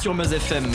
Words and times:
sur 0.00 0.14
Meuse 0.14 0.32
FM. 0.32 0.70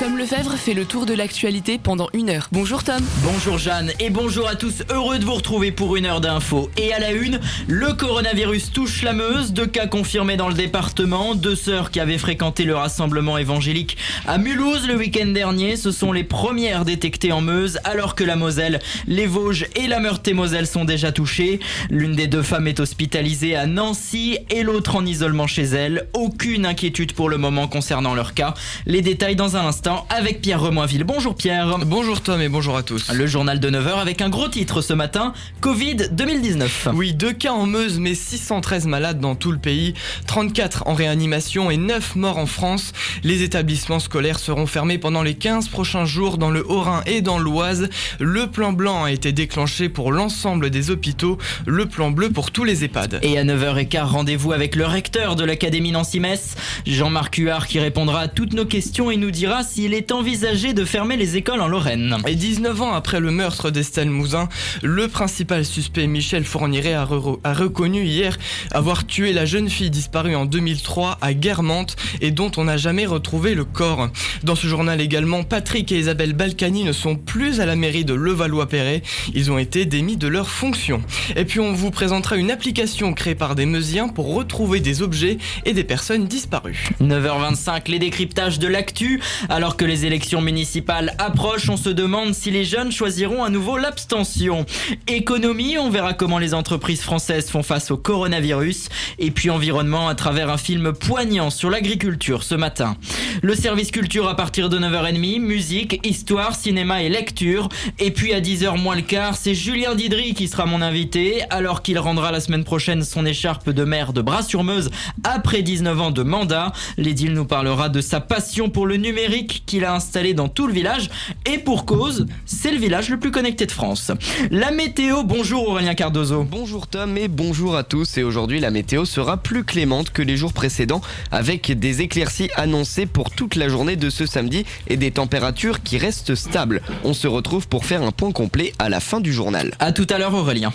Tom 0.00 0.16
Lefebvre 0.16 0.56
fait 0.56 0.72
le 0.72 0.86
tour 0.86 1.04
de 1.04 1.12
l'actualité 1.12 1.76
pendant 1.76 2.08
une 2.14 2.30
heure. 2.30 2.48
Bonjour 2.52 2.82
Tom. 2.82 3.04
Bonjour 3.22 3.58
Jeanne 3.58 3.92
et 4.00 4.08
bonjour 4.08 4.48
à 4.48 4.54
tous. 4.54 4.82
Heureux 4.88 5.18
de 5.18 5.26
vous 5.26 5.34
retrouver 5.34 5.72
pour 5.72 5.94
une 5.94 6.06
heure 6.06 6.22
d'infos. 6.22 6.70
Et 6.78 6.94
à 6.94 6.98
la 6.98 7.12
une, 7.12 7.38
le 7.68 7.92
coronavirus 7.92 8.72
touche 8.72 9.02
la 9.02 9.12
Meuse. 9.12 9.52
Deux 9.52 9.66
cas 9.66 9.86
confirmés 9.86 10.38
dans 10.38 10.48
le 10.48 10.54
département. 10.54 11.34
Deux 11.34 11.54
sœurs 11.54 11.90
qui 11.90 12.00
avaient 12.00 12.16
fréquenté 12.16 12.64
le 12.64 12.74
rassemblement 12.74 13.36
évangélique 13.36 13.98
à 14.26 14.38
Mulhouse 14.38 14.88
le 14.88 14.96
week-end 14.96 15.26
dernier. 15.26 15.76
Ce 15.76 15.90
sont 15.90 16.12
les 16.12 16.24
premières 16.24 16.86
détectées 16.86 17.32
en 17.32 17.42
Meuse 17.42 17.78
alors 17.84 18.14
que 18.14 18.24
la 18.24 18.36
Moselle, 18.36 18.78
les 19.06 19.26
Vosges 19.26 19.66
et 19.76 19.86
la 19.86 20.00
Meurthe-et-Moselle 20.00 20.66
sont 20.66 20.86
déjà 20.86 21.12
touchées. 21.12 21.60
L'une 21.90 22.16
des 22.16 22.26
deux 22.26 22.42
femmes 22.42 22.68
est 22.68 22.80
hospitalisée 22.80 23.54
à 23.54 23.66
Nancy 23.66 24.38
et 24.48 24.62
l'autre 24.62 24.96
en 24.96 25.04
isolement 25.04 25.46
chez 25.46 25.64
elle. 25.64 26.08
Aucune 26.14 26.64
inquiétude 26.64 27.12
pour 27.12 27.28
le 27.28 27.36
moment 27.36 27.68
concernant 27.68 28.14
leur 28.14 28.32
cas. 28.32 28.54
Les 28.86 29.02
détails 29.02 29.36
dans 29.36 29.58
un 29.58 29.66
instant 29.66 29.89
avec 30.08 30.40
Pierre 30.40 30.60
Remoinville. 30.60 31.04
Bonjour 31.04 31.34
Pierre. 31.34 31.78
Bonjour 31.84 32.20
Tom 32.20 32.40
et 32.40 32.48
bonjour 32.48 32.76
à 32.76 32.82
tous. 32.82 33.10
Le 33.12 33.26
journal 33.26 33.58
de 33.58 33.70
9h 33.70 33.98
avec 33.98 34.20
un 34.20 34.28
gros 34.28 34.48
titre 34.48 34.82
ce 34.82 34.92
matin, 34.92 35.32
Covid 35.60 35.96
2019. 36.12 36.88
Oui, 36.94 37.12
deux 37.12 37.32
cas 37.32 37.52
en 37.52 37.66
Meuse 37.66 37.98
mais 37.98 38.14
613 38.14 38.86
malades 38.86 39.20
dans 39.20 39.34
tout 39.34 39.50
le 39.50 39.58
pays, 39.58 39.94
34 40.26 40.84
en 40.86 40.94
réanimation 40.94 41.70
et 41.70 41.76
9 41.76 42.16
morts 42.16 42.38
en 42.38 42.46
France. 42.46 42.92
Les 43.24 43.42
établissements 43.42 43.98
scolaires 43.98 44.38
seront 44.38 44.66
fermés 44.66 44.98
pendant 44.98 45.22
les 45.22 45.34
15 45.34 45.68
prochains 45.68 46.04
jours 46.04 46.38
dans 46.38 46.50
le 46.50 46.64
Haut-Rhin 46.70 47.02
et 47.06 47.20
dans 47.20 47.38
l'Oise. 47.38 47.88
Le 48.20 48.46
plan 48.46 48.72
blanc 48.72 49.04
a 49.04 49.12
été 49.12 49.32
déclenché 49.32 49.88
pour 49.88 50.12
l'ensemble 50.12 50.70
des 50.70 50.90
hôpitaux, 50.90 51.38
le 51.66 51.86
plan 51.86 52.10
bleu 52.10 52.30
pour 52.30 52.50
tous 52.50 52.64
les 52.64 52.84
EHPAD. 52.84 53.20
Et 53.22 53.38
à 53.38 53.44
9h15, 53.44 54.04
rendez-vous 54.04 54.52
avec 54.52 54.76
le 54.76 54.86
recteur 54.86 55.36
de 55.36 55.44
l'Académie 55.44 55.92
Nancy-Metz, 55.92 56.54
Jean-Marc 56.86 57.36
Huard 57.36 57.66
qui 57.66 57.80
répondra 57.80 58.20
à 58.20 58.28
toutes 58.28 58.52
nos 58.52 58.66
questions 58.66 59.10
et 59.10 59.16
nous 59.16 59.30
dira 59.30 59.64
si 59.64 59.79
il 59.84 59.94
est 59.94 60.12
envisagé 60.12 60.74
de 60.74 60.84
fermer 60.84 61.16
les 61.16 61.36
écoles 61.36 61.60
en 61.60 61.68
Lorraine. 61.68 62.16
Et 62.26 62.34
19 62.34 62.82
ans 62.82 62.92
après 62.92 63.20
le 63.20 63.30
meurtre 63.30 63.70
d'Estelle 63.70 64.10
Mouzin, 64.10 64.48
le 64.82 65.08
principal 65.08 65.64
suspect 65.64 66.06
Michel 66.06 66.44
Fourniret 66.44 66.92
a, 66.92 67.08
a, 67.44 67.54
reconnu 67.54 68.04
hier 68.04 68.38
avoir 68.72 69.06
tué 69.06 69.32
la 69.32 69.46
jeune 69.46 69.70
fille 69.70 69.90
disparue 69.90 70.34
en 70.34 70.44
2003 70.44 71.18
à 71.20 71.32
Guermantes 71.34 71.96
et 72.20 72.30
dont 72.30 72.50
on 72.56 72.64
n'a 72.64 72.76
jamais 72.76 73.06
retrouvé 73.06 73.54
le 73.54 73.64
corps. 73.64 74.08
Dans 74.42 74.54
ce 74.54 74.66
journal 74.66 75.00
également, 75.00 75.44
Patrick 75.44 75.90
et 75.92 75.98
Isabelle 75.98 76.34
Balkany 76.34 76.84
ne 76.84 76.92
sont 76.92 77.16
plus 77.16 77.60
à 77.60 77.66
la 77.66 77.76
mairie 77.76 78.04
de 78.04 78.14
Levallois-Perret. 78.14 79.02
Ils 79.34 79.50
ont 79.50 79.58
été 79.58 79.86
démis 79.86 80.16
de 80.16 80.28
leurs 80.28 80.50
fonctions. 80.50 81.02
Et 81.36 81.44
puis 81.44 81.60
on 81.60 81.72
vous 81.72 81.90
présentera 81.90 82.36
une 82.36 82.50
application 82.50 83.12
créée 83.14 83.34
par 83.34 83.54
des 83.54 83.66
Meusiens 83.66 84.08
pour 84.08 84.34
retrouver 84.34 84.80
des 84.80 85.02
objets 85.02 85.38
et 85.64 85.72
des 85.72 85.84
personnes 85.84 86.26
disparues. 86.26 86.90
9h25, 87.00 87.90
les 87.90 87.98
décryptages 87.98 88.58
de 88.58 88.68
l'actu. 88.68 89.20
Alors 89.48 89.69
alors 89.70 89.76
que 89.76 89.84
les 89.84 90.04
élections 90.04 90.40
municipales 90.40 91.14
approchent, 91.18 91.68
on 91.68 91.76
se 91.76 91.90
demande 91.90 92.34
si 92.34 92.50
les 92.50 92.64
jeunes 92.64 92.90
choisiront 92.90 93.44
à 93.44 93.50
nouveau 93.50 93.78
l'abstention. 93.78 94.66
Économie, 95.06 95.78
on 95.78 95.90
verra 95.90 96.12
comment 96.12 96.40
les 96.40 96.54
entreprises 96.54 97.02
françaises 97.02 97.48
font 97.48 97.62
face 97.62 97.92
au 97.92 97.96
coronavirus. 97.96 98.88
Et 99.20 99.30
puis 99.30 99.48
environnement 99.48 100.08
à 100.08 100.16
travers 100.16 100.50
un 100.50 100.56
film 100.56 100.92
poignant 100.92 101.50
sur 101.50 101.70
l'agriculture 101.70 102.42
ce 102.42 102.56
matin. 102.56 102.96
Le 103.42 103.54
service 103.54 103.92
culture 103.92 104.26
à 104.28 104.34
partir 104.34 104.70
de 104.70 104.76
9h30, 104.76 105.38
musique, 105.38 106.00
histoire, 106.04 106.56
cinéma 106.56 107.04
et 107.04 107.08
lecture. 107.08 107.68
Et 108.00 108.10
puis 108.10 108.32
à 108.32 108.40
10h 108.40 108.76
moins 108.76 108.96
le 108.96 109.02
quart, 109.02 109.36
c'est 109.36 109.54
Julien 109.54 109.94
Didry 109.94 110.34
qui 110.34 110.48
sera 110.48 110.66
mon 110.66 110.82
invité, 110.82 111.42
alors 111.50 111.82
qu'il 111.82 112.00
rendra 112.00 112.32
la 112.32 112.40
semaine 112.40 112.64
prochaine 112.64 113.04
son 113.04 113.24
écharpe 113.24 113.70
de 113.70 113.84
maire 113.84 114.12
de 114.12 114.20
Bras-sur-Meuse 114.20 114.90
après 115.22 115.62
19 115.62 116.00
ans 116.00 116.10
de 116.10 116.24
mandat. 116.24 116.72
L'édile 116.96 117.34
nous 117.34 117.46
parlera 117.46 117.88
de 117.88 118.00
sa 118.00 118.18
passion 118.18 118.68
pour 118.68 118.88
le 118.88 118.96
numérique 118.96 119.59
qu'il 119.66 119.84
a 119.84 119.94
installé 119.94 120.34
dans 120.34 120.48
tout 120.48 120.66
le 120.66 120.72
village. 120.72 121.10
Et 121.46 121.58
pour 121.58 121.84
cause, 121.84 122.26
c'est 122.46 122.72
le 122.72 122.78
village 122.78 123.08
le 123.08 123.18
plus 123.18 123.30
connecté 123.30 123.66
de 123.66 123.72
France. 123.72 124.12
La 124.50 124.70
météo, 124.70 125.22
bonjour 125.22 125.68
Aurélien 125.68 125.94
Cardozo. 125.94 126.44
Bonjour 126.44 126.86
Tom 126.86 127.16
et 127.16 127.28
bonjour 127.28 127.76
à 127.76 127.84
tous. 127.84 128.18
Et 128.18 128.22
aujourd'hui, 128.22 128.60
la 128.60 128.70
météo 128.70 129.04
sera 129.04 129.36
plus 129.36 129.64
clémente 129.64 130.10
que 130.10 130.22
les 130.22 130.36
jours 130.36 130.52
précédents 130.52 131.00
avec 131.30 131.78
des 131.78 132.02
éclaircies 132.02 132.50
annoncées 132.56 133.06
pour 133.06 133.30
toute 133.30 133.56
la 133.56 133.68
journée 133.68 133.96
de 133.96 134.10
ce 134.10 134.26
samedi 134.26 134.64
et 134.88 134.96
des 134.96 135.10
températures 135.10 135.82
qui 135.82 135.98
restent 135.98 136.34
stables. 136.34 136.82
On 137.04 137.14
se 137.14 137.26
retrouve 137.26 137.68
pour 137.68 137.84
faire 137.84 138.02
un 138.02 138.12
point 138.12 138.32
complet 138.32 138.72
à 138.78 138.88
la 138.88 139.00
fin 139.00 139.20
du 139.20 139.32
journal. 139.32 139.72
À 139.78 139.92
tout 139.92 140.06
à 140.10 140.18
l'heure 140.18 140.34
Aurélien. 140.34 140.72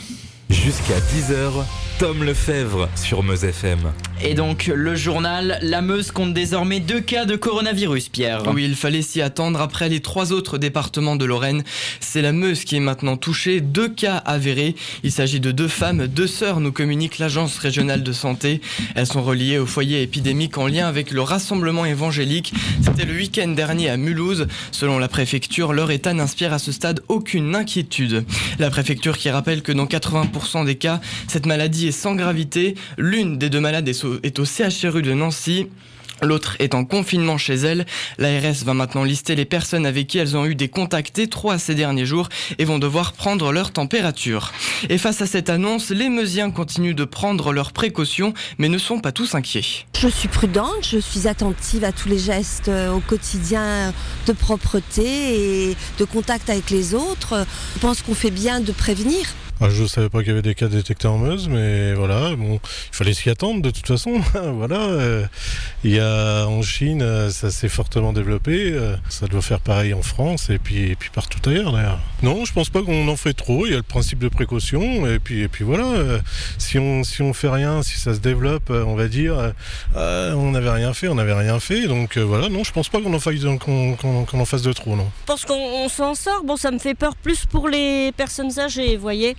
Jusqu'à 0.50 1.00
10h, 1.00 1.64
Tom 1.98 2.24
Lefebvre 2.24 2.88
sur 2.96 3.24
Meuse 3.24 3.46
FM. 3.46 3.80
Et 4.24 4.34
donc, 4.34 4.72
le 4.74 4.96
journal, 4.96 5.58
la 5.62 5.82
Meuse 5.82 6.12
compte 6.12 6.34
désormais 6.34 6.80
deux 6.80 7.02
cas 7.02 7.26
de 7.26 7.36
coronavirus, 7.36 8.10
Pierre. 8.10 8.44
Oui, 8.54 8.64
il 8.66 8.76
fallait 8.76 9.02
s'y 9.02 9.22
attendre 9.22 9.60
après 9.60 9.90
les 9.90 10.02
trois 10.02 10.32
autres 10.32 10.58
départements 10.58 11.16
de 11.16 11.26
Lorraine. 11.26 11.64
C'est 12.00 12.22
la 12.22 12.32
Meuse 12.32 12.64
qui 12.64 12.76
est 12.76 12.80
maintenant 12.80 13.18
touchée, 13.18 13.60
deux 13.60 13.90
cas 13.90 14.18
avérés. 14.18 14.76
Il 15.04 15.12
s'agit 15.12 15.40
de 15.40 15.52
deux 15.52 15.68
femmes, 15.68 16.08
deux 16.08 16.28
sœurs, 16.28 16.60
nous 16.60 16.72
communique 16.72 17.18
l'Agence 17.18 17.58
régionale 17.58 18.04
de 18.04 18.12
santé. 18.14 18.62
Elles 18.96 19.08
sont 19.08 19.24
reliées 19.24 19.58
au 19.58 19.66
foyer 19.66 20.02
épidémique 20.02 20.58
en 20.58 20.68
lien 20.68 20.88
avec 20.88 21.12
le 21.12 21.22
rassemblement 21.22 21.86
évangélique. 21.86 22.54
C'était 22.84 23.06
le 23.06 23.14
week-end 23.14 23.48
dernier 23.48 23.90
à 23.90 23.98
Mulhouse. 23.98 24.48
Selon 24.72 25.00
la 25.00 25.08
préfecture, 25.08 25.74
leur 25.74 25.92
état 25.92 26.14
n'inspire 26.14 26.54
à 26.54 26.60
ce 26.60 26.72
stade 26.72 27.02
aucune 27.10 27.56
inquiétude. 27.56 28.26
La 28.60 28.70
préfecture 28.70 29.18
qui 29.18 29.30
rappelle 29.30 29.62
que 29.62 29.72
dans 29.72 29.86
80% 29.86 30.35
des 30.66 30.76
cas, 30.76 31.00
cette 31.28 31.46
maladie 31.46 31.88
est 31.88 31.92
sans 31.92 32.16
gravité. 32.16 32.76
L'une 32.98 33.38
des 33.38 33.50
deux 33.50 33.60
malades 33.60 33.88
est 33.88 34.40
au 34.40 34.46
CHRU 34.46 35.02
de 35.02 35.14
Nancy. 35.14 35.68
L'autre 36.22 36.56
est 36.60 36.74
en 36.74 36.86
confinement 36.86 37.38
chez 37.38 37.56
elle. 37.56 37.86
L'ARS 38.18 38.64
va 38.64 38.74
maintenant 38.74 39.04
lister 39.04 39.36
les 39.36 39.46
personnes 39.46 39.86
avec 39.86 40.08
qui 40.08 40.18
elles 40.18 40.38
ont 40.38 40.46
eu 40.46 40.56
des 40.56 40.70
contacts 40.70 41.20
étroits 41.20 41.60
ces 41.60 41.76
derniers 41.76 42.06
jours 42.06 42.30
et 42.58 42.66
vont 42.66 42.80
devoir 42.80 43.14
prendre 43.14 43.52
leur 43.52 43.72
température. 43.72 44.54
Et 44.90 44.98
face 44.98 45.22
à 45.22 45.28
cette 45.28 45.50
annonce, 45.50 45.90
les 45.90 46.10
Meusiens 46.10 46.52
continuent 46.52 46.96
de 46.96 47.04
prendre 47.04 47.52
leurs 47.52 47.74
précautions 47.74 48.34
mais 48.58 48.70
ne 48.70 48.78
sont 48.78 49.00
pas 49.00 49.12
tous 49.12 49.36
inquiets. 49.36 49.86
Je 50.00 50.08
suis 50.08 50.30
prudente, 50.30 50.88
je 50.90 51.00
suis 51.00 51.28
attentive 51.28 51.84
à 51.84 51.92
tous 51.92 52.08
les 52.08 52.20
gestes 52.20 52.70
euh, 52.70 52.94
au 52.94 53.00
quotidien 53.00 53.94
de 54.26 54.34
propreté 54.34 55.70
et 55.70 55.76
de 56.00 56.06
contact 56.06 56.50
avec 56.50 56.70
les 56.70 56.94
autres. 56.94 57.46
Je 57.76 57.80
pense 57.80 58.02
qu'on 58.02 58.16
fait 58.16 58.32
bien 58.32 58.62
de 58.62 58.72
prévenir. 58.72 59.26
Ah, 59.62 59.70
je 59.70 59.84
ne 59.84 59.88
savais 59.88 60.10
pas 60.10 60.20
qu'il 60.20 60.28
y 60.28 60.32
avait 60.32 60.42
des 60.42 60.54
cas 60.54 60.68
détectés 60.68 61.08
en 61.08 61.18
Meuse, 61.18 61.48
mais 61.48 61.94
voilà, 61.94 62.36
bon, 62.36 62.56
il 62.56 62.96
fallait 62.96 63.14
s'y 63.14 63.30
attendre 63.30 63.62
de 63.62 63.70
toute 63.70 63.88
façon. 63.88 64.20
voilà, 64.54 64.82
euh, 64.82 65.26
il 65.86 65.92
y 65.92 66.00
a 66.00 66.46
en 66.46 66.62
Chine, 66.62 67.02
euh, 67.02 67.30
ça 67.30 67.50
s'est 67.52 67.70
fortement 67.70 68.12
développé, 68.12 68.72
euh, 68.74 68.98
ça 69.08 69.28
doit 69.28 69.42
faire 69.42 69.62
pareil 69.62 69.94
en 69.94 70.02
France 70.02 70.50
et 70.50 70.60
puis, 70.60 70.98
puis 70.98 71.10
partout 71.10 71.40
ailleurs 71.50 71.72
d'ailleurs. 71.72 72.00
Non, 72.22 72.44
je 72.44 72.52
pense 72.52 72.70
pas 72.70 72.82
qu'on 72.82 73.08
en 73.08 73.16
fait 73.16 73.34
trop. 73.34 73.66
Il 73.66 73.70
y 73.70 73.74
a 73.74 73.78
le 73.78 73.84
principe 73.84 74.20
de 74.20 74.28
précaution 74.28 75.08
et 75.08 75.20
puis, 75.20 75.42
et 75.42 75.48
puis 75.48 75.64
voilà, 75.64 76.20
si 76.58 76.78
on 76.78 77.06
si 77.06 77.22
on 77.22 77.34
fait 77.34 77.50
rien, 77.50 77.82
si 77.82 77.98
ça 77.98 78.14
se 78.14 78.20
développe, 78.20 78.70
on 78.72 78.96
va 78.96 79.08
dire, 79.08 79.54
on 79.96 80.52
n'avait 80.52 80.70
rien 80.70 80.94
fait, 80.94 81.08
on 81.08 81.16
n'avait 81.16 81.34
rien 81.34 81.62
fait. 81.62 81.88
Donc 81.88 82.18
voilà, 82.18 82.50
non, 82.50 82.66
je 82.66 82.74
pense 82.74 82.90
pas 82.90 83.00
qu'on 83.00 83.14
en 83.14 83.20
fasse 83.20 83.36
qu'on 83.60 84.40
en 84.40 84.46
fasse 84.46 84.64
de 84.64 84.74
trop, 84.74 84.98
non. 84.98 85.10
Parce 85.26 85.46
qu'on 85.46 85.88
s'en 85.88 86.14
sort. 86.14 86.44
Bon, 86.44 86.58
ça 86.58 86.72
me 86.72 86.80
fait 86.80 86.96
peur 86.96 87.16
plus 87.16 87.46
pour 87.46 87.70
les 87.70 88.12
personnes 88.18 88.60
âgées, 88.60 88.98
vous 88.98 89.02
voyez. 89.02 89.36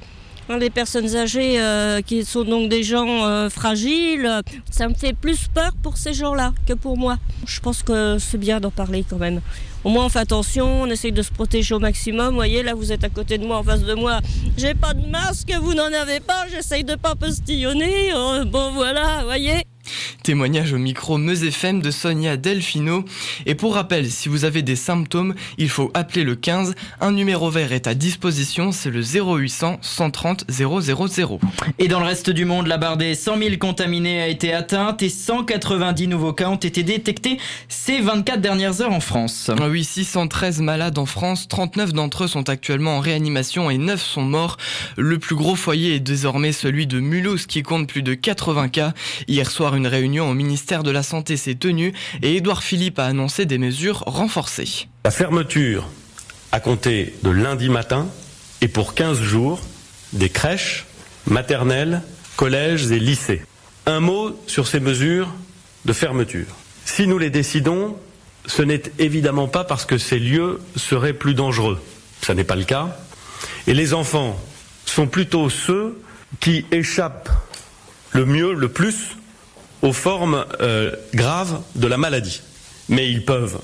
Hein, 0.49 0.59
les 0.59 0.71
personnes 0.71 1.17
âgées 1.17 1.61
euh, 1.61 2.03
qui 2.03 2.25
sont 2.25 2.45
donc 2.45 2.69
des 2.69 2.85
gens 2.85 3.27
euh, 3.27 3.51
fragiles, 3.51 4.31
ça 4.71 4.89
me 4.89 4.95
fait 4.95 5.13
plus 5.13 5.49
peur 5.49 5.73
pour 5.83 5.97
ces 5.97 6.15
gens-là 6.15 6.53
que 6.67 6.73
pour 6.73 6.97
moi. 6.97 7.17
Je 7.47 7.59
pense 7.59 7.83
que 7.83 8.19
c'est 8.21 8.39
bien 8.39 8.61
d'en 8.61 8.71
parler 8.71 9.05
quand 9.09 9.17
même. 9.17 9.41
Au 9.83 9.91
moins 9.91 10.07
on 10.07 10.09
fait 10.09 10.21
attention, 10.21 10.83
on 10.83 10.87
essaye 10.87 11.11
de 11.11 11.23
se 11.23 11.33
protéger 11.33 11.75
au 11.75 11.81
maximum. 11.81 12.29
Vous 12.29 12.35
voyez, 12.37 12.63
là 12.63 12.75
vous 12.75 12.93
êtes 12.93 13.03
à 13.03 13.09
côté 13.09 13.39
de 13.39 13.47
moi, 13.47 13.59
en 13.59 13.65
face 13.65 13.83
de 13.83 13.95
moi. 13.95 14.21
J'ai 14.57 14.75
pas 14.75 14.95
de 14.95 15.09
masque, 15.09 15.53
vous 15.61 15.75
n'en 15.75 15.93
avez 15.93 16.21
pas, 16.21 16.47
j'essaye 16.49 16.85
de 16.85 16.95
pas 16.95 17.17
postillonner. 17.17 18.13
Oh, 18.15 18.45
bon 18.47 18.71
voilà, 18.73 19.19
vous 19.21 19.27
voyez. 19.27 19.65
Témoignage 20.23 20.73
au 20.73 20.79
micro 20.79 21.19
Meuse 21.19 21.45
FM 21.45 21.81
de 21.81 21.91
Sonia 21.91 22.37
Delfino. 22.37 23.05
Et 23.47 23.55
pour 23.55 23.75
rappel, 23.75 24.11
si 24.11 24.29
vous 24.29 24.45
avez 24.45 24.63
des 24.63 24.77
symptômes, 24.77 25.35
il 25.59 25.69
faut 25.69 25.91
appeler 25.95 26.25
le 26.25 26.37
15. 26.37 26.75
Un 27.01 27.13
numéro 27.13 27.51
vert 27.51 27.73
est 27.73 27.87
à 27.87 27.95
disposition, 27.95 28.73
c'est 28.73 28.91
le 28.91 29.03
0800 29.03 29.79
130 29.81 30.45
000. 30.49 30.81
Et 31.79 31.89
dans 31.89 32.01
le 32.01 32.07
reste 32.07 32.31
du 32.31 32.45
monde, 32.45 32.67
la 32.67 32.79
barre 32.79 32.97
des 32.97 33.15
100 33.15 33.39
000 33.39 33.57
contaminés 33.59 34.21
a 34.21 34.29
été 34.29 34.53
atteinte 34.53 35.03
et 35.03 35.09
190 35.09 36.09
nouveaux 36.09 36.33
cas 36.33 36.49
ont 36.49 36.57
été 36.57 36.83
détectés 36.83 37.39
ces 37.69 38.01
24 38.01 38.41
dernières 38.41 38.81
heures 38.81 38.93
en 38.93 39.01
France. 39.01 39.51
Ah 39.59 39.69
oui, 39.69 39.85
613 39.85 40.61
malades 40.61 40.99
en 40.99 41.07
France, 41.07 41.49
39 41.49 41.93
d'entre 41.93 42.25
eux 42.25 42.29
sont 42.29 42.49
actuellement 42.49 42.97
en 42.97 43.01
réanimation 43.01 43.71
et 43.71 43.79
9 43.79 44.03
sont 44.03 44.23
morts. 44.23 44.57
Le 44.97 45.19
plus 45.19 45.37
gros 45.37 45.55
foyer 45.55 45.97
est 45.97 46.01
désormais 46.01 46.53
celui 46.53 46.87
de 46.87 47.01
Mulhouse 47.01 47.47
qui 47.47 47.63
compte 47.63 47.89
plus 47.89 48.03
de 48.03 48.15
80 48.15 48.69
cas. 48.69 48.93
Hier 49.29 49.51
soir, 49.51 49.76
une 49.77 49.87
réunion 49.87 50.29
au 50.29 50.35
ministère 50.35 50.83
de 50.83 50.91
la 50.91 51.03
Santé 51.03 51.37
s'est 51.37 51.55
tenue 51.55 51.93
et 52.23 52.37
Édouard 52.37 52.63
Philippe 52.63 52.99
a 52.99 53.07
annoncé 53.07 53.47
des 53.47 53.59
mesures 53.59 54.03
renforcées. 54.07 54.89
La 55.05 55.11
fermeture 55.11 55.89
à 56.53 56.61
compter 56.61 57.15
de 57.23 57.31
lundi 57.31 57.69
matin 57.69 58.09
et 58.61 58.69
pour 58.69 58.95
15 58.95 59.21
jours 59.21 59.61
des 60.13 60.31
crèches, 60.31 60.87
maternelles, 61.27 62.03
collèges 62.37 62.91
et 62.91 62.99
lycées. 62.99 63.43
Un 63.87 64.01
mot 64.01 64.41
sur 64.47 64.67
ces 64.67 64.81
mesures 64.81 65.33
de 65.85 65.93
fermeture. 65.93 66.47
Si 66.85 67.07
nous 67.07 67.19
les 67.19 67.31
décidons, 67.31 67.97
ce 68.47 68.63
n'est 68.63 68.83
évidemment 68.99 69.49
pas 69.49 69.65
parce 69.65 69.85
que 69.85 69.99
ces 69.99 70.19
lieux 70.19 70.61
seraient 70.77 71.13
plus 71.13 71.35
dangereux. 71.35 71.81
Ce 72.23 72.33
n'est 72.33 72.45
pas 72.45 72.57
le 72.57 72.65
cas. 72.65 72.97
Et 73.67 73.75
les 73.75 73.95
enfants 73.95 74.41
sont 74.85 75.07
plutôt 75.07 75.51
ceux 75.51 76.01
qui 76.41 76.65
échappent 76.71 77.31
le 78.13 78.25
mieux, 78.25 78.55
le 78.55 78.69
plus, 78.69 79.17
aux 79.83 79.93
formes 79.93 80.45
euh, 80.61 80.93
graves 81.15 81.61
de 81.75 81.87
la 81.87 81.97
maladie. 81.97 82.43
Mais 82.89 83.11
ils 83.11 83.25
peuvent 83.25 83.59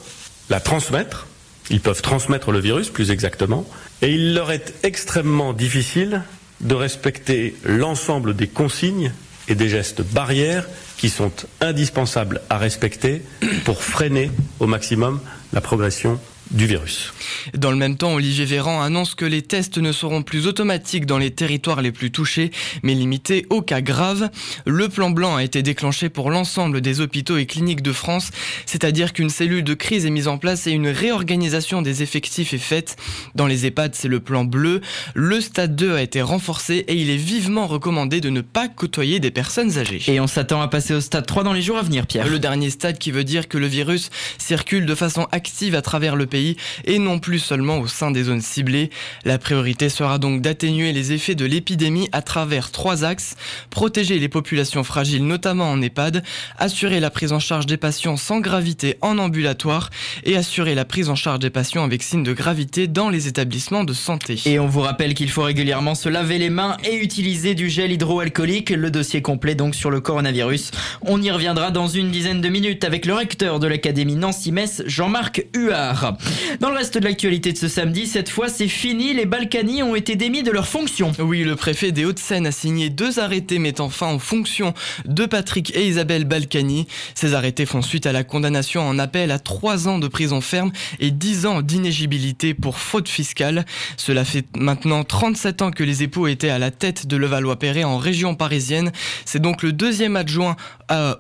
la 0.51 0.61
transmettre, 0.61 1.27
ils 1.71 1.81
peuvent 1.81 2.03
transmettre 2.03 2.51
le 2.51 2.59
virus 2.59 2.91
plus 2.91 3.11
exactement, 3.11 3.67
et 4.01 4.13
il 4.13 4.35
leur 4.35 4.51
est 4.51 4.75
extrêmement 4.83 5.53
difficile 5.53 6.23
de 6.61 6.75
respecter 6.75 7.57
l'ensemble 7.65 8.35
des 8.35 8.49
consignes 8.49 9.13
et 9.49 9.55
des 9.55 9.69
gestes 9.69 10.03
barrières 10.03 10.69
qui 10.97 11.09
sont 11.09 11.33
indispensables 11.61 12.41
à 12.49 12.59
respecter 12.59 13.23
pour 13.65 13.83
freiner 13.83 14.31
au 14.61 14.67
maximum 14.67 15.21
la 15.53 15.61
progression 15.61 16.21
du 16.53 16.67
virus. 16.67 17.13
Dans 17.55 17.71
le 17.71 17.77
même 17.77 17.97
temps, 17.97 18.15
Olivier 18.15 18.45
Véran 18.45 18.83
annonce 18.83 19.15
que 19.15 19.25
les 19.25 19.43
tests 19.43 19.79
ne 19.79 19.91
seront 19.91 20.23
plus 20.23 20.47
automatiques 20.47 21.07
dans 21.07 21.19
les 21.19 21.31
territoires 21.31 21.83
les 21.83 21.93
plus 21.93 22.11
touchés, 22.11 22.51
mais 22.83 22.95
limités 22.95 23.47
aux 23.51 23.63
cas 23.63 23.81
graves. 23.81 24.31
Le 24.67 24.89
plan 24.89 25.11
blanc 25.11 25.37
a 25.37 25.43
été 25.43 25.63
déclenché 25.63 26.09
pour 26.09 26.31
l'ensemble 26.31 26.81
des 26.81 27.01
hôpitaux 27.01 27.39
et 27.39 27.47
cliniques 27.47 27.83
de 27.83 27.93
France, 27.93 28.31
c'est-à-dire 28.67 29.13
qu'une 29.13 29.31
cellule 29.31 29.65
de 29.65 29.75
crise 29.75 30.07
est 30.07 30.11
mise 30.11 30.29
en 30.29 30.39
place 30.39 30.67
et 30.67 30.73
une 30.73 30.89
réorganisation 30.89 31.83
des 31.83 32.03
effectifs 32.03 32.53
est 32.53 32.59
faite. 32.59 32.97
Dans 33.35 33.47
les 33.47 33.67
EHPAD, 33.67 33.95
c'est 33.95 34.09
le 34.09 34.21
plan 34.21 34.45
bleu. 34.45 34.81
Le 35.15 35.41
stade 35.41 35.75
2 35.75 35.95
a 35.95 36.03
été 36.03 36.21
renforcé 36.21 36.85
et 36.87 36.95
il 36.95 37.11
est 37.11 37.17
vivement 37.17 37.67
recommandé 37.67 38.21
de 38.21 38.31
ne 38.31 38.43
pas 38.43 38.69
côtoyer 38.69 39.21
des 39.21 39.31
personnes 39.31 39.79
âgées. 39.79 40.03
Et 40.07 40.21
on 40.21 40.27
s'attend 40.27 40.61
à 40.61 40.69
passer 40.69 40.95
au 40.95 41.01
stade 41.01 41.27
3 41.27 41.45
dans 41.45 41.53
les 41.53 41.63
jours 41.63 41.79
à 41.79 41.83
venir, 41.83 42.07
Pierre. 42.07 42.29
Le 42.29 42.39
dernier 42.39 42.71
stade 42.71 42.99
qui 42.99 43.11
veut 43.11 43.25
dire 43.25 43.49
que 43.49 43.59
le 43.59 43.67
virus 43.67 44.11
circule 44.39 44.87
de 44.87 44.95
façon 44.95 45.27
active 45.33 45.75
à 45.75 45.83
travers 45.83 46.17
le 46.17 46.27
pays 46.27 46.42
et 46.85 46.99
non 46.99 47.19
plus 47.19 47.39
seulement 47.39 47.79
au 47.79 47.87
sein 47.87 48.11
des 48.11 48.25
zones 48.25 48.41
ciblées. 48.41 48.91
La 49.25 49.39
priorité 49.39 49.89
sera 49.89 50.19
donc 50.19 50.41
d'atténuer 50.41 50.93
les 50.93 51.13
effets 51.13 51.35
de 51.35 51.45
l'épidémie 51.45 52.09
à 52.13 52.23
travers 52.23 52.71
trois 52.71 53.05
axes. 53.05 53.35
Protéger 53.71 54.19
les 54.19 54.29
populations 54.29 54.85
fragiles, 54.85 55.27
notamment 55.27 55.71
en 55.71 55.81
EHPAD, 55.81 56.23
assurer 56.59 57.01
la 57.01 57.11
prise 57.11 57.33
en 57.33 57.41
charge 57.41 57.67
des 57.67 57.77
patients 57.77 58.17
sans 58.17 58.41
gravité 58.41 58.97
en 59.01 59.19
ambulatoire 59.19 59.91
et 60.25 60.37
assurer 60.37 60.75
la 60.75 60.85
prise 60.85 61.09
en 61.09 61.15
charge 61.15 61.39
des 61.39 61.51
patients 61.51 61.85
avec 61.85 62.03
signe 62.03 62.23
de 62.23 62.33
gravité 62.33 62.87
dans 62.87 63.09
les 63.09 63.29
établissements 63.29 63.85
de 63.85 63.93
santé. 63.93 64.41
Et 64.47 64.59
on 64.59 64.67
vous 64.67 64.81
rappelle 64.81 65.15
qu'il 65.15 65.31
faut 65.31 65.43
régulièrement 65.43 65.95
se 65.95 66.09
laver 66.09 66.39
les 66.39 66.51
mains 66.51 66.77
et 66.85 66.97
utiliser 66.97 67.55
du 67.55 67.69
gel 67.69 67.93
hydroalcoolique. 67.93 68.71
Le 68.71 68.91
dossier 68.91 69.23
complet 69.23 69.55
donc 69.55 69.75
sur 69.75 69.91
le 69.91 70.01
coronavirus. 70.01 70.71
On 71.03 71.21
y 71.23 71.31
reviendra 71.31 71.71
dans 71.71 71.89
une 71.89 72.11
dizaine 72.11 72.41
de 72.41 72.49
minutes 72.49 72.85
avec 72.85 73.07
le 73.07 73.15
recteur 73.15 73.61
de 73.61 73.67
l'Académie 73.67 74.17
Nancy-Metz, 74.17 74.83
Jean-Marc 74.87 75.47
Huard. 75.55 76.17
Dans 76.61 76.71
le 76.71 76.77
reste 76.77 76.99
de 76.99 77.05
l'actualité 77.05 77.53
de 77.53 77.59
ce 77.59 77.69
samedi, 77.69 78.07
cette 78.07 78.29
fois 78.29 78.49
c'est 78.49 78.69
fini, 78.69 79.15
les 79.15 79.27
Balkany 79.27 79.83
ont 79.83 79.95
été 79.95 80.17
démis 80.17 80.43
de 80.43 80.51
leurs 80.51 80.69
fonctions. 80.69 81.13
Oui, 81.19 81.45
le 81.45 81.57
préfet 81.57 81.93
des 81.93 82.05
Hauts-de-Seine 82.05 82.47
a 82.47 82.53
signé 82.53 82.91
deux 82.91 83.19
arrêtés 83.19 83.59
mettant 83.59 83.89
fin 83.89 84.15
aux 84.15 84.19
fonctions 84.19 84.75
de 85.05 85.27
Patrick 85.27 85.75
et 85.77 85.87
Isabelle 85.87 86.25
Balkany. 86.25 86.87
Ces 87.15 87.35
arrêtés 87.35 87.67
font 87.67 87.83
suite 87.83 88.07
à 88.07 88.13
la 88.13 88.25
condamnation 88.25 88.83
en 88.83 88.99
appel 88.99 89.31
à 89.31 89.39
trois 89.39 89.89
ans 89.89 89.99
de 89.99 90.09
prison 90.09 90.41
ferme 90.41 90.73
et 91.01 91.11
10 91.11 91.47
ans 91.47 91.63
d'inégibilité 91.63 92.55
pour 92.55 92.79
faute 92.79 93.09
fiscale. 93.09 93.65
Cela 93.97 94.25
fait 94.25 94.45
maintenant 94.57 95.05
37 95.05 95.63
ans 95.63 95.71
que 95.71 95.85
les 95.85 96.03
époux 96.03 96.27
étaient 96.27 96.51
à 96.51 96.59
la 96.59 96.71
tête 96.71 97.07
de 97.07 97.17
Levallois-Perret 97.17 97.85
en 97.85 97.99
région 97.99 98.35
parisienne. 98.35 98.93
C'est 99.25 99.41
donc 99.41 99.63
le 99.63 99.73
deuxième 99.73 100.17
adjoint 100.17 100.57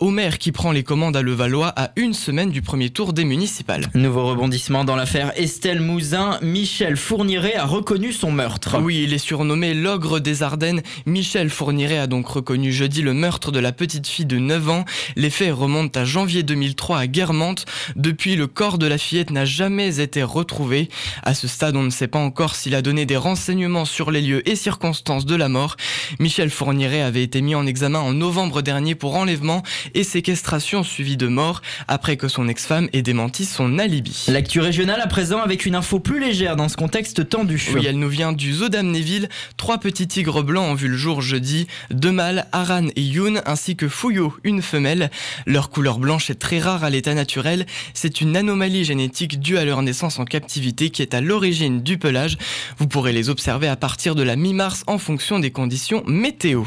au 0.00 0.11
maire 0.11 0.38
qui 0.38 0.53
prend 0.53 0.70
les 0.70 0.82
commandes 0.82 1.17
à 1.17 1.23
Levallois 1.23 1.73
à 1.76 1.93
une 1.97 2.12
semaine 2.12 2.50
du 2.50 2.61
premier 2.61 2.91
tour 2.91 3.12
des 3.12 3.25
municipales. 3.25 3.87
Nouveau 3.94 4.26
rebondissement 4.26 4.85
dans 4.85 4.91
l'affaire 4.96 5.32
Estelle 5.36 5.80
Mouzin. 5.80 6.38
Michel 6.42 6.96
Fourniret 6.96 7.54
a 7.54 7.64
reconnu 7.64 8.12
son 8.12 8.30
meurtre. 8.30 8.78
Oui, 8.80 9.02
il 9.04 9.14
est 9.14 9.18
surnommé 9.18 9.74
l'ogre 9.74 10.20
des 10.20 10.42
Ardennes. 10.42 10.82
Michel 11.06 11.50
Fourniret 11.50 11.98
a 11.98 12.06
donc 12.06 12.26
reconnu 12.26 12.72
jeudi 12.72 13.00
le 13.00 13.14
meurtre 13.14 13.52
de 13.52 13.58
la 13.58 13.72
petite 13.72 14.06
fille 14.06 14.26
de 14.26 14.38
9 14.38 14.68
ans. 14.68 14.84
Les 15.16 15.30
faits 15.30 15.54
remontent 15.54 15.98
à 15.98 16.04
janvier 16.04 16.42
2003 16.42 16.98
à 16.98 17.06
Guermantes. 17.06 17.64
Depuis, 17.96 18.36
le 18.36 18.46
corps 18.46 18.76
de 18.76 18.86
la 18.86 18.98
fillette 18.98 19.30
n'a 19.30 19.44
jamais 19.44 20.00
été 20.00 20.22
retrouvé. 20.22 20.88
À 21.22 21.34
ce 21.34 21.48
stade, 21.48 21.76
on 21.76 21.82
ne 21.82 21.90
sait 21.90 22.08
pas 22.08 22.18
encore 22.18 22.54
s'il 22.54 22.74
a 22.74 22.82
donné 22.82 23.06
des 23.06 23.16
renseignements 23.16 23.86
sur 23.86 24.10
les 24.10 24.20
lieux 24.20 24.48
et 24.48 24.56
circonstances 24.56 25.26
de 25.26 25.36
la 25.36 25.48
mort. 25.48 25.76
Michel 26.18 26.50
Fourniret 26.50 27.02
avait 27.02 27.22
été 27.22 27.40
mis 27.40 27.54
en 27.54 27.66
examen 27.66 28.00
en 28.00 28.12
novembre 28.12 28.62
dernier 28.62 28.94
pour 28.94 29.16
enlèvement 29.16 29.62
et 29.94 30.04
séquestration 30.04 30.82
suivie 30.82 31.16
de 31.16 31.28
mort 31.28 31.62
après 31.88 32.16
que 32.16 32.28
son 32.28 32.48
ex-femme 32.48 32.88
ait 32.92 33.02
démenti 33.02 33.46
son 33.46 33.78
alibi. 33.78 34.26
L'actu 34.28 34.60
régionale 34.60 34.81
à 34.90 35.06
présent 35.06 35.40
avec 35.40 35.64
une 35.64 35.75
info 35.75 36.00
plus 36.00 36.19
légère 36.19 36.56
dans 36.56 36.69
ce 36.69 36.76
contexte 36.76 37.29
tendu. 37.29 37.62
Oui, 37.75 37.87
elle 37.87 37.99
nous 37.99 38.08
vient 38.08 38.32
du 38.32 38.52
zoo 38.52 38.69
d'Amnéville. 38.69 39.29
Trois 39.56 39.79
petits 39.79 40.08
tigres 40.08 40.43
blancs 40.43 40.70
ont 40.70 40.75
vu 40.75 40.88
le 40.88 40.96
jour 40.96 41.23
jeudi. 41.23 41.67
Deux 41.90 42.11
mâles, 42.11 42.46
Aran 42.52 42.88
et 42.96 43.02
Yoon, 43.02 43.40
ainsi 43.46 43.76
que 43.76 43.88
Fuyo, 43.88 44.34
une 44.44 44.61
femelle. 44.61 45.11
Leur 45.46 45.70
couleur 45.70 45.99
blanche 45.99 46.31
est 46.31 46.34
très 46.34 46.58
rare 46.58 46.84
à 46.84 46.90
l'état 46.90 47.14
naturel. 47.14 47.67
C'est 47.94 48.20
une 48.20 48.37
anomalie 48.37 48.84
génétique 48.84 49.40
due 49.40 49.56
à 49.56 49.64
leur 49.64 49.82
naissance 49.82 50.19
en 50.19 50.25
captivité 50.25 50.90
qui 50.90 51.02
est 51.02 51.14
à 51.14 51.20
l'origine 51.20 51.82
du 51.82 51.96
pelage. 51.96 52.37
Vous 52.78 52.88
pourrez 52.88 53.12
les 53.12 53.31
observer 53.31 53.69
à 53.69 53.76
partir 53.76 54.14
de 54.14 54.23
la 54.23 54.37
mi-mars 54.37 54.82
en 54.87 54.99
fonction 54.99 55.38
des 55.38 55.52
conditions 55.52 56.02
météo. 56.06 56.64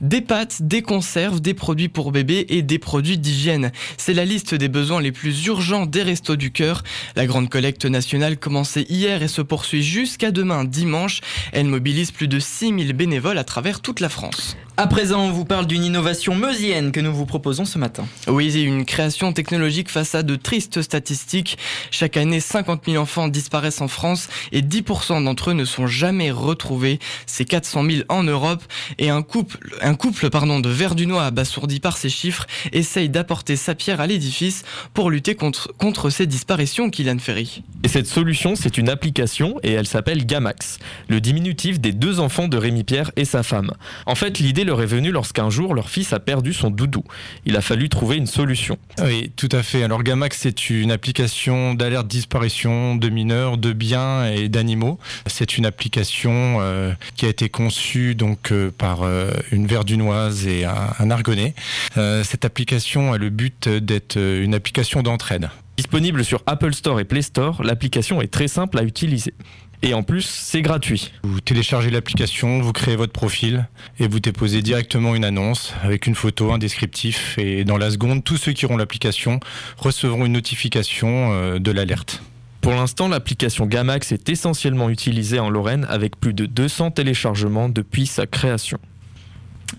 Des 0.00 0.20
pâtes, 0.20 0.62
des 0.62 0.82
conserves, 0.82 1.40
des 1.40 1.54
produits 1.54 1.88
pour 1.88 2.12
bébés 2.12 2.46
et 2.48 2.62
des 2.62 2.78
produits 2.78 3.18
d'hygiène. 3.18 3.72
C'est 3.96 4.14
la 4.14 4.24
liste 4.24 4.54
des 4.54 4.68
besoins 4.68 5.00
les 5.00 5.12
plus 5.12 5.46
urgents 5.46 5.86
des 5.86 6.02
Restos 6.02 6.36
du 6.36 6.50
Cœur. 6.50 6.82
La 7.14 7.26
grande 7.26 7.48
collecte 7.48 7.86
nationale 7.86 8.38
commençait 8.38 8.86
hier 8.88 9.22
et 9.22 9.28
se 9.28 9.42
poursuit 9.42 9.82
jusqu'à 9.82 10.30
demain 10.30 10.64
dimanche. 10.64 11.20
Elle 11.52 11.66
mobilise 11.66 12.10
plus 12.10 12.28
de 12.28 12.38
6000 12.38 12.92
bénévoles 12.92 13.38
à 13.38 13.44
travers 13.44 13.80
toute 13.80 14.00
la 14.00 14.08
France. 14.08 14.56
À 14.78 14.86
présent, 14.88 15.22
on 15.22 15.30
vous 15.30 15.46
parle 15.46 15.66
d'une 15.66 15.84
innovation 15.84 16.34
meusienne 16.34 16.92
que 16.92 17.00
nous 17.00 17.14
vous 17.14 17.24
proposons 17.24 17.64
ce 17.64 17.78
matin. 17.78 18.06
Oui, 18.26 18.52
une 18.62 18.84
création 18.84 19.32
technologique 19.32 19.90
face 19.90 20.14
à 20.14 20.22
de 20.22 20.36
tristes 20.36 20.82
statistiques. 20.82 21.56
Chaque 21.90 22.18
année, 22.18 22.40
50 22.40 22.82
000 22.84 23.02
enfants 23.02 23.28
disparaissent 23.28 23.80
en 23.80 23.88
France 23.88 24.28
et 24.52 24.60
10% 24.60 25.24
d'entre 25.24 25.50
eux 25.50 25.54
ne 25.54 25.64
sont 25.64 25.86
jamais 25.86 26.30
retrouvés. 26.30 26.98
C'est 27.24 27.46
400 27.46 27.84
000 27.88 28.02
en 28.10 28.22
Europe 28.22 28.62
et 28.98 29.08
un 29.08 29.22
couple, 29.22 29.78
un 29.80 29.94
couple 29.94 30.28
pardon, 30.28 30.60
de 30.60 30.68
Verdunois 30.68 31.24
abasourdi 31.24 31.80
par 31.80 31.96
ces 31.96 32.10
chiffres 32.10 32.46
essaye 32.72 33.08
d'apporter 33.08 33.56
sa 33.56 33.74
pierre 33.74 34.02
à 34.02 34.06
l'édifice 34.06 34.62
pour 34.92 35.08
lutter 35.08 35.36
contre, 35.36 35.72
contre 35.78 36.10
ces 36.10 36.26
disparitions, 36.26 36.90
Kylian 36.90 37.18
Ferry. 37.18 37.62
Et 37.82 37.88
cette 37.88 38.08
solution, 38.08 38.56
c'est 38.56 38.76
une 38.76 38.90
application 38.90 39.58
et 39.62 39.72
elle 39.72 39.86
s'appelle 39.86 40.26
Gamax, 40.26 40.80
le 41.08 41.22
diminutif 41.22 41.80
des 41.80 41.92
deux 41.92 42.20
enfants 42.20 42.46
de 42.46 42.58
Rémi 42.58 42.84
Pierre 42.84 43.10
et 43.16 43.24
sa 43.24 43.42
femme. 43.42 43.70
En 44.04 44.14
fait, 44.14 44.38
l'idée 44.38 44.65
leur 44.66 44.82
est 44.82 44.86
venue 44.86 45.10
lorsqu'un 45.10 45.50
jour 45.50 45.74
leur 45.74 45.88
fils 45.88 46.12
a 46.12 46.20
perdu 46.20 46.52
son 46.52 46.70
doudou. 46.70 47.04
Il 47.44 47.56
a 47.56 47.60
fallu 47.60 47.88
trouver 47.88 48.16
une 48.16 48.26
solution. 48.26 48.78
Oui, 49.02 49.30
tout 49.36 49.48
à 49.52 49.62
fait. 49.62 49.82
Alors 49.82 50.02
Gamax, 50.02 50.38
c'est 50.38 50.70
une 50.70 50.90
application 50.90 51.74
d'alerte 51.74 52.06
disparition 52.06 52.96
de 52.96 53.08
mineurs, 53.08 53.58
de 53.58 53.72
biens 53.72 54.26
et 54.26 54.48
d'animaux. 54.48 54.98
C'est 55.26 55.56
une 55.58 55.66
application 55.66 56.58
euh, 56.60 56.92
qui 57.16 57.26
a 57.26 57.28
été 57.28 57.48
conçue 57.48 58.14
donc 58.14 58.52
euh, 58.52 58.70
par 58.76 59.02
euh, 59.02 59.30
une 59.52 59.66
verdunoise 59.66 60.46
et 60.46 60.64
un, 60.64 60.90
un 60.98 61.10
argonais. 61.10 61.54
cette 61.94 62.44
application 62.44 63.12
a 63.12 63.18
le 63.18 63.30
but 63.30 63.68
d'être 63.68 64.16
une 64.18 64.54
application 64.54 65.02
d'entraide. 65.02 65.48
Disponible 65.76 66.24
sur 66.24 66.42
Apple 66.46 66.72
Store 66.72 67.00
et 67.00 67.04
Play 67.04 67.20
Store, 67.20 67.62
l'application 67.62 68.22
est 68.22 68.32
très 68.32 68.48
simple 68.48 68.78
à 68.78 68.82
utiliser. 68.82 69.34
Et 69.82 69.94
en 69.94 70.02
plus, 70.02 70.22
c'est 70.22 70.62
gratuit. 70.62 71.12
Vous 71.22 71.40
téléchargez 71.40 71.90
l'application, 71.90 72.60
vous 72.60 72.72
créez 72.72 72.96
votre 72.96 73.12
profil 73.12 73.68
et 73.98 74.08
vous 74.08 74.20
déposez 74.20 74.62
directement 74.62 75.14
une 75.14 75.24
annonce 75.24 75.74
avec 75.82 76.06
une 76.06 76.14
photo, 76.14 76.52
un 76.52 76.58
descriptif. 76.58 77.38
Et 77.38 77.64
dans 77.64 77.76
la 77.78 77.90
seconde, 77.90 78.24
tous 78.24 78.36
ceux 78.36 78.52
qui 78.52 78.66
auront 78.66 78.76
l'application 78.76 79.40
recevront 79.78 80.26
une 80.26 80.32
notification 80.32 81.58
de 81.58 81.70
l'alerte. 81.70 82.22
Pour 82.66 82.74
l'instant, 82.74 83.06
l'application 83.06 83.64
Gamax 83.66 84.10
est 84.10 84.28
essentiellement 84.28 84.90
utilisée 84.90 85.38
en 85.38 85.50
Lorraine 85.50 85.86
avec 85.88 86.18
plus 86.18 86.34
de 86.34 86.46
200 86.46 86.90
téléchargements 86.90 87.68
depuis 87.68 88.06
sa 88.06 88.26
création. 88.26 88.78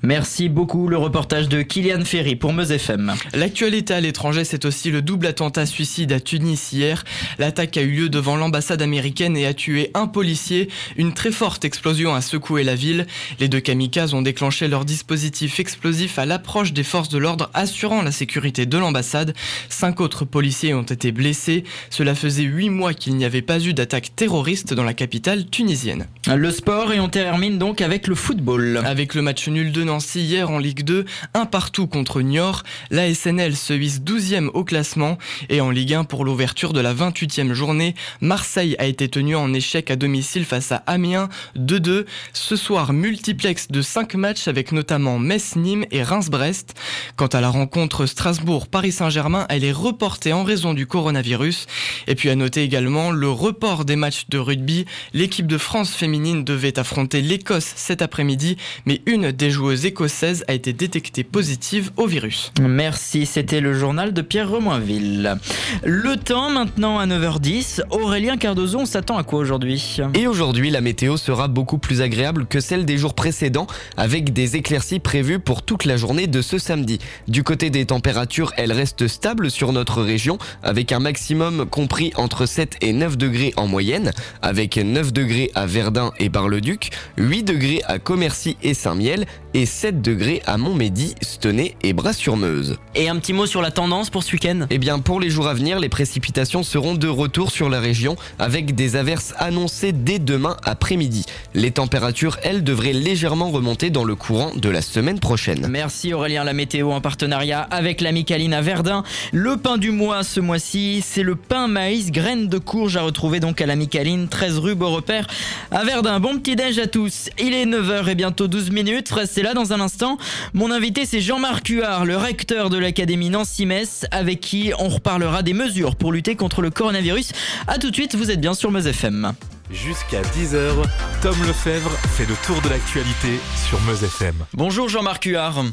Merci 0.04 0.48
beaucoup 0.48 0.88
le 0.88 0.98
reportage 0.98 1.50
de 1.50 1.62
Kylian 1.62 2.06
Ferry 2.06 2.36
pour 2.36 2.54
Meuse 2.54 2.72
FM. 2.72 3.14
L'actualité 3.34 3.94
à 3.94 4.02
l'étranger, 4.02 4.44
c'est 4.44 4.66
aussi 4.66 4.92
le 4.92 5.02
double 5.02 5.26
attentat 5.26 5.66
suicide 5.66 6.12
à 6.12 6.20
Tunis 6.20 6.72
hier. 6.72 7.04
L'attaque 7.40 7.78
a 7.78 7.82
eu 7.82 7.92
lieu 7.92 8.10
devant 8.10 8.36
l'ambassade 8.36 8.82
américaine 8.82 9.36
et 9.36 9.46
a 9.46 9.54
tué 9.54 9.92
un 9.94 10.08
policier. 10.08 10.70
Une 10.98 11.14
très 11.14 11.32
forte 11.32 11.66
explosion 11.66 12.14
a 12.14 12.22
secoué 12.22 12.64
la 12.64 12.76
ville. 12.76 13.08
Les 13.40 13.48
deux 13.48 13.60
kamikazes 13.60 14.14
ont 14.14 14.22
déclenché 14.22 14.68
leur 14.68 14.86
dispositif 14.86 15.60
explosif 15.60 16.20
à 16.20 16.26
l'approche 16.26 16.74
des 16.74 16.84
forces 16.84 17.10
de 17.10 17.18
l'ordre 17.18 17.50
assurant 17.54 18.02
la 18.02 18.12
sécurité 18.12 18.66
de 18.66 18.78
l'ambassade. 18.78 19.34
Cinq 19.70 20.00
autres 20.00 20.26
policiers 20.26 20.74
ont 20.74 20.84
été 20.84 21.12
blessés. 21.12 21.64
Cela 21.90 22.14
faisait 22.14 22.44
huit 22.44 22.70
mois 22.70 22.94
qu'il 22.94 23.16
n'y 23.16 23.26
avait 23.26 23.42
pas 23.42 23.60
eu 23.60 23.74
d'attaque 23.74 24.12
terroriste 24.16 24.74
dans 24.74 24.84
la 24.84 24.94
capitale 24.94 25.50
tunisienne. 25.50 26.08
Le 26.34 26.52
sport 26.52 26.94
et 26.94 27.00
on 27.00 27.10
termine 27.10 27.58
donc 27.58 27.82
avec 27.82 28.08
le 28.08 28.16
football. 28.16 28.82
Avec 28.86 29.16
le 29.16 29.22
match 29.22 29.48
nul 29.48 29.72
de 29.72 29.77
Nancy 29.84 30.22
hier 30.22 30.50
en 30.50 30.60
Ligue 30.60 30.84
2, 30.84 31.06
un 31.34 31.46
partout 31.46 31.88
contre 31.88 32.22
Niort. 32.22 32.64
La 32.92 33.14
SNL 33.14 33.56
se 33.56 33.74
hisse 33.74 34.02
12e 34.02 34.50
au 34.54 34.64
classement 34.64 35.18
et 35.50 35.62
en 35.62 35.70
Ligue 35.70 35.94
1 35.94 36.04
pour 36.04 36.26
l'ouverture 36.26 36.74
de 36.74 36.80
la 36.80 36.94
28e 36.94 37.54
journée, 37.54 37.96
Marseille 38.22 38.76
a 38.80 38.86
été 38.86 39.08
tenu 39.10 39.36
en 39.36 39.54
échec 39.54 39.92
à 39.92 39.96
domicile 39.96 40.46
face 40.46 40.72
à 40.72 40.78
Amiens 40.88 41.30
2-2. 41.58 42.06
Ce 42.34 42.56
soir, 42.56 42.94
multiplex 42.94 43.68
de 43.70 43.82
5 43.82 44.16
matchs 44.16 44.48
avec 44.48 44.72
notamment 44.72 45.20
Metz-Nîmes 45.20 45.86
et 45.92 46.04
Reims-Brest. 46.04 46.74
Quant 47.16 47.28
à 47.28 47.42
la 47.42 47.50
rencontre 47.50 48.06
Strasbourg-Paris 48.06 48.92
Saint-Germain, 48.92 49.46
elle 49.50 49.64
est 49.64 49.72
reportée 49.72 50.34
en 50.34 50.44
raison 50.44 50.74
du 50.74 50.88
coronavirus. 50.88 51.68
Et 52.08 52.16
puis 52.16 52.30
à 52.30 52.36
noter 52.36 52.64
également 52.64 53.12
le 53.12 53.30
report 53.30 53.86
des 53.86 53.96
matchs 53.96 54.26
de 54.30 54.38
rugby. 54.38 54.86
L'équipe 55.14 55.48
de 55.48 55.58
France 55.58 55.94
féminine 55.94 56.44
devait 56.44 56.80
affronter 56.80 57.22
l'Écosse 57.22 57.74
cet 57.76 58.02
après-midi, 58.02 58.58
mais 58.86 59.02
une 59.06 59.32
des 59.32 59.52
joueuses 59.52 59.67
écossaises 59.74 60.44
a 60.48 60.54
été 60.54 60.74
détectée 60.74 61.24
positive 61.24 61.92
au 61.98 62.08
virus. 62.08 62.52
Merci, 62.62 63.26
c'était 63.26 63.62
le 63.62 63.74
journal 63.74 64.14
de 64.14 64.22
Pierre 64.22 64.50
Remoinville. 64.50 65.38
Le 65.84 66.16
temps 66.16 66.50
maintenant 66.50 67.00
à 67.00 67.06
9h10. 67.06 67.82
Aurélien 67.92 68.38
Cardozo, 68.38 68.80
on 68.80 68.86
s'attend 68.86 69.18
à 69.18 69.24
quoi 69.24 69.40
aujourd'hui? 69.40 69.98
Et 70.14 70.28
aujourd'hui, 70.28 70.70
la 70.70 70.82
météo 70.82 71.18
sera 71.18 71.48
beaucoup 71.48 71.78
plus 71.78 72.02
agréable 72.02 72.46
que 72.46 72.60
celle 72.60 72.86
des 72.86 72.98
jours 72.98 73.14
précédents, 73.14 73.68
avec 73.96 74.34
des 74.34 74.56
éclaircies 74.56 75.00
prévues 75.00 75.40
pour 75.40 75.64
toute 75.64 75.86
la 75.86 75.98
journée 75.98 76.28
de 76.28 76.42
ce 76.42 76.58
samedi. 76.58 77.00
Du 77.28 77.44
côté 77.44 77.70
des 77.70 77.86
températures, 77.86 78.54
elles 78.58 78.72
restent 78.72 79.08
stables 79.08 79.52
sur 79.52 79.74
notre 79.74 80.02
région, 80.02 80.38
avec 80.64 80.92
un 80.92 81.00
maximum 81.00 81.66
compris 81.66 82.12
entre 82.16 82.46
7 82.46 82.78
et 82.82 82.94
9 82.94 83.18
degrés 83.18 83.54
en 83.58 83.68
moyenne, 83.68 84.12
avec 84.42 84.78
9 84.78 85.14
degrés 85.14 85.52
à 85.56 85.66
Verdun 85.66 86.12
et 86.20 86.30
Bar-le-Duc, 86.30 86.90
8 87.18 87.44
degrés 87.44 87.82
à 87.86 88.00
Commercy 88.00 88.58
et 88.64 88.74
Saint-Miel, 88.74 89.26
et 89.58 89.66
7 89.66 90.04
degrés 90.04 90.44
à 90.46 90.60
Montmédy, 90.60 91.16
Stenay 91.20 91.74
et 91.82 91.94
Bras-sur-Meuse. 91.94 92.78
Et 92.94 93.10
un 93.10 93.16
petit 93.18 93.34
mot 93.34 93.48
sur 93.48 93.64
la 93.64 93.72
tendance 93.72 94.12
pour 94.12 94.22
ce 94.22 94.34
week-end? 94.34 94.68
Eh 94.70 94.78
bien, 94.78 95.00
pour 95.00 95.20
les 95.20 95.32
jours 95.32 95.48
à 95.48 95.56
venir, 95.56 95.80
les 95.80 95.90
précipitations 95.90 96.62
seront 96.62 96.94
de 96.94 97.08
retour 97.08 97.50
sur 97.50 97.68
la 97.68 97.80
région, 97.80 98.18
avec 98.38 98.76
des 98.76 98.96
averses 98.96 99.34
annoncées 99.40 99.94
dès 99.94 100.20
demain 100.20 100.58
après-midi. 100.64 101.26
Les 101.56 101.72
températures, 101.72 102.38
elles, 102.44 102.64
devraient 102.64 102.94
légèrement 102.94 103.50
remonter 103.50 103.90
dans 103.90 104.04
le 104.04 104.14
courant 104.14 104.52
de 104.56 104.70
la 104.70 104.84
semaine 104.84 105.20
prochaine. 105.20 105.66
Merci 105.68 106.14
Aurélien, 106.14 106.44
la 106.44 106.54
météo 106.54 106.92
en 106.92 107.02
partenariat 107.02 107.62
avec 107.62 108.02
la 108.02 108.12
Micaline 108.12 108.54
à 108.54 108.62
Verdun. 108.62 109.04
Le 109.32 109.58
pain 109.58 109.80
du 109.80 109.90
mois 109.90 110.22
ce 110.22 110.40
mois-ci, 110.40 111.04
c'est 111.04 111.24
le 111.24 111.36
pain 111.36 111.68
maïs 111.68 112.12
graines 112.12 112.48
de 112.48 112.60
courge 112.60 112.96
à 112.96 113.02
retrouver 113.02 113.40
donc 113.40 113.60
à 113.60 113.66
la 113.66 113.76
Micaline, 113.76 114.28
13 114.28 114.60
rue 114.60 114.76
Beaurepaire 114.76 115.26
à 115.72 115.84
Verdun. 115.84 116.20
Bon 116.20 116.38
petit 116.38 116.56
déj 116.56 116.78
à 116.78 116.86
tous. 116.86 117.32
Il 117.40 117.56
est 117.56 117.66
9h 117.66 118.08
et 118.08 118.16
bientôt 118.16 118.48
12 118.48 118.70
minutes. 118.70 119.10
Là 119.48 119.54
dans 119.54 119.72
un 119.72 119.80
instant. 119.80 120.18
Mon 120.54 120.72
invité 120.72 121.06
c'est 121.06 121.22
Jean-Marc 121.22 121.70
Huard, 121.70 122.04
le 122.06 122.18
recteur 122.18 122.70
de 122.70 122.78
l'Académie 122.78 123.30
Nancy-Metz, 123.30 124.06
avec 124.12 124.42
qui 124.42 124.74
on 124.78 124.90
reparlera 124.90 125.42
des 125.42 125.54
mesures 125.54 125.96
pour 125.96 126.12
lutter 126.12 126.36
contre 126.36 126.62
le 126.62 126.70
coronavirus. 126.70 127.32
A 127.68 127.78
tout 127.78 127.90
de 127.90 127.96
suite, 127.96 128.16
vous 128.16 128.30
êtes 128.30 128.42
bien 128.42 128.54
sur 128.54 128.72
Meuse 128.72 128.88
FM. 128.88 129.32
Jusqu'à 129.72 130.22
10h, 130.22 130.74
Tom 131.22 131.36
Lefebvre 131.48 131.92
fait 132.18 132.26
le 132.26 132.36
tour 132.46 132.62
de 132.62 132.68
l'actualité 132.70 133.40
sur 133.70 133.80
Meuse 133.82 134.04
FM. 134.04 134.36
Bonjour 134.54 134.90
Jean-Marc 134.90 135.24
Huard. 135.24 135.64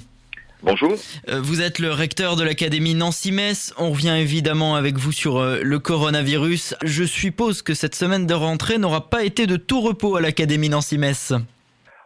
Bonjour. 0.63 0.95
Euh, 1.29 1.41
Vous 1.43 1.61
êtes 1.61 1.79
le 1.81 1.91
recteur 1.91 2.37
de 2.37 2.45
l'Académie 2.45 2.95
Nancy-Metz. 2.95 3.75
On 3.77 3.91
revient 3.91 4.17
évidemment 4.19 4.77
avec 4.77 4.97
vous 4.99 5.13
sur 5.13 5.39
euh, 5.39 5.59
le 5.63 5.79
coronavirus. 5.79 6.75
Je 6.85 7.05
suppose 7.05 7.61
que 7.61 7.75
cette 7.75 7.95
semaine 7.97 8.27
de 8.27 8.35
rentrée 8.35 8.79
n'aura 8.79 9.11
pas 9.11 9.25
été 9.25 9.47
de 9.47 9.57
tout 9.57 9.81
repos 9.81 10.17
à 10.17 10.21
l'Académie 10.21 10.69
Nancy-Metz. 10.71 11.35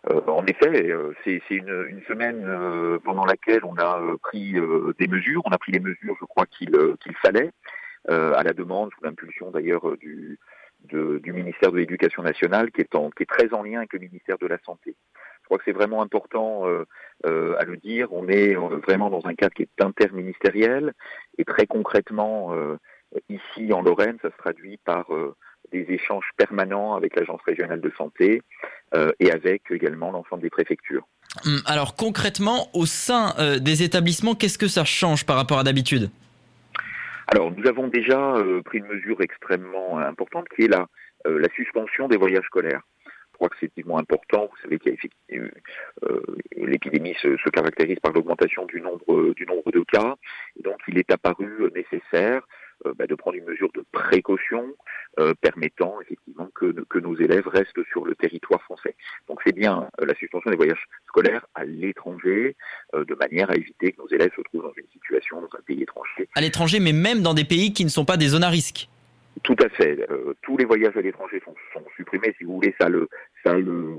Euh, 0.09 0.21
en 0.27 0.47
effet, 0.47 0.91
euh, 0.91 1.13
c'est 1.25 1.43
une, 1.51 1.87
une 1.89 2.03
semaine 2.03 2.45
euh, 2.47 2.99
pendant 3.01 3.25
laquelle 3.25 3.65
on 3.65 3.77
a 3.77 4.01
euh, 4.01 4.17
pris 4.17 4.57
euh, 4.57 4.95
des 4.99 5.09
mesures. 5.09 5.43
On 5.45 5.51
a 5.51 5.59
pris 5.59 5.73
les 5.73 5.81
mesures, 5.81 6.17
je 6.21 6.25
crois, 6.25 6.47
qu'il 6.47 6.71
qu'il 7.01 7.17
fallait, 7.17 7.51
à 8.09 8.43
la 8.43 8.53
demande, 8.55 8.91
sous 8.95 9.05
l'impulsion 9.05 9.51
d'ailleurs 9.51 9.97
du, 9.99 10.39
du 10.85 11.33
ministère 11.33 11.73
de 11.73 11.79
l'Éducation 11.79 12.23
nationale, 12.23 12.71
qui 12.71 12.81
est, 12.81 12.95
en, 12.95 13.11
qui 13.11 13.25
est 13.25 13.27
très 13.27 13.53
en 13.53 13.63
lien 13.63 13.79
avec 13.79 13.93
le 13.93 13.99
ministère 13.99 14.39
de 14.39 14.47
la 14.47 14.59
Santé. 14.65 14.95
Je 15.15 15.45
crois 15.45 15.59
que 15.59 15.65
c'est 15.65 15.73
vraiment 15.73 16.01
important 16.01 16.65
à 16.65 17.65
le 17.65 17.77
dire. 17.77 18.13
On 18.13 18.29
est 18.29 18.55
vraiment 18.55 19.11
dans 19.11 19.27
un 19.27 19.35
cadre 19.35 19.53
qui 19.53 19.63
est 19.63 19.85
interministériel 19.85 20.95
et 21.37 21.45
très 21.45 21.67
concrètement, 21.67 22.55
ici 23.29 23.73
en 23.73 23.83
Lorraine, 23.83 24.17
ça 24.23 24.31
se 24.31 24.37
traduit 24.39 24.79
par 24.79 25.11
des 25.73 25.87
échanges 25.89 26.31
permanents 26.37 26.95
avec 26.95 27.17
l'Agence 27.17 27.41
régionale 27.43 27.81
de 27.81 27.93
santé 27.97 28.43
euh, 28.95 29.13
et 29.21 29.31
avec 29.31 29.63
également 29.71 30.11
l'ensemble 30.11 30.43
des 30.43 30.51
préfectures. 30.51 31.07
Hum, 31.45 31.61
Alors 31.67 31.95
concrètement, 31.95 32.69
au 32.73 32.87
sein 32.87 33.35
euh, 33.39 33.59
des 33.59 33.83
établissements, 33.83 34.35
qu'est-ce 34.35 34.59
que 34.59 34.69
ça 34.69 34.85
change 34.85 35.27
par 35.27 35.37
rapport 35.37 35.59
à 35.59 35.65
d'habitude? 35.65 36.11
Alors, 37.27 37.53
nous 37.53 37.67
avons 37.69 37.89
déjà 37.89 38.37
euh, 38.37 38.63
pris 38.63 38.79
une 38.79 38.87
mesure 38.87 39.21
extrêmement 39.21 39.99
importante 39.99 40.49
qui 40.49 40.63
est 40.63 40.69
la, 40.69 40.87
la 41.27 41.49
suspension 41.51 42.09
des 42.09 42.17
voyages 42.17 42.47
scolaires. 42.47 42.81
Je 43.05 43.37
crois 43.37 43.51
que 43.51 43.57
c'est 43.61 43.67
effectivement 43.67 43.99
important. 43.99 44.49
Vous 44.51 44.63
savez 44.63 44.79
qu'il 44.79 44.91
y 44.91 44.95
a 44.95 44.99
effectivement, 44.99 45.49
l'épidémie 46.57 47.15
se, 47.21 47.37
se 47.37 47.51
caractérise 47.51 47.99
par 48.01 48.13
l'augmentation 48.13 48.65
du 48.65 48.81
nombre, 48.81 49.35
du 49.35 49.45
nombre 49.47 49.71
de 49.71 49.81
cas. 49.81 50.17
Et 50.59 50.63
donc, 50.63 50.79
il 50.89 50.99
est 50.99 51.13
apparu 51.13 51.71
nécessaire 51.73 52.41
bah, 52.97 53.07
de 53.07 53.15
prendre 53.15 53.37
une 53.37 53.45
mesure 53.45 53.71
de 53.75 53.85
précaution 53.93 54.75
euh, 55.19 55.35
permettant 55.41 56.01
effectivement 56.01 56.49
que, 56.55 56.67
que 56.89 56.99
nos 56.99 57.17
élèves 57.17 57.47
restent 57.49 57.85
sur 57.93 58.05
le 58.05 58.15
territoire 58.15 58.63
français. 58.63 58.95
Donc, 59.29 59.41
c'est 59.45 59.55
bien 59.55 59.89
euh, 60.01 60.07
la 60.07 60.15
suspension 60.15 60.51
des 60.51 60.57
voyages 60.57 60.85
scolaires 61.07 61.47
à 61.55 61.65
l'étranger, 61.65 62.57
euh, 62.95 63.05
de 63.05 63.15
manière 63.15 63.51
à 63.51 63.57
éviter 63.57 63.93
que 63.93 63.99
nos 63.99 64.09
élèves 64.09 64.31
se 64.37 64.43
trouvent 64.43 64.63
dans 64.63 64.75
une 64.77 64.89
situation 64.93 65.41
dans 65.41 65.59
un 65.59 65.63
pays 65.67 65.83
étranger 65.83 66.29
À 66.35 66.41
l'étranger, 66.41 66.81
mais 66.81 66.93
même 66.93 67.23
dans 67.23 67.35
des 67.35 67.45
pays 67.45 67.73
qui 67.73 67.85
ne 67.85 67.91
sont 67.91 68.05
pas 68.05 68.17
des 68.17 68.29
zones 68.29 68.45
à 68.45 68.51
risque. 68.51 68.89
Tout 69.43 69.57
à 69.63 69.69
fait. 69.69 70.07
Euh, 70.11 70.35
tous 70.43 70.57
les 70.57 70.65
voyages 70.65 70.97
à 70.97 71.01
l'étranger 71.01 71.41
sont, 71.45 71.55
sont 71.73 71.85
supprimés. 71.97 72.35
Si 72.39 72.45
vous 72.45 72.55
voulez, 72.55 72.75
ça 72.81 72.89
le, 72.89 73.09
ça 73.45 73.55
le, 73.55 73.95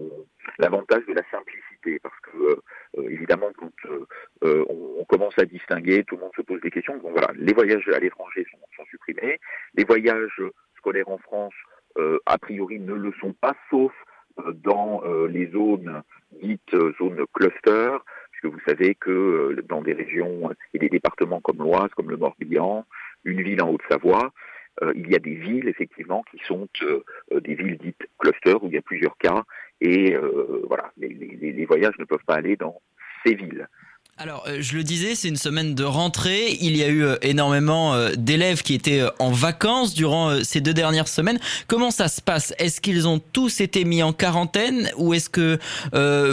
l'avantage 0.57 1.05
de 1.07 1.13
la 1.13 1.23
simplicité, 1.31 1.99
parce 1.99 2.19
que 2.19 2.59
euh, 2.97 3.09
évidemment, 3.09 3.47
quand 3.57 3.71
euh, 3.85 4.05
euh, 4.43 4.65
on, 4.69 4.99
on 4.99 5.05
commence 5.05 5.37
à 5.37 5.45
distinguer, 5.45 6.03
tout 6.03 6.15
le 6.15 6.21
monde 6.21 6.31
se 6.35 6.41
pose 6.41 6.59
des 6.61 6.71
questions. 6.71 6.97
Donc 6.97 7.11
voilà, 7.11 7.31
les 7.35 7.53
voyages 7.53 7.87
à 7.87 7.99
l'étranger 7.99 8.45
sont, 8.51 8.59
sont 8.75 8.85
supprimés. 8.89 9.39
Les 9.75 9.85
voyages 9.85 10.41
scolaires 10.79 11.09
en 11.09 11.17
France, 11.17 11.53
euh, 11.97 12.19
a 12.25 12.37
priori, 12.37 12.79
ne 12.79 12.93
le 12.93 13.11
sont 13.19 13.33
pas, 13.33 13.55
sauf 13.69 13.91
euh, 14.39 14.53
dans 14.53 15.01
euh, 15.05 15.27
les 15.27 15.47
zones 15.51 16.01
dites 16.41 16.75
zones 16.99 17.25
cluster, 17.33 17.97
puisque 18.31 18.53
vous 18.53 18.61
savez 18.67 18.95
que 18.95 19.63
dans 19.67 19.81
des 19.81 19.93
régions 19.93 20.51
et 20.73 20.79
des 20.79 20.89
départements 20.89 21.41
comme 21.41 21.57
l'Oise, 21.57 21.89
comme 21.95 22.09
le 22.09 22.17
Morbihan, 22.17 22.85
une 23.23 23.41
ville 23.41 23.61
en 23.61 23.69
Haute-Savoie, 23.69 24.31
il 24.95 25.09
y 25.11 25.15
a 25.15 25.19
des 25.19 25.33
villes 25.33 25.67
effectivement 25.67 26.23
qui 26.31 26.37
sont 26.45 26.69
des 27.31 27.55
villes 27.55 27.77
dites 27.79 28.07
cluster 28.17 28.53
où 28.61 28.67
il 28.67 28.73
y 28.73 28.77
a 28.77 28.81
plusieurs 28.81 29.17
cas 29.17 29.43
et 29.81 30.15
voilà 30.67 30.93
les 30.97 31.65
voyages 31.65 31.97
ne 31.99 32.05
peuvent 32.05 32.23
pas 32.25 32.35
aller 32.35 32.55
dans 32.55 32.79
ces 33.25 33.33
villes. 33.33 33.67
Alors, 34.21 34.45
euh, 34.49 34.57
je 34.59 34.75
le 34.75 34.83
disais, 34.83 35.15
c'est 35.15 35.29
une 35.29 35.37
semaine 35.37 35.75
de 35.75 35.85
rentrée. 35.85 36.49
Il 36.59 36.75
y 36.75 36.83
a 36.83 36.89
eu 36.89 37.03
euh, 37.03 37.15
énormément 37.21 37.93
euh, 37.93 38.09
d'élèves 38.17 38.63
qui 38.63 38.73
étaient 38.73 39.01
en 39.17 39.31
vacances 39.31 39.93
durant 39.93 40.43
ces 40.43 40.59
deux 40.59 40.73
dernières 40.73 41.07
semaines. 41.07 41.39
Comment 41.67 41.89
ça 41.89 42.09
se 42.09 42.21
passe? 42.21 42.53
Est-ce 42.59 42.81
qu'ils 42.81 43.07
ont 43.07 43.19
tous 43.19 43.61
été 43.61 43.85
mis 43.85 44.03
en 44.03 44.11
quarantaine 44.11 44.91
ou 44.97 45.13
est-ce 45.13 45.29
que 45.29 45.57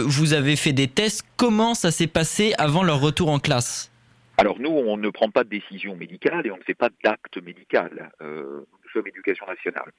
vous 0.05 0.33
avez 0.33 0.57
fait 0.57 0.73
des 0.73 0.89
tests? 0.89 1.25
Comment 1.37 1.75
ça 1.75 1.91
s'est 1.91 2.07
passé 2.07 2.53
avant 2.57 2.83
leur 2.83 2.99
retour 2.99 3.29
en 3.29 3.39
classe? 3.39 3.89
Alors 4.37 4.59
nous, 4.59 4.69
on 4.69 4.97
ne 4.97 5.09
prend 5.09 5.31
pas 5.31 5.45
de 5.45 5.49
décision 5.49 5.95
médicale 5.95 6.45
et 6.45 6.51
on 6.51 6.57
ne 6.57 6.63
fait 6.63 6.75
pas 6.75 6.89
d'acte 7.05 7.37
médical. 7.41 8.11
Nous 8.21 8.91
sommes 8.91 9.07
éducation 9.07 9.45
nationale. 9.47 9.91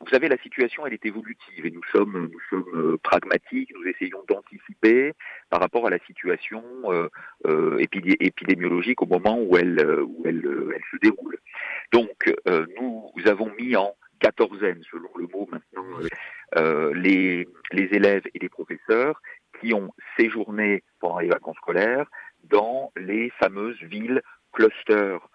Vous 0.00 0.08
savez, 0.08 0.28
la 0.28 0.36
situation, 0.38 0.86
elle 0.86 0.92
est 0.94 1.06
évolutive 1.06 1.64
et 1.66 1.70
nous 1.70 1.82
sommes, 1.92 2.30
nous 2.32 2.40
sommes 2.50 2.74
euh, 2.74 2.96
pragmatiques. 3.02 3.72
Nous 3.74 3.86
essayons 3.88 4.22
d'anticiper 4.28 5.12
par 5.50 5.60
rapport 5.60 5.86
à 5.86 5.90
la 5.90 5.98
situation 6.00 6.62
euh, 6.84 7.08
euh, 7.46 7.78
épidé- 7.78 8.16
épidémiologique 8.20 9.02
au 9.02 9.06
moment 9.06 9.38
où 9.40 9.56
elle, 9.56 9.80
euh, 9.80 10.02
où 10.02 10.22
elle, 10.24 10.44
euh, 10.44 10.72
elle 10.74 10.82
se 10.90 10.96
déroule. 10.98 11.38
Donc, 11.92 12.32
euh, 12.48 12.66
nous 12.78 13.10
avons 13.26 13.50
mis 13.58 13.76
en 13.76 13.94
quatorzaine, 14.20 14.82
selon 14.90 15.10
le 15.16 15.26
mot 15.26 15.48
maintenant, 15.50 15.84
les, 16.94 17.46
les 17.72 17.88
élèves 17.92 18.22
et 18.34 18.38
les 18.38 18.48
professeurs 18.48 19.20
qui 19.60 19.74
ont 19.74 19.92
séjourné 20.18 20.82
pendant 21.00 21.18
les 21.18 21.28
vacances 21.28 21.56
scolaires 21.56 22.06
dans 22.44 22.92
les 22.96 23.30
fameuses 23.38 23.80
villes 23.82 24.22
clusters 24.52 25.28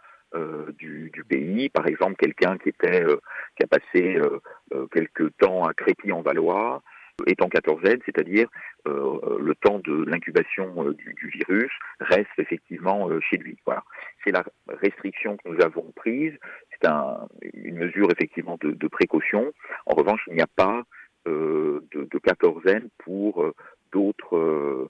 du, 0.77 1.09
du 1.11 1.23
pays. 1.23 1.69
Par 1.69 1.87
exemple, 1.87 2.15
quelqu'un 2.15 2.57
qui 2.57 2.69
était 2.69 3.03
euh, 3.03 3.17
qui 3.57 3.63
a 3.63 3.67
passé 3.67 4.15
euh, 4.15 4.39
euh, 4.73 4.87
quelques 4.87 5.35
temps 5.37 5.65
à 5.65 5.73
Crépy 5.73 6.11
en 6.11 6.21
Valois 6.21 6.81
est 7.27 7.41
en 7.43 7.49
quatorzaine, 7.49 7.99
c'est-à-dire 8.05 8.47
euh, 8.87 9.37
le 9.39 9.53
temps 9.55 9.79
de 9.79 10.05
l'incubation 10.05 10.73
euh, 10.85 10.93
du, 10.93 11.13
du 11.13 11.27
virus 11.27 11.71
reste 11.99 12.29
effectivement 12.37 13.09
euh, 13.09 13.19
chez 13.19 13.37
lui. 13.37 13.57
Voilà, 13.65 13.83
c'est 14.23 14.31
la 14.31 14.43
restriction 14.69 15.37
que 15.37 15.49
nous 15.49 15.61
avons 15.61 15.91
prise. 15.95 16.33
C'est 16.71 16.87
un, 16.87 17.27
une 17.53 17.77
mesure 17.77 18.07
effectivement 18.11 18.57
de, 18.61 18.71
de 18.71 18.87
précaution. 18.87 19.51
En 19.85 19.93
revanche, 19.95 20.21
il 20.27 20.35
n'y 20.35 20.41
a 20.41 20.47
pas 20.55 20.83
euh, 21.27 21.81
de, 21.91 22.05
de 22.05 22.17
quatorzaine 22.17 22.89
pour 22.99 23.43
euh, 23.43 23.53
d'autres 23.91 24.37
euh, 24.37 24.89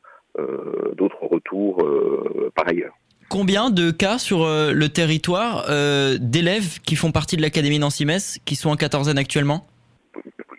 d'autres 0.93 1.25
retours 1.25 1.85
par 2.55 2.69
ailleurs. 2.69 2.95
Combien 3.31 3.69
de 3.69 3.91
cas 3.91 4.17
sur 4.17 4.39
le 4.45 4.87
territoire 4.89 5.65
d'élèves 6.19 6.81
qui 6.81 6.97
font 6.97 7.13
partie 7.13 7.37
de 7.37 7.41
l'Académie 7.41 7.79
Nancy-Metz 7.79 8.39
qui 8.43 8.57
sont 8.57 8.69
en 8.69 8.75
quatorzaine 8.75 9.17
actuellement? 9.17 9.65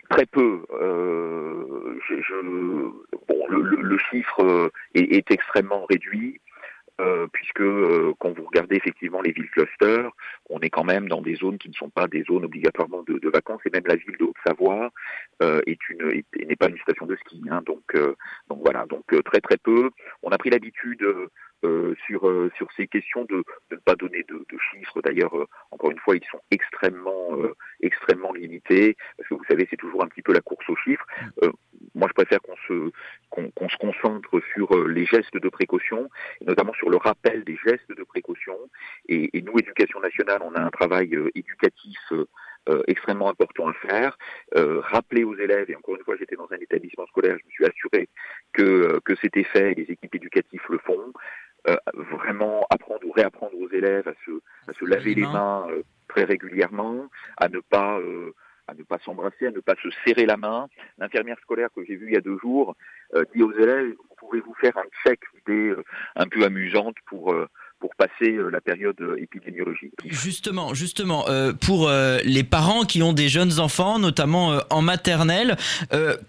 Très 0.09 0.25
peu. 0.25 0.63
Je, 0.81 2.41
bon, 3.27 3.47
le, 3.47 3.97
chiffre 4.09 4.71
est, 4.95 5.29
extrêmement 5.29 5.85
réduit. 5.85 6.39
Euh, 7.01 7.25
puisque 7.33 7.61
euh, 7.61 8.13
quand 8.19 8.37
vous 8.37 8.45
regardez 8.45 8.75
effectivement 8.75 9.21
les 9.21 9.31
villes 9.31 9.49
clusters, 9.49 10.11
on 10.51 10.59
est 10.59 10.69
quand 10.69 10.83
même 10.83 11.09
dans 11.09 11.23
des 11.23 11.33
zones 11.33 11.57
qui 11.57 11.69
ne 11.69 11.73
sont 11.73 11.89
pas 11.89 12.07
des 12.07 12.23
zones 12.23 12.45
obligatoirement 12.45 13.01
de, 13.01 13.29
vacances, 13.29 13.61
et 13.65 13.71
même 13.71 13.87
la 13.87 13.95
ville 13.95 14.15
de 14.19 14.25
Haute-Savoie 14.25 14.91
euh, 15.41 15.59
n'est 15.67 16.55
pas 16.55 16.69
une 16.69 16.77
station 16.77 17.07
de 17.07 17.15
ski. 17.15 17.41
Hein, 17.49 17.63
donc 17.65 17.97
donc 18.47 18.59
voilà, 18.63 18.85
donc 18.85 19.05
très 19.25 19.41
très 19.41 19.57
peu. 19.57 19.89
On 20.21 20.29
a 20.29 20.37
pris 20.37 20.51
l'habitude 20.51 21.03
euh, 21.63 21.95
sur 22.05 22.27
euh, 22.27 22.51
sur 22.57 22.67
ces 22.75 22.87
questions 22.87 23.23
de, 23.25 23.43
de 23.69 23.75
ne 23.75 23.77
pas 23.77 23.95
donner 23.95 24.23
de, 24.23 24.35
de 24.35 24.57
chiffres. 24.71 25.01
D'ailleurs, 25.01 25.37
euh, 25.37 25.47
encore 25.71 25.91
une 25.91 25.99
fois, 25.99 26.15
ils 26.15 26.25
sont 26.31 26.41
extrêmement 26.51 27.31
extrêmement 27.81 28.33
limités 28.33 28.95
parce 29.17 29.29
que 29.29 29.35
vous 29.35 29.43
savez, 29.49 29.67
c'est 29.69 29.77
toujours 29.77 30.03
un 30.03 30.07
petit 30.07 30.21
peu 30.21 30.33
la 30.33 30.41
course 30.41 30.67
aux 30.69 30.75
chiffres. 30.75 31.05
moi, 31.95 32.07
je 32.07 32.13
préfère 32.13 32.41
qu'on 32.41 32.55
se 32.67 32.91
qu'on 33.29 33.69
se 33.69 33.77
concentre 33.77 34.41
sur 34.53 34.87
les 34.87 35.05
gestes 35.05 35.37
de 35.37 35.49
précaution, 35.49 36.09
et 36.41 36.45
notamment 36.45 36.73
sur 36.73 36.89
le 36.89 36.97
rappel 36.97 37.43
des 37.43 37.57
gestes 37.65 37.89
de 37.89 38.03
précaution. 38.03 38.57
Et, 39.09 39.37
et 39.37 39.41
nous, 39.41 39.57
éducation 39.57 39.99
nationale, 39.99 40.41
on 40.43 40.53
a 40.53 40.61
un 40.61 40.69
travail 40.69 41.17
éducatif 41.35 41.99
euh, 42.69 42.81
extrêmement 42.87 43.29
important 43.29 43.67
à 43.67 43.73
faire. 43.73 44.17
Euh, 44.55 44.79
rappeler 44.79 45.25
aux 45.25 45.35
élèves, 45.35 45.69
et 45.69 45.75
encore 45.75 45.97
une 45.97 46.03
fois 46.03 46.15
j'étais 46.17 46.37
dans 46.37 46.47
un 46.49 46.57
établissement 46.61 47.05
scolaire, 47.07 47.35
je 47.37 47.45
me 47.45 47.51
suis 47.51 47.65
assuré 47.65 48.07
que, 48.53 48.99
que 49.03 49.15
c'était 49.21 49.43
fait 49.43 49.73
les 49.73 49.83
équipes 49.83 50.15
éducatives 50.15 50.61
le 50.69 50.77
font. 50.77 51.11
Euh, 51.69 51.77
vraiment 51.95 52.67
apprendre 52.69 53.05
ou 53.05 53.11
réapprendre 53.13 53.57
aux 53.57 53.69
élèves 53.69 54.05
à 54.09 54.13
se, 54.25 54.31
à 54.67 54.73
se 54.73 54.83
laver 54.83 55.15
les 55.15 55.21
mains 55.21 55.65
euh, 55.69 55.81
très 56.09 56.25
régulièrement, 56.25 57.07
à 57.37 57.47
ne 57.47 57.59
pas 57.61 57.97
euh, 57.99 58.33
à 58.67 58.73
ne 58.73 58.83
pas 58.83 58.97
s'embrasser, 58.99 59.47
à 59.47 59.51
ne 59.51 59.61
pas 59.61 59.75
se 59.81 59.89
serrer 60.05 60.25
la 60.25 60.35
main. 60.35 60.67
L'infirmière 60.97 61.39
scolaire 61.39 61.69
que 61.73 61.85
j'ai 61.85 61.95
vue 61.95 62.07
il 62.07 62.13
y 62.15 62.17
a 62.17 62.21
deux 62.21 62.37
jours 62.37 62.75
dit 63.33 63.43
aux 63.43 63.53
élèves, 63.53 63.93
pouvez-vous 64.17 64.53
faire 64.55 64.77
un 64.77 64.85
check, 65.05 65.21
idée 65.45 65.73
un 66.15 66.27
peu 66.27 66.43
amusante 66.43 66.95
pour 67.05 67.33
pour 67.83 67.95
passer 67.95 68.37
la 68.49 68.61
période 68.61 68.95
épidémiologique. 69.17 69.91
Justement, 70.05 70.73
justement, 70.73 71.25
pour 71.65 71.89
les 72.23 72.45
parents 72.45 72.85
qui 72.85 73.03
ont 73.03 73.11
des 73.11 73.27
jeunes 73.27 73.59
enfants, 73.59 73.99
notamment 73.99 74.57
en 74.69 74.81
maternelle, 74.81 75.57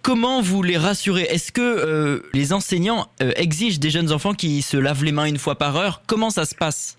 comment 0.02 0.42
vous 0.42 0.64
les 0.64 0.76
rassurez? 0.76 1.22
Est-ce 1.22 1.52
que 1.52 2.28
les 2.32 2.52
enseignants 2.52 3.06
exigent 3.36 3.78
des 3.78 3.90
jeunes 3.90 4.10
enfants 4.10 4.34
qui 4.34 4.62
se 4.62 4.76
lavent 4.76 5.04
les 5.04 5.12
mains 5.12 5.26
une 5.26 5.38
fois 5.38 5.54
par 5.54 5.76
heure? 5.76 6.02
Comment 6.08 6.30
ça 6.30 6.44
se 6.44 6.56
passe? 6.56 6.98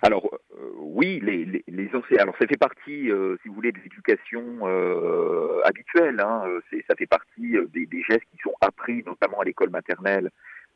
Alors, 0.00 0.26
oui, 0.78 1.20
les, 1.22 1.44
les, 1.44 1.62
les, 1.68 1.88
enseignants. 1.88 2.22
Alors, 2.22 2.36
ça 2.40 2.46
fait 2.46 2.56
partie, 2.56 3.10
si 3.42 3.48
vous 3.48 3.54
voulez, 3.54 3.72
de 3.72 3.78
l'éducation 3.84 4.42
habituelle. 5.66 6.18
Hein, 6.20 6.44
ça 6.88 6.94
fait 6.96 7.04
partie 7.06 7.56
des, 7.74 7.84
des, 7.84 8.02
gestes 8.08 8.24
qui 8.32 8.38
sont 8.42 8.54
appris, 8.62 9.02
notamment 9.04 9.40
à 9.40 9.44
l'école 9.44 9.68
maternelle, 9.68 10.30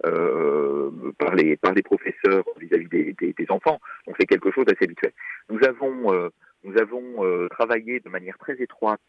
euh, 0.07 0.91
par 1.19 1.35
les 1.35 1.57
par 1.57 1.75
les 1.75 1.83
professeurs 1.83 2.45
vis-à-vis 2.59 2.89
des, 2.89 3.47
enfants. 3.51 3.81
Donc 4.07 4.17
c'est 4.19 4.27
quelque 4.27 4.51
chose 4.51 4.65
d'assez 4.65 4.85
habituel. 4.85 5.13
Nous 5.51 5.63
avons 5.63 6.15
euh, 6.15 6.31
nous 6.65 6.79
avons 6.79 7.23
euh, 7.25 7.49
travaillé 7.49 8.01
de 8.01 8.09
manière 8.09 8.39
très 8.39 8.55
étroite 8.63 9.01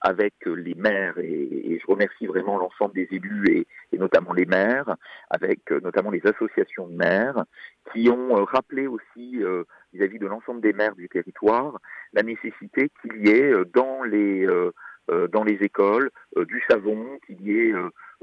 avec 0.00 0.34
les 0.44 0.74
maires 0.74 1.18
et, 1.18 1.78
je 1.80 1.86
remercie 1.86 2.26
vraiment 2.26 2.58
l'ensemble 2.58 2.94
des 2.94 3.08
élus 3.12 3.64
et, 3.92 3.98
notamment 3.98 4.32
les 4.32 4.44
maires, 4.44 4.96
avec 5.30 5.70
notamment 5.70 6.10
les 6.10 6.22
associations 6.26 6.88
de 6.88 6.94
maires, 6.94 7.44
qui 7.92 8.10
ont 8.10 8.44
rappelé 8.44 8.86
aussi 8.86 9.42
vis-à-vis 9.92 10.18
de 10.18 10.26
l'ensemble 10.26 10.60
des 10.60 10.72
maires 10.72 10.94
du 10.94 11.08
territoire 11.08 11.78
la 12.12 12.22
nécessité 12.22 12.90
qu'il 13.00 13.26
y 13.26 13.30
ait 13.30 13.52
dans 13.72 14.02
les 14.02 14.46
dans 15.08 15.42
les 15.42 15.54
écoles 15.62 16.10
du 16.36 16.62
savon, 16.68 17.18
qu'il 17.26 17.40
y 17.42 17.58
ait 17.58 17.74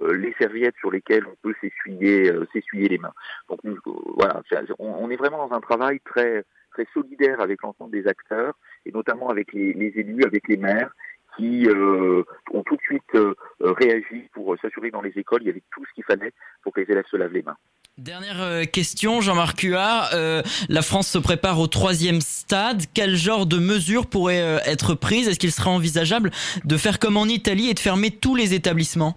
euh, 0.01 0.13
les 0.13 0.33
serviettes 0.39 0.75
sur 0.77 0.91
lesquelles 0.91 1.25
on 1.25 1.35
peut 1.41 1.55
s'essuyer 1.59 2.31
euh, 2.31 2.45
s'essuyer 2.53 2.87
les 2.87 2.99
mains. 2.99 3.13
Donc 3.49 3.59
nous, 3.63 3.77
euh, 3.87 3.91
voilà, 4.15 4.43
on, 4.77 5.09
est 5.09 5.15
vraiment 5.15 5.47
dans 5.47 5.55
un 5.55 5.59
travail 5.59 5.99
très 6.01 6.43
très 6.71 6.85
solidaire 6.93 7.41
avec 7.41 7.63
l'ensemble 7.63 7.91
des 7.91 8.07
acteurs 8.07 8.53
et 8.85 8.91
notamment 8.91 9.29
avec 9.29 9.53
les, 9.53 9.73
les 9.73 9.91
élus, 9.95 10.23
avec 10.23 10.47
les 10.47 10.57
maires 10.57 10.91
qui 11.35 11.67
euh, 11.67 12.23
ont 12.51 12.63
tout 12.63 12.75
de 12.75 12.81
suite 12.81 13.15
euh, 13.15 13.33
réagi 13.59 14.29
pour 14.33 14.55
s'assurer 14.59 14.91
dans 14.91 15.01
les 15.01 15.17
écoles 15.17 15.41
il 15.41 15.47
y 15.47 15.51
avait 15.51 15.63
tout 15.71 15.83
ce 15.85 15.93
qu'il 15.93 16.03
fallait 16.03 16.33
pour 16.61 16.73
que 16.73 16.81
les 16.81 16.91
élèves 16.91 17.05
se 17.09 17.17
lavent 17.17 17.33
les 17.33 17.43
mains. 17.43 17.57
Dernière 17.97 18.69
question, 18.71 19.21
Jean-Marc 19.21 19.61
Huard. 19.61 20.11
Euh, 20.13 20.43
la 20.69 20.81
France 20.83 21.07
se 21.07 21.17
prépare 21.17 21.59
au 21.59 21.67
troisième 21.67 22.21
stade. 22.21 22.83
Quel 22.93 23.15
genre 23.15 23.47
de 23.47 23.57
mesures 23.57 24.05
pourraient 24.07 24.59
être 24.67 24.93
prises? 24.93 25.27
Est-ce 25.27 25.39
qu'il 25.39 25.51
serait 25.51 25.71
envisageable 25.71 26.29
de 26.63 26.77
faire 26.77 26.99
comme 26.99 27.17
en 27.17 27.25
Italie 27.25 27.69
et 27.69 27.73
de 27.73 27.79
fermer 27.79 28.11
tous 28.11 28.35
les 28.35 28.53
établissements? 28.53 29.15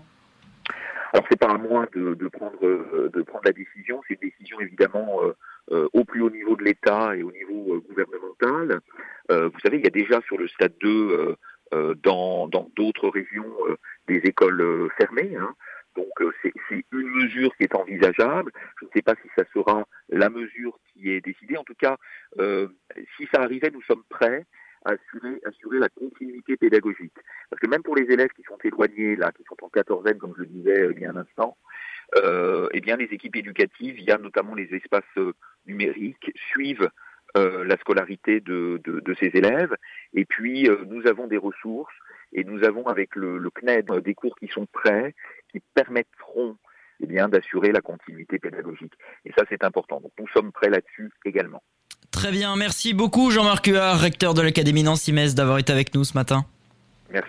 Alors 1.12 1.26
c'est 1.28 1.38
pas 1.38 1.50
à 1.50 1.58
moi 1.58 1.86
de, 1.94 2.28
prendre 2.28 2.64
euh, 2.64 3.10
de 3.12 3.22
prendre 3.22 3.44
la 3.44 3.52
décision, 3.52 4.00
c'est 4.06 4.14
une 4.14 4.30
décision 4.30 4.60
évidemment 4.60 5.22
euh, 5.22 5.32
euh, 5.72 5.88
au 5.92 6.04
plus 6.04 6.22
haut 6.22 6.30
niveau 6.30 6.54
de 6.56 6.62
l'État 6.62 7.16
et 7.16 7.22
au 7.22 7.32
niveau 7.32 7.82
gouvernemental. 7.88 8.80
vous 9.28 9.60
savez, 9.62 9.78
il 9.78 9.84
y 9.84 9.86
a 9.86 9.90
déjà 9.90 10.20
sur 10.26 10.38
le 10.38 10.48
stade 10.48 10.72
2 10.80 11.36
dans 12.02 12.48
dans 12.48 12.68
d'autres 12.76 13.08
régions 13.08 13.52
des 14.08 14.20
écoles 14.24 14.88
fermées. 14.98 15.36
Hein. 15.38 15.54
Donc 15.96 16.08
c'est 16.42 16.84
une 16.92 17.10
mesure 17.10 17.54
qui 17.56 17.64
est 17.64 17.74
envisageable. 17.74 18.52
Je 18.80 18.86
ne 18.86 18.90
sais 18.94 19.02
pas 19.02 19.14
si 19.22 19.28
ça 19.36 19.44
sera 19.52 19.84
la 20.08 20.30
mesure 20.30 20.78
qui 20.86 21.10
est 21.10 21.20
décidée. 21.20 21.56
En 21.56 21.64
tout 21.64 21.74
cas, 21.74 21.96
si 23.16 23.28
ça 23.32 23.42
arrivait, 23.42 23.70
nous 23.70 23.82
sommes 23.82 24.04
prêts 24.08 24.46
assurer, 24.84 25.40
assurer 25.44 25.78
la 25.78 25.88
continuité 25.88 26.56
pédagogique. 26.56 27.16
Parce 27.48 27.60
que 27.60 27.66
même 27.66 27.82
pour 27.82 27.96
les 27.96 28.10
élèves 28.10 28.30
qui 28.30 28.42
sont 28.42 28.58
éloignés, 28.64 29.16
là, 29.16 29.32
qui 29.32 29.44
sont 29.44 29.56
en 29.62 29.68
quatorzaine, 29.68 30.18
comme 30.18 30.34
je 30.36 30.42
le 30.42 30.46
disais 30.46 30.80
euh, 30.80 30.92
il 30.94 31.02
y 31.02 31.04
a 31.04 31.10
un 31.10 31.16
instant, 31.16 31.56
euh, 32.16 32.68
eh 32.72 32.80
bien, 32.80 32.96
les 32.96 33.08
équipes 33.12 33.36
éducatives, 33.36 33.98
il 33.98 34.04
y 34.04 34.10
a 34.10 34.18
notamment 34.18 34.54
les 34.54 34.74
espaces 34.74 35.04
euh, 35.16 35.32
numériques, 35.66 36.32
suivent 36.34 36.88
euh, 37.36 37.64
la 37.64 37.76
scolarité 37.76 38.40
de, 38.40 38.80
de, 38.82 39.00
de, 39.00 39.14
ces 39.14 39.30
élèves. 39.34 39.76
Et 40.14 40.24
puis, 40.24 40.68
euh, 40.68 40.84
nous 40.88 41.06
avons 41.06 41.28
des 41.28 41.36
ressources 41.36 41.94
et 42.32 42.42
nous 42.42 42.64
avons 42.64 42.86
avec 42.86 43.14
le, 43.14 43.38
le 43.38 43.50
CNED 43.50 43.90
des 44.02 44.14
cours 44.14 44.36
qui 44.36 44.48
sont 44.48 44.66
prêts, 44.66 45.14
qui 45.52 45.60
permettront 45.74 46.56
eh 47.00 47.06
bien 47.06 47.28
d'assurer 47.28 47.72
la 47.72 47.80
continuité 47.80 48.38
pédagogique. 48.38 48.92
Et 49.24 49.32
ça, 49.36 49.44
c'est 49.48 49.64
important. 49.64 50.00
Donc, 50.00 50.12
nous 50.18 50.28
sommes 50.34 50.52
prêts 50.52 50.70
là-dessus 50.70 51.10
également. 51.24 51.62
Très 52.10 52.30
bien, 52.30 52.56
merci 52.56 52.92
beaucoup 52.92 53.30
Jean-Marc 53.30 53.66
Huard, 53.66 53.98
recteur 53.98 54.34
de 54.34 54.42
l'Académie 54.42 54.82
Nancy-Metz, 54.82 55.34
d'avoir 55.34 55.58
été 55.58 55.72
avec 55.72 55.94
nous 55.94 56.04
ce 56.04 56.14
matin. 56.14 56.44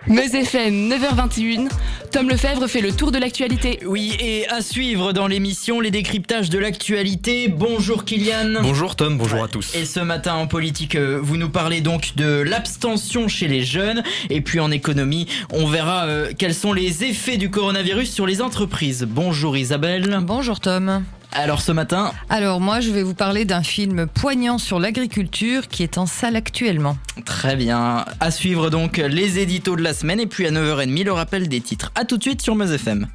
Meuse 0.06 0.34
FM, 0.34 0.90
9h21. 0.90 1.68
Tom 2.12 2.28
Lefebvre 2.28 2.68
fait 2.68 2.80
le 2.80 2.92
tour 2.92 3.10
de 3.10 3.18
l'actualité. 3.18 3.80
Oui, 3.84 4.16
et 4.20 4.46
à 4.48 4.62
suivre 4.62 5.12
dans 5.12 5.26
l'émission 5.26 5.80
les 5.80 5.90
décryptages 5.90 6.50
de 6.50 6.58
l'actualité. 6.58 7.48
Bonjour 7.48 8.04
Kylian. 8.04 8.62
Bonjour 8.62 8.94
Tom, 8.94 9.18
bonjour 9.18 9.42
à 9.42 9.48
tous. 9.48 9.74
Et 9.74 9.84
ce 9.84 9.98
matin 9.98 10.34
en 10.34 10.46
politique, 10.46 10.94
euh, 10.94 11.18
vous 11.20 11.36
nous 11.36 11.48
parlez 11.48 11.80
donc 11.80 12.14
de 12.14 12.42
l'abstention 12.42 13.26
chez 13.26 13.48
les 13.48 13.62
jeunes. 13.62 14.04
Et 14.30 14.40
puis 14.40 14.60
en 14.60 14.70
économie, 14.70 15.26
on 15.50 15.66
verra 15.66 16.04
euh, 16.04 16.32
quels 16.36 16.54
sont 16.54 16.72
les 16.72 17.04
effets 17.04 17.36
du 17.36 17.50
coronavirus 17.50 18.12
sur 18.12 18.26
les 18.26 18.40
entreprises. 18.40 19.04
Bonjour 19.08 19.56
Isabelle. 19.56 20.20
Bonjour 20.22 20.60
Tom. 20.60 21.02
Alors 21.32 21.62
ce 21.62 21.72
matin 21.72 22.12
Alors 22.28 22.60
moi 22.60 22.80
je 22.80 22.90
vais 22.90 23.02
vous 23.02 23.14
parler 23.14 23.44
d'un 23.44 23.62
film 23.62 24.06
poignant 24.06 24.58
sur 24.58 24.78
l'agriculture 24.78 25.68
qui 25.68 25.82
est 25.82 25.96
en 25.96 26.06
salle 26.06 26.36
actuellement. 26.36 26.96
Très 27.24 27.56
bien. 27.56 28.04
À 28.20 28.30
suivre 28.30 28.68
donc 28.68 28.98
les 28.98 29.38
éditos 29.38 29.76
de 29.76 29.82
la 29.82 29.94
semaine 29.94 30.20
et 30.20 30.26
puis 30.26 30.46
à 30.46 30.50
9h30 30.50 31.04
le 31.04 31.12
rappel 31.12 31.48
des 31.48 31.60
titres. 31.60 31.90
A 31.94 32.04
tout 32.04 32.18
de 32.18 32.22
suite 32.22 32.42
sur 32.42 32.54
Meuse 32.54 32.72
FM. 32.72 33.06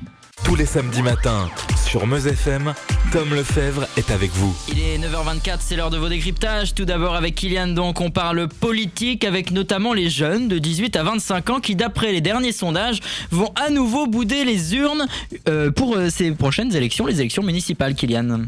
Tous 0.43 0.55
les 0.55 0.65
samedis 0.65 1.01
matins 1.03 1.49
sur 1.85 2.07
Meuse 2.07 2.27
FM, 2.27 2.73
Tom 3.11 3.33
Lefebvre 3.33 3.87
est 3.95 4.11
avec 4.11 4.31
vous. 4.31 4.53
Il 4.69 4.79
est 4.79 4.97
9h24, 4.97 5.59
c'est 5.61 5.77
l'heure 5.77 5.89
de 5.89 5.97
vos 5.97 6.09
décryptages. 6.09 6.73
Tout 6.73 6.83
d'abord 6.83 7.15
avec 7.15 7.35
Kylian, 7.35 7.67
donc 7.67 8.01
on 8.01 8.09
parle 8.09 8.49
politique 8.49 9.23
avec 9.23 9.51
notamment 9.51 9.93
les 9.93 10.09
jeunes 10.09 10.49
de 10.49 10.57
18 10.57 10.95
à 10.97 11.03
25 11.03 11.49
ans 11.49 11.59
qui, 11.61 11.75
d'après 11.75 12.11
les 12.11 12.19
derniers 12.19 12.51
sondages, 12.51 12.99
vont 13.31 13.53
à 13.55 13.69
nouveau 13.69 14.07
bouder 14.07 14.43
les 14.43 14.75
urnes 14.75 15.07
euh, 15.47 15.71
pour 15.71 15.95
euh, 15.95 16.09
ces 16.09 16.31
prochaines 16.31 16.75
élections, 16.75 17.05
les 17.05 17.21
élections 17.21 17.43
municipales, 17.43 17.95
Kylian. 17.95 18.47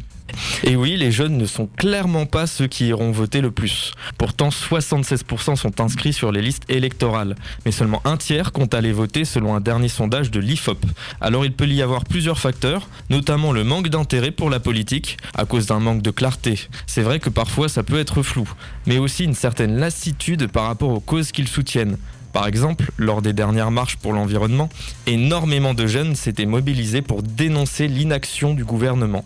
Et 0.63 0.75
oui, 0.75 0.97
les 0.97 1.11
jeunes 1.11 1.37
ne 1.37 1.45
sont 1.45 1.67
clairement 1.77 2.25
pas 2.25 2.47
ceux 2.47 2.67
qui 2.67 2.87
iront 2.87 3.11
voter 3.11 3.41
le 3.41 3.51
plus. 3.51 3.93
Pourtant, 4.17 4.49
76% 4.49 5.55
sont 5.55 5.81
inscrits 5.81 6.13
sur 6.13 6.31
les 6.31 6.41
listes 6.41 6.63
électorales, 6.69 7.35
mais 7.65 7.71
seulement 7.71 8.01
un 8.05 8.17
tiers 8.17 8.51
compte 8.51 8.73
aller 8.73 8.91
voter 8.91 9.25
selon 9.25 9.55
un 9.55 9.61
dernier 9.61 9.89
sondage 9.89 10.31
de 10.31 10.39
l'IFOP. 10.39 10.85
Alors 11.21 11.45
il 11.45 11.53
peut 11.53 11.67
y 11.67 11.81
avoir 11.81 12.03
plusieurs 12.03 12.39
facteurs, 12.39 12.87
notamment 13.09 13.51
le 13.51 13.63
manque 13.63 13.89
d'intérêt 13.89 14.31
pour 14.31 14.48
la 14.49 14.59
politique, 14.59 15.17
à 15.35 15.45
cause 15.45 15.67
d'un 15.67 15.79
manque 15.79 16.01
de 16.01 16.11
clarté. 16.11 16.67
C'est 16.87 17.01
vrai 17.01 17.19
que 17.19 17.29
parfois 17.29 17.69
ça 17.69 17.83
peut 17.83 17.99
être 17.99 18.23
flou, 18.23 18.49
mais 18.85 18.97
aussi 18.97 19.23
une 19.23 19.35
certaine 19.35 19.77
lassitude 19.77 20.47
par 20.47 20.65
rapport 20.65 20.89
aux 20.89 20.99
causes 20.99 21.31
qu'ils 21.31 21.47
soutiennent 21.47 21.97
Par 22.33 22.47
exemple, 22.47 22.91
lors 22.97 23.21
des 23.21 23.33
dernières 23.33 23.71
marches 23.71 23.97
pour 23.97 24.13
l'environnement, 24.13 24.69
énormément 25.07 25.73
de 25.73 25.87
jeunes 25.87 26.15
s'étaient 26.15 26.45
mobilisés 26.45 27.01
pour 27.01 27.23
dénoncer 27.23 27.87
l'inaction 27.87 28.53
du 28.53 28.65
gouvernement 28.65 29.25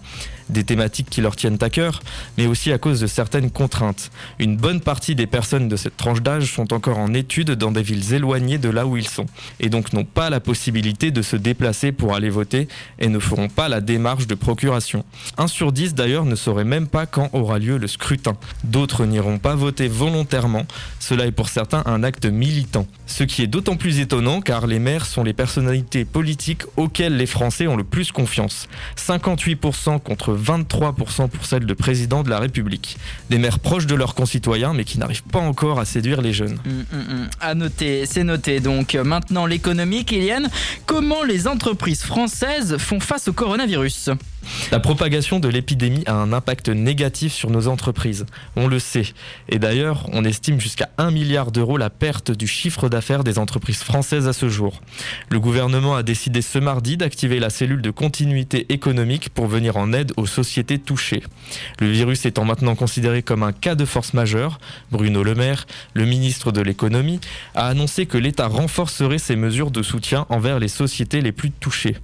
des 0.53 0.63
thématiques 0.63 1.09
qui 1.09 1.21
leur 1.21 1.35
tiennent 1.35 1.57
à 1.61 1.69
cœur, 1.69 2.01
mais 2.37 2.47
aussi 2.47 2.71
à 2.71 2.77
cause 2.77 2.99
de 2.99 3.07
certaines 3.07 3.51
contraintes. 3.51 4.11
Une 4.39 4.55
bonne 4.55 4.79
partie 4.79 5.15
des 5.15 5.27
personnes 5.27 5.67
de 5.67 5.75
cette 5.75 5.97
tranche 5.97 6.21
d'âge 6.21 6.53
sont 6.53 6.73
encore 6.73 6.99
en 6.99 7.13
études 7.13 7.51
dans 7.51 7.71
des 7.71 7.83
villes 7.83 8.13
éloignées 8.13 8.57
de 8.57 8.69
là 8.69 8.85
où 8.85 8.95
ils 8.95 9.07
sont, 9.07 9.25
et 9.59 9.69
donc 9.69 9.93
n'ont 9.93 10.05
pas 10.05 10.29
la 10.29 10.39
possibilité 10.39 11.11
de 11.11 11.21
se 11.21 11.35
déplacer 11.35 11.91
pour 11.91 12.15
aller 12.15 12.29
voter 12.29 12.67
et 12.99 13.09
ne 13.09 13.19
feront 13.19 13.49
pas 13.49 13.67
la 13.67 13.81
démarche 13.81 14.27
de 14.27 14.35
procuration. 14.35 15.03
Un 15.37 15.47
sur 15.47 15.71
dix 15.71 15.93
d'ailleurs 15.93 16.25
ne 16.25 16.35
saurait 16.35 16.63
même 16.63 16.87
pas 16.87 17.05
quand 17.05 17.29
aura 17.33 17.59
lieu 17.59 17.77
le 17.77 17.87
scrutin. 17.87 18.37
D'autres 18.63 19.05
n'iront 19.05 19.39
pas 19.39 19.55
voter 19.55 19.87
volontairement, 19.87 20.65
cela 20.99 21.25
est 21.25 21.31
pour 21.31 21.49
certains 21.49 21.83
un 21.85 22.03
acte 22.03 22.25
militant. 22.25 22.87
Ce 23.07 23.23
qui 23.23 23.41
est 23.41 23.47
d'autant 23.47 23.75
plus 23.75 23.99
étonnant 23.99 24.41
car 24.41 24.67
les 24.67 24.79
maires 24.79 25.05
sont 25.05 25.23
les 25.23 25.33
personnalités 25.33 26.05
politiques 26.05 26.63
auxquelles 26.77 27.17
les 27.17 27.25
Français 27.25 27.67
ont 27.67 27.75
le 27.75 27.83
plus 27.83 28.11
confiance. 28.11 28.67
58% 28.97 29.99
contre 29.99 30.33
23% 30.43 31.29
pour 31.29 31.45
celle 31.45 31.65
de 31.65 31.73
président 31.73 32.23
de 32.23 32.29
la 32.29 32.39
République. 32.39 32.97
Des 33.29 33.37
maires 33.37 33.59
proches 33.59 33.87
de 33.87 33.95
leurs 33.95 34.15
concitoyens 34.15 34.73
mais 34.73 34.83
qui 34.83 34.99
n'arrivent 34.99 35.23
pas 35.23 35.39
encore 35.39 35.79
à 35.79 35.85
séduire 35.85 36.21
les 36.21 36.33
jeunes. 36.33 36.57
Hum. 36.65 37.27
À 37.39 37.55
noter, 37.55 38.05
c'est 38.05 38.23
noté. 38.23 38.59
Donc 38.59 38.93
maintenant 38.95 39.45
l'économie, 39.45 40.05
Kylian. 40.05 40.43
Comment 40.85 41.23
les 41.23 41.47
entreprises 41.47 42.03
françaises 42.03 42.77
font 42.77 42.99
face 42.99 43.27
au 43.27 43.33
coronavirus? 43.33 44.09
La 44.71 44.79
propagation 44.79 45.39
de 45.39 45.47
l'épidémie 45.47 46.03
a 46.05 46.13
un 46.13 46.33
impact 46.33 46.69
négatif 46.69 47.33
sur 47.33 47.49
nos 47.49 47.67
entreprises. 47.67 48.25
On 48.55 48.67
le 48.67 48.79
sait. 48.79 49.05
Et 49.49 49.59
d'ailleurs, 49.59 50.07
on 50.11 50.25
estime 50.25 50.59
jusqu'à 50.59 50.89
1 50.97 51.11
milliard 51.11 51.51
d'euros 51.51 51.77
la 51.77 51.89
perte 51.89 52.31
du 52.31 52.47
chiffre 52.47 52.89
d'affaires 52.89 53.23
des 53.23 53.39
entreprises 53.39 53.83
françaises 53.83 54.27
à 54.27 54.33
ce 54.33 54.49
jour. 54.49 54.81
Le 55.29 55.39
gouvernement 55.39 55.95
a 55.95 56.03
décidé 56.03 56.41
ce 56.41 56.59
mardi 56.59 56.97
d'activer 56.97 57.39
la 57.39 57.49
cellule 57.49 57.81
de 57.81 57.91
continuité 57.91 58.65
économique 58.69 59.29
pour 59.29 59.47
venir 59.47 59.77
en 59.77 59.93
aide 59.93 60.11
aux 60.17 60.22
sociétés 60.25 60.79
touchées. 60.79 61.23
Le 61.79 61.89
virus 61.89 62.25
étant 62.25 62.45
maintenant 62.45 62.75
considéré 62.75 63.23
comme 63.23 63.43
un 63.43 63.51
cas 63.51 63.75
de 63.75 63.85
force 63.85 64.13
majeure, 64.13 64.59
Bruno 64.91 65.23
Le 65.23 65.35
Maire, 65.35 65.65
le 65.93 66.05
ministre 66.05 66.51
de 66.51 66.61
l'économie, 66.61 67.19
a 67.55 67.67
annoncé 67.67 68.05
que 68.05 68.17
l'État 68.17 68.47
renforcerait 68.47 69.17
ses 69.17 69.35
mesures 69.35 69.71
de 69.71 69.83
soutien 69.83 70.25
envers 70.29 70.59
les 70.59 70.67
sociétés 70.67 71.21
les 71.21 71.31
plus 71.31 71.51
touchées. 71.51 71.95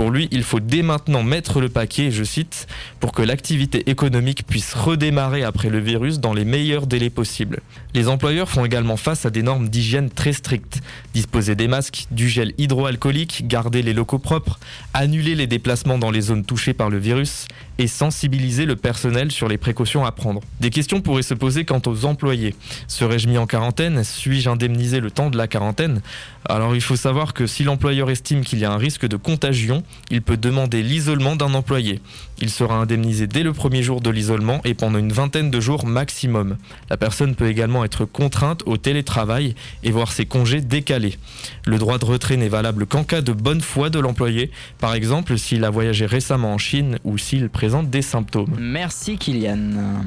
Pour 0.00 0.10
lui, 0.10 0.28
il 0.30 0.44
faut 0.44 0.60
dès 0.60 0.80
maintenant 0.80 1.22
mettre 1.22 1.60
le 1.60 1.68
paquet, 1.68 2.10
je 2.10 2.24
cite, 2.24 2.66
pour 3.00 3.12
que 3.12 3.20
l'activité 3.20 3.90
économique 3.90 4.46
puisse 4.46 4.72
redémarrer 4.72 5.42
après 5.42 5.68
le 5.68 5.78
virus 5.78 6.20
dans 6.20 6.32
les 6.32 6.46
meilleurs 6.46 6.86
délais 6.86 7.10
possibles. 7.10 7.60
Les 7.92 8.08
employeurs 8.08 8.48
font 8.48 8.64
également 8.64 8.96
face 8.96 9.26
à 9.26 9.30
des 9.30 9.42
normes 9.42 9.68
d'hygiène 9.68 10.08
très 10.08 10.32
strictes. 10.32 10.80
Disposer 11.12 11.54
des 11.54 11.68
masques, 11.68 12.06
du 12.10 12.30
gel 12.30 12.54
hydroalcoolique, 12.56 13.46
garder 13.46 13.82
les 13.82 13.92
locaux 13.92 14.18
propres, 14.18 14.58
annuler 14.94 15.34
les 15.34 15.46
déplacements 15.46 15.98
dans 15.98 16.10
les 16.10 16.22
zones 16.22 16.46
touchées 16.46 16.72
par 16.72 16.88
le 16.88 16.96
virus 16.96 17.44
et 17.76 17.86
sensibiliser 17.86 18.66
le 18.66 18.76
personnel 18.76 19.30
sur 19.30 19.48
les 19.48 19.58
précautions 19.58 20.04
à 20.04 20.12
prendre. 20.12 20.40
Des 20.60 20.70
questions 20.70 21.00
pourraient 21.00 21.22
se 21.22 21.34
poser 21.34 21.64
quant 21.64 21.80
aux 21.86 22.04
employés. 22.04 22.54
Serais-je 22.88 23.26
mis 23.26 23.38
en 23.38 23.46
quarantaine? 23.46 24.04
Suis-je 24.04 24.48
indemnisé 24.48 25.00
le 25.00 25.10
temps 25.10 25.30
de 25.30 25.36
la 25.38 25.48
quarantaine? 25.48 26.00
Alors 26.46 26.74
il 26.74 26.82
faut 26.82 26.96
savoir 26.96 27.32
que 27.32 27.46
si 27.46 27.64
l'employeur 27.64 28.10
estime 28.10 28.44
qu'il 28.44 28.58
y 28.58 28.64
a 28.64 28.72
un 28.72 28.76
risque 28.76 29.06
de 29.06 29.16
contagion, 29.16 29.82
il 30.10 30.22
peut 30.22 30.36
demander 30.36 30.82
l'isolement 30.82 31.36
d'un 31.36 31.54
employé. 31.54 32.00
Il 32.40 32.50
sera 32.50 32.76
indemnisé 32.76 33.26
dès 33.26 33.42
le 33.42 33.52
premier 33.52 33.82
jour 33.82 34.00
de 34.00 34.10
l'isolement 34.10 34.60
et 34.64 34.74
pendant 34.74 34.98
une 34.98 35.12
vingtaine 35.12 35.50
de 35.50 35.60
jours 35.60 35.86
maximum. 35.86 36.56
La 36.88 36.96
personne 36.96 37.34
peut 37.34 37.48
également 37.48 37.84
être 37.84 38.04
contrainte 38.04 38.62
au 38.66 38.76
télétravail 38.76 39.54
et 39.82 39.90
voir 39.90 40.12
ses 40.12 40.26
congés 40.26 40.60
décalés. 40.60 41.16
Le 41.66 41.78
droit 41.78 41.98
de 41.98 42.04
retrait 42.04 42.36
n'est 42.36 42.48
valable 42.48 42.86
qu'en 42.86 43.04
cas 43.04 43.20
de 43.20 43.32
bonne 43.32 43.60
foi 43.60 43.90
de 43.90 43.98
l'employé, 43.98 44.50
par 44.78 44.94
exemple 44.94 45.38
s'il 45.38 45.64
a 45.64 45.70
voyagé 45.70 46.06
récemment 46.06 46.54
en 46.54 46.58
Chine 46.58 46.98
ou 47.04 47.18
s'il 47.18 47.48
présente 47.50 47.90
des 47.90 48.02
symptômes. 48.02 48.56
Merci 48.58 49.18
Kylian. 49.18 50.04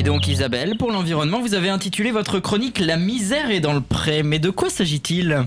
Et 0.00 0.02
donc 0.02 0.28
Isabelle, 0.28 0.78
pour 0.78 0.92
l'environnement, 0.92 1.42
vous 1.42 1.52
avez 1.52 1.68
intitulé 1.68 2.10
votre 2.10 2.40
chronique 2.40 2.78
La 2.78 2.96
misère 2.96 3.50
est 3.50 3.60
dans 3.60 3.74
le 3.74 3.82
pré. 3.82 4.22
Mais 4.22 4.38
de 4.38 4.48
quoi 4.48 4.70
s'agit-il? 4.70 5.46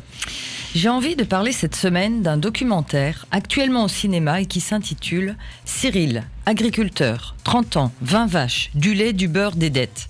J'ai 0.75 0.89
envie 0.89 1.15
de 1.15 1.23
parler 1.23 1.51
cette 1.51 1.75
semaine 1.75 2.21
d'un 2.21 2.37
documentaire 2.37 3.25
actuellement 3.31 3.85
au 3.85 3.87
cinéma 3.87 4.41
et 4.41 4.45
qui 4.45 4.59
s'intitule 4.59 5.37
Cyril, 5.65 6.21
agriculteur, 6.45 7.33
30 7.45 7.77
ans, 7.77 7.91
20 8.01 8.27
vaches, 8.27 8.69
du 8.75 8.93
lait, 8.93 9.11
du 9.11 9.27
beurre, 9.27 9.55
des 9.55 9.71
dettes. 9.71 10.07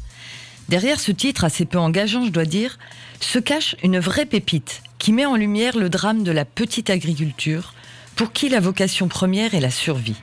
Derrière 0.67 0.99
ce 0.99 1.13
titre 1.13 1.45
assez 1.45 1.63
peu 1.63 1.79
engageant, 1.79 2.25
je 2.25 2.31
dois 2.31 2.43
dire, 2.43 2.79
se 3.21 3.39
cache 3.39 3.77
une 3.81 3.99
vraie 3.99 4.25
pépite 4.25 4.83
qui 4.99 5.13
met 5.13 5.25
en 5.25 5.37
lumière 5.37 5.77
le 5.77 5.87
drame 5.87 6.23
de 6.23 6.33
la 6.33 6.43
petite 6.43 6.89
agriculture 6.89 7.73
pour 8.17 8.33
qui 8.33 8.49
la 8.49 8.59
vocation 8.59 9.07
première 9.07 9.55
est 9.55 9.61
la 9.61 9.71
survie. 9.71 10.17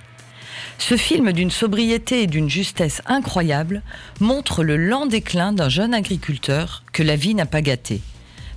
Ce 0.80 0.96
film 0.96 1.32
d'une 1.32 1.50
sobriété 1.50 2.22
et 2.22 2.26
d'une 2.26 2.48
justesse 2.48 3.02
incroyable 3.04 3.82
montre 4.18 4.64
le 4.64 4.78
lent 4.78 5.04
déclin 5.04 5.52
d'un 5.52 5.68
jeune 5.68 5.92
agriculteur 5.92 6.82
que 6.92 7.02
la 7.02 7.16
vie 7.16 7.34
n'a 7.34 7.44
pas 7.44 7.60
gâté. 7.60 8.00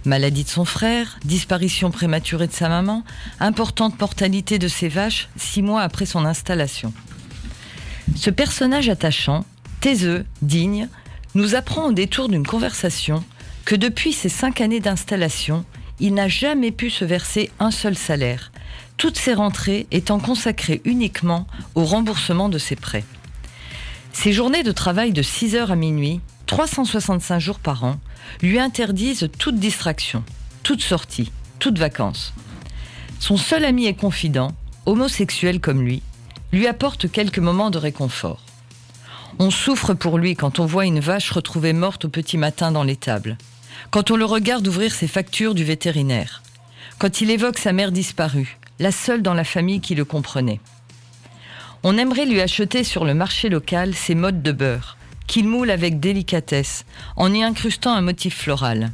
Maladie 0.05 0.45
de 0.45 0.49
son 0.49 0.63
frère, 0.63 1.19
disparition 1.25 1.91
prématurée 1.91 2.47
de 2.47 2.53
sa 2.53 2.69
maman, 2.69 3.03
importante 3.41 3.99
mortalité 3.99 4.57
de 4.57 4.69
ses 4.69 4.87
vaches 4.87 5.27
six 5.35 5.61
mois 5.61 5.81
après 5.81 6.05
son 6.05 6.23
installation. 6.23 6.93
Ce 8.15 8.29
personnage 8.29 8.87
attachant, 8.87 9.45
taiseux, 9.81 10.25
digne, 10.41 10.87
nous 11.35 11.55
apprend 11.55 11.87
au 11.87 11.91
détour 11.91 12.29
d'une 12.29 12.47
conversation 12.47 13.21
que 13.65 13.75
depuis 13.75 14.13
ses 14.13 14.29
cinq 14.29 14.61
années 14.61 14.79
d'installation, 14.79 15.65
il 15.99 16.13
n'a 16.13 16.29
jamais 16.29 16.71
pu 16.71 16.89
se 16.89 17.03
verser 17.03 17.51
un 17.59 17.69
seul 17.69 17.97
salaire, 17.97 18.53
toutes 18.97 19.17
ses 19.17 19.33
rentrées 19.33 19.87
étant 19.91 20.19
consacrées 20.19 20.81
uniquement 20.85 21.47
au 21.75 21.83
remboursement 21.83 22.49
de 22.49 22.57
ses 22.57 22.75
prêts. 22.75 23.03
Ses 24.11 24.31
journées 24.31 24.63
de 24.63 24.71
travail 24.71 25.11
de 25.11 25.21
6 25.21 25.55
heures 25.55 25.71
à 25.71 25.75
minuit, 25.75 26.21
365 26.45 27.39
jours 27.39 27.59
par 27.59 27.83
an, 27.83 27.99
lui 28.41 28.59
interdisent 28.59 29.29
toute 29.39 29.55
distraction, 29.55 30.23
toute 30.61 30.81
sortie, 30.81 31.31
toute 31.59 31.79
vacances. 31.79 32.33
Son 33.19 33.37
seul 33.37 33.65
ami 33.65 33.85
et 33.85 33.95
confident, 33.95 34.51
homosexuel 34.85 35.59
comme 35.59 35.81
lui, 35.81 36.01
lui 36.51 36.67
apporte 36.67 37.11
quelques 37.11 37.39
moments 37.39 37.71
de 37.71 37.77
réconfort. 37.77 38.41
On 39.39 39.49
souffre 39.49 39.93
pour 39.93 40.19
lui 40.19 40.35
quand 40.35 40.59
on 40.59 40.65
voit 40.65 40.85
une 40.85 40.99
vache 40.99 41.31
retrouvée 41.31 41.73
morte 41.73 42.05
au 42.05 42.09
petit 42.09 42.37
matin 42.37 42.71
dans 42.71 42.83
l'étable, 42.83 43.37
quand 43.89 44.11
on 44.11 44.15
le 44.15 44.25
regarde 44.25 44.67
ouvrir 44.67 44.93
ses 44.93 45.07
factures 45.07 45.55
du 45.55 45.63
vétérinaire, 45.63 46.43
quand 46.99 47.21
il 47.21 47.31
évoque 47.31 47.57
sa 47.57 47.73
mère 47.73 47.91
disparue, 47.91 48.59
la 48.79 48.91
seule 48.91 49.21
dans 49.21 49.33
la 49.33 49.43
famille 49.43 49.81
qui 49.81 49.95
le 49.95 50.05
comprenait. 50.05 50.59
On 51.83 51.97
aimerait 51.97 52.25
lui 52.25 52.41
acheter 52.41 52.83
sur 52.83 53.05
le 53.05 53.13
marché 53.13 53.49
local 53.49 53.93
ses 53.93 54.15
modes 54.15 54.41
de 54.41 54.51
beurre, 54.51 54.97
qu'il 55.27 55.47
moule 55.47 55.69
avec 55.69 55.99
délicatesse, 55.99 56.85
en 57.15 57.33
y 57.33 57.43
incrustant 57.43 57.93
un 57.93 58.01
motif 58.01 58.37
floral. 58.37 58.91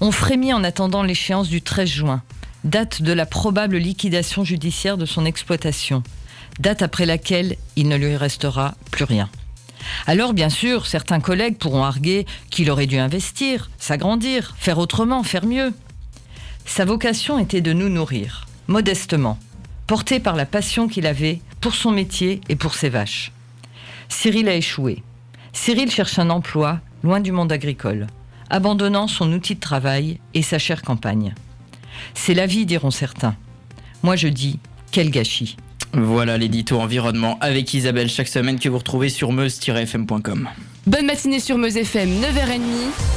On 0.00 0.12
frémit 0.12 0.52
en 0.52 0.64
attendant 0.64 1.02
l'échéance 1.02 1.48
du 1.48 1.60
13 1.60 1.88
juin, 1.88 2.22
date 2.64 3.02
de 3.02 3.12
la 3.12 3.26
probable 3.26 3.76
liquidation 3.76 4.44
judiciaire 4.44 4.96
de 4.96 5.06
son 5.06 5.24
exploitation, 5.24 6.02
date 6.60 6.82
après 6.82 7.06
laquelle 7.06 7.56
il 7.76 7.88
ne 7.88 7.96
lui 7.96 8.16
restera 8.16 8.74
plus 8.90 9.04
rien. 9.04 9.28
Alors 10.06 10.32
bien 10.32 10.50
sûr, 10.50 10.86
certains 10.86 11.20
collègues 11.20 11.58
pourront 11.58 11.84
arguer 11.84 12.26
qu'il 12.50 12.70
aurait 12.70 12.86
dû 12.86 12.98
investir, 12.98 13.70
s'agrandir, 13.78 14.54
faire 14.58 14.78
autrement, 14.78 15.22
faire 15.22 15.46
mieux. 15.46 15.72
Sa 16.66 16.84
vocation 16.84 17.38
était 17.38 17.60
de 17.60 17.72
nous 17.72 17.88
nourrir, 17.88 18.47
modestement, 18.68 19.38
porté 19.86 20.20
par 20.20 20.36
la 20.36 20.46
passion 20.46 20.86
qu'il 20.86 21.06
avait 21.06 21.40
pour 21.60 21.74
son 21.74 21.90
métier 21.90 22.40
et 22.48 22.56
pour 22.56 22.74
ses 22.74 22.88
vaches. 22.88 23.32
Cyril 24.08 24.48
a 24.48 24.54
échoué. 24.54 25.02
Cyril 25.52 25.90
cherche 25.90 26.18
un 26.18 26.30
emploi 26.30 26.80
loin 27.02 27.20
du 27.20 27.32
monde 27.32 27.50
agricole, 27.50 28.06
abandonnant 28.50 29.08
son 29.08 29.32
outil 29.32 29.54
de 29.54 29.60
travail 29.60 30.20
et 30.34 30.42
sa 30.42 30.58
chère 30.58 30.82
campagne. 30.82 31.34
C'est 32.14 32.34
la 32.34 32.46
vie, 32.46 32.66
diront 32.66 32.90
certains. 32.90 33.34
Moi 34.02 34.14
je 34.14 34.28
dis, 34.28 34.60
quel 34.92 35.10
gâchis. 35.10 35.56
Voilà 35.92 36.36
l'édito 36.36 36.78
environnement 36.78 37.38
avec 37.40 37.72
Isabelle 37.72 38.10
chaque 38.10 38.28
semaine 38.28 38.58
que 38.58 38.68
vous 38.68 38.78
retrouvez 38.78 39.08
sur 39.08 39.32
meuse-fm.com. 39.32 40.48
Bonne 40.88 41.04
matinée 41.04 41.38
sur 41.38 41.58
Meuse 41.58 41.76
FM, 41.76 42.08
9h30, 42.08 42.62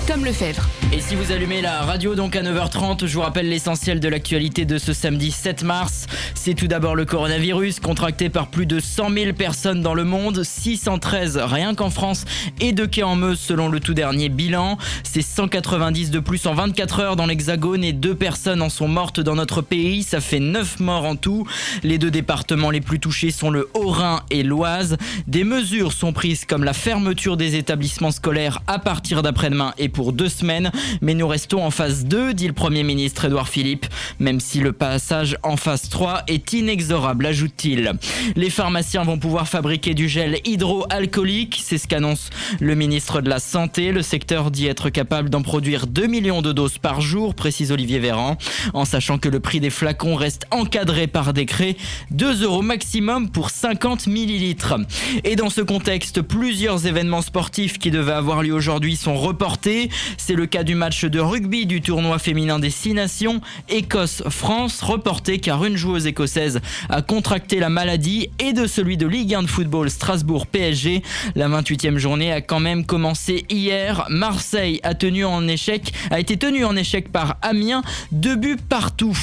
Tom 0.05 0.25
Lefebvre. 0.25 0.67
Et 0.91 0.99
si 0.99 1.15
vous 1.15 1.31
allumez 1.31 1.61
la 1.61 1.83
radio 1.83 2.15
donc 2.15 2.35
à 2.35 2.43
9h30, 2.43 3.05
je 3.05 3.13
vous 3.13 3.21
rappelle 3.21 3.47
l'essentiel 3.47 4.01
de 4.01 4.09
l'actualité 4.09 4.65
de 4.65 4.77
ce 4.77 4.91
samedi 4.91 5.31
7 5.31 5.63
mars. 5.63 6.05
C'est 6.35 6.53
tout 6.53 6.67
d'abord 6.67 6.95
le 6.95 7.05
coronavirus 7.05 7.79
contracté 7.79 8.27
par 8.27 8.47
plus 8.47 8.65
de 8.65 8.81
100 8.81 9.09
000 9.11 9.33
personnes 9.33 9.81
dans 9.81 9.93
le 9.93 10.03
monde, 10.03 10.43
613 10.43 11.37
rien 11.37 11.73
qu'en 11.73 11.89
France 11.89 12.25
et 12.59 12.73
2 12.73 12.87
cas 12.87 13.05
en 13.05 13.15
Meuse 13.15 13.39
selon 13.39 13.69
le 13.69 13.79
tout 13.79 13.93
dernier 13.93 14.27
bilan. 14.27 14.77
C'est 15.03 15.21
190 15.21 16.11
de 16.11 16.19
plus 16.19 16.45
en 16.47 16.53
24 16.53 16.99
heures 16.99 17.15
dans 17.15 17.25
l'Hexagone 17.25 17.85
et 17.85 17.93
deux 17.93 18.15
personnes 18.15 18.61
en 18.61 18.69
sont 18.69 18.89
mortes 18.89 19.21
dans 19.21 19.35
notre 19.35 19.61
pays. 19.61 20.03
Ça 20.03 20.19
fait 20.19 20.41
9 20.41 20.81
morts 20.81 21.05
en 21.05 21.15
tout. 21.15 21.47
Les 21.83 21.97
deux 21.97 22.11
départements 22.11 22.69
les 22.69 22.81
plus 22.81 22.99
touchés 22.99 23.31
sont 23.31 23.49
le 23.49 23.69
Haut-Rhin 23.75 24.23
et 24.29 24.43
l'Oise. 24.43 24.97
Des 25.27 25.45
mesures 25.45 25.93
sont 25.93 26.11
prises 26.11 26.43
comme 26.43 26.65
la 26.65 26.73
fermeture 26.73 27.37
des 27.37 27.60
établissements 27.61 28.11
scolaires 28.11 28.59
à 28.67 28.79
partir 28.79 29.21
d'après-demain 29.21 29.73
et 29.77 29.87
pour 29.87 30.13
deux 30.13 30.29
semaines. 30.29 30.71
Mais 31.01 31.13
nous 31.13 31.27
restons 31.27 31.63
en 31.63 31.69
phase 31.71 32.05
2, 32.05 32.33
dit 32.33 32.47
le 32.47 32.53
Premier 32.53 32.83
ministre 32.83 33.25
Édouard 33.25 33.47
Philippe, 33.47 33.85
même 34.19 34.39
si 34.39 34.59
le 34.59 34.73
passage 34.73 35.37
en 35.43 35.57
phase 35.57 35.89
3 35.89 36.23
est 36.27 36.53
inexorable, 36.53 37.25
ajoute-t-il. 37.27 37.93
Les 38.35 38.49
pharmaciens 38.49 39.03
vont 39.03 39.19
pouvoir 39.19 39.47
fabriquer 39.47 39.93
du 39.93 40.09
gel 40.09 40.39
hydroalcoolique, 40.43 41.61
c'est 41.63 41.77
ce 41.77 41.87
qu'annonce 41.87 42.31
le 42.59 42.73
ministre 42.73 43.21
de 43.21 43.29
la 43.29 43.39
Santé. 43.39 43.91
Le 43.91 44.01
secteur 44.01 44.49
dit 44.49 44.65
être 44.65 44.89
capable 44.89 45.29
d'en 45.29 45.43
produire 45.43 45.85
2 45.85 46.07
millions 46.07 46.41
de 46.41 46.51
doses 46.51 46.79
par 46.79 46.99
jour, 46.99 47.35
précise 47.35 47.71
Olivier 47.71 47.99
Véran, 47.99 48.37
en 48.73 48.85
sachant 48.85 49.19
que 49.19 49.29
le 49.29 49.39
prix 49.39 49.59
des 49.59 49.69
flacons 49.69 50.15
reste 50.15 50.47
encadré 50.49 51.05
par 51.05 51.33
décret, 51.33 51.77
2 52.09 52.43
euros 52.43 52.63
maximum 52.63 53.29
pour 53.29 53.51
50 53.51 54.07
millilitres. 54.07 54.75
Et 55.23 55.35
dans 55.35 55.51
ce 55.51 55.61
contexte, 55.61 56.23
plusieurs 56.23 56.87
événements 56.87 57.21
sportifs 57.21 57.50
qui 57.51 57.91
devaient 57.91 58.13
avoir 58.13 58.43
lieu 58.43 58.53
aujourd'hui 58.53 58.95
sont 58.95 59.15
reportés. 59.15 59.89
C'est 60.17 60.35
le 60.35 60.45
cas 60.45 60.63
du 60.63 60.73
match 60.75 61.03
de 61.03 61.19
rugby 61.19 61.65
du 61.65 61.81
tournoi 61.81 62.17
féminin 62.17 62.59
des 62.59 62.69
Six 62.69 62.93
Nations, 62.93 63.41
Écosse-France, 63.67 64.81
reporté 64.81 65.39
car 65.39 65.65
une 65.65 65.75
joueuse 65.75 66.07
écossaise 66.07 66.61
a 66.89 67.01
contracté 67.01 67.59
la 67.59 67.69
maladie 67.69 68.29
et 68.39 68.53
de 68.53 68.67
celui 68.67 68.95
de 68.95 69.05
Ligue 69.05 69.35
1 69.35 69.43
de 69.43 69.47
football 69.47 69.89
Strasbourg-PSG. 69.89 71.03
La 71.35 71.49
28e 71.49 71.97
journée 71.97 72.31
a 72.31 72.41
quand 72.41 72.59
même 72.59 72.85
commencé 72.85 73.45
hier. 73.49 74.05
Marseille 74.09 74.79
a, 74.83 74.93
tenu 74.93 75.25
en 75.25 75.47
échec, 75.47 75.91
a 76.09 76.19
été 76.19 76.37
tenu 76.37 76.63
en 76.63 76.75
échec 76.75 77.11
par 77.11 77.37
Amiens, 77.41 77.81
deux 78.11 78.35
buts 78.35 78.57
partout. 78.69 79.17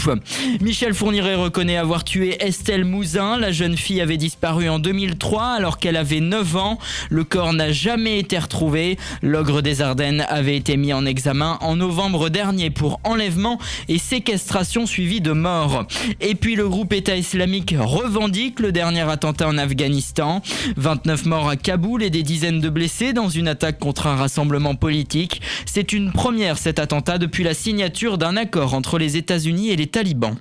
Michel 0.61 0.93
Fourniret 0.93 1.35
reconnaît 1.35 1.77
avoir 1.77 2.05
tué 2.05 2.37
Estelle 2.45 2.85
Mouzin. 2.85 3.39
La 3.39 3.53
jeune 3.53 3.77
fille 3.77 4.01
avait 4.01 4.17
disparu 4.17 4.69
en 4.69 4.79
2003 4.79 5.45
alors 5.45 5.79
qu'elle 5.79 5.97
avait 5.97 6.21
9 6.21 6.57
ans. 6.57 6.79
Le 7.11 7.25
corps 7.25 7.53
n'a 7.53 7.73
jamais 7.73 8.08
été 8.17 8.39
retrouvé. 8.39 8.97
L'ogre 9.21 9.61
des 9.61 9.83
Ardennes 9.83 10.25
avait 10.29 10.57
été 10.57 10.77
mis 10.77 10.93
en 10.93 11.05
examen 11.05 11.59
en 11.61 11.77
novembre 11.77 12.31
dernier 12.31 12.71
pour 12.71 13.01
enlèvement 13.05 13.59
et 13.89 13.99
séquestration 13.99 14.87
suivie 14.87 15.21
de 15.21 15.33
mort. 15.33 15.87
Et 16.21 16.35
puis 16.35 16.57
le 16.57 16.69
groupe 16.69 16.93
État 16.93 17.17
islamique 17.17 17.75
revendique 17.79 18.61
le 18.61 18.73
dernier 18.73 19.03
attentat 19.03 19.49
en 19.49 19.59
Afghanistan. 19.59 20.41
29 20.77 21.27
morts 21.27 21.49
à 21.49 21.57
Kaboul 21.57 22.03
et 22.03 22.11
des 22.11 22.23
dizaines 22.23 22.61
de 22.61 22.71
blessés 22.71 23.13
dans 23.13 23.29
une 23.29 23.49
attaque 23.49 23.79
contre 23.79 24.07
un 24.07 24.17
rassemblement 24.17 24.75
politique. 24.75 25.43
C'est 25.67 25.93
une 25.93 26.13
première 26.13 26.59
cet 26.59 26.79
attentat 26.79 27.19
depuis 27.19 27.45
la 27.45 27.55
signature 27.55 28.17
d'un 28.17 28.37
accord 28.37 28.75
entre 28.75 28.99
les 28.99 29.17
États-Unis 29.17 29.71
et 29.71 29.77
les 29.77 29.89
talibans. 29.89 30.37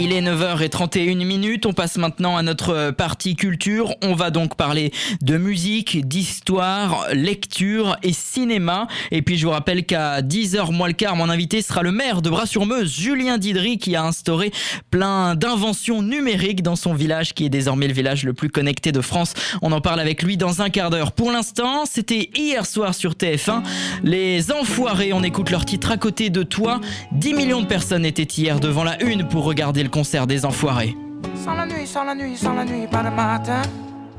Il 0.00 0.12
est 0.12 0.22
9h31 0.22 1.24
minutes. 1.24 1.66
On 1.66 1.72
passe 1.72 1.98
maintenant 1.98 2.36
à 2.36 2.44
notre 2.44 2.92
partie 2.92 3.34
culture. 3.34 3.96
On 4.00 4.14
va 4.14 4.30
donc 4.30 4.54
parler 4.54 4.92
de 5.22 5.36
musique, 5.38 6.06
d'histoire, 6.06 7.08
lecture 7.12 7.96
et 8.04 8.12
cinéma. 8.12 8.86
Et 9.10 9.22
puis 9.22 9.36
je 9.36 9.44
vous 9.44 9.50
rappelle 9.50 9.84
qu'à 9.84 10.22
10h 10.22 10.72
moins 10.72 10.86
le 10.86 10.92
quart, 10.92 11.16
mon 11.16 11.28
invité 11.28 11.62
sera 11.62 11.82
le 11.82 11.90
maire 11.90 12.22
de 12.22 12.30
Bras-sur-Meuse, 12.30 12.96
Julien 12.96 13.38
Didry, 13.38 13.78
qui 13.78 13.96
a 13.96 14.04
instauré 14.04 14.52
plein 14.92 15.34
d'inventions 15.34 16.00
numériques 16.00 16.62
dans 16.62 16.76
son 16.76 16.94
village, 16.94 17.34
qui 17.34 17.46
est 17.46 17.50
désormais 17.50 17.88
le 17.88 17.94
village 17.94 18.22
le 18.22 18.34
plus 18.34 18.50
connecté 18.50 18.92
de 18.92 19.00
France. 19.00 19.34
On 19.62 19.72
en 19.72 19.80
parle 19.80 19.98
avec 19.98 20.22
lui 20.22 20.36
dans 20.36 20.62
un 20.62 20.70
quart 20.70 20.90
d'heure. 20.90 21.10
Pour 21.10 21.32
l'instant, 21.32 21.86
c'était 21.86 22.30
hier 22.36 22.66
soir 22.66 22.94
sur 22.94 23.14
TF1. 23.14 23.64
Les 24.04 24.52
Enfoirés, 24.52 25.12
on 25.12 25.24
écoute 25.24 25.50
leur 25.50 25.64
titre 25.64 25.90
à 25.90 25.96
côté 25.96 26.30
de 26.30 26.44
toi. 26.44 26.80
10 27.10 27.34
millions 27.34 27.62
de 27.62 27.66
personnes 27.66 28.06
étaient 28.06 28.22
hier 28.22 28.60
devant 28.60 28.84
la 28.84 29.02
une 29.02 29.26
pour 29.26 29.42
regarder 29.42 29.87
le 29.88 29.90
concert 29.90 30.26
des 30.26 30.44
Enfoirés. 30.44 30.94
Sans 31.42 31.54
la 31.54 31.64
nuit, 31.64 31.86
sans 31.86 32.04
la 32.04 32.14
nuit, 32.14 32.36
sans 32.36 32.52
la 32.52 32.64
nuit, 32.64 32.86
pas 32.86 33.02
le 33.02 33.10
matin. 33.10 33.62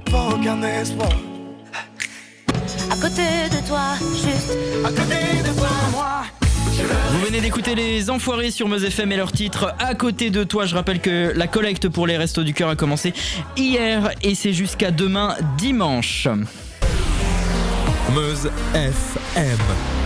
Faut 0.10 0.36
aucun 0.36 0.62
espoir. 0.64 1.12
À 2.90 2.96
côté 2.96 3.22
de 3.52 3.68
toi, 3.68 3.94
juste 4.16 4.52
à 4.84 4.90
côté 4.90 5.44
de 5.48 5.60
toi, 5.60 5.70
moi. 5.92 6.24
Vous 7.12 7.26
venez 7.26 7.40
d'écouter 7.40 7.76
les 7.76 8.10
Enfoirés 8.10 8.50
sur 8.50 8.68
Meuse 8.68 8.84
FM 8.84 9.12
et 9.12 9.18
leur 9.18 9.32
titre 9.32 9.76
à 9.78 9.94
côté 9.94 10.32
de 10.32 10.44
toi. 10.44 10.66
Je 10.66 10.74
rappelle 10.74 11.02
que 11.02 11.34
la 11.36 11.46
collecte 11.46 11.88
pour 11.88 12.08
les 12.08 12.18
Restos 12.18 12.44
du 12.44 12.54
Cœur 12.54 12.70
a 12.70 12.76
commencé 12.76 13.14
hier 13.56 14.10
et 14.24 14.34
c'est 14.34 14.54
jusqu'à 14.54 14.90
demain 14.90 15.36
dimanche. 15.58 16.28
Meuse 18.16 18.50
FM. 18.74 19.99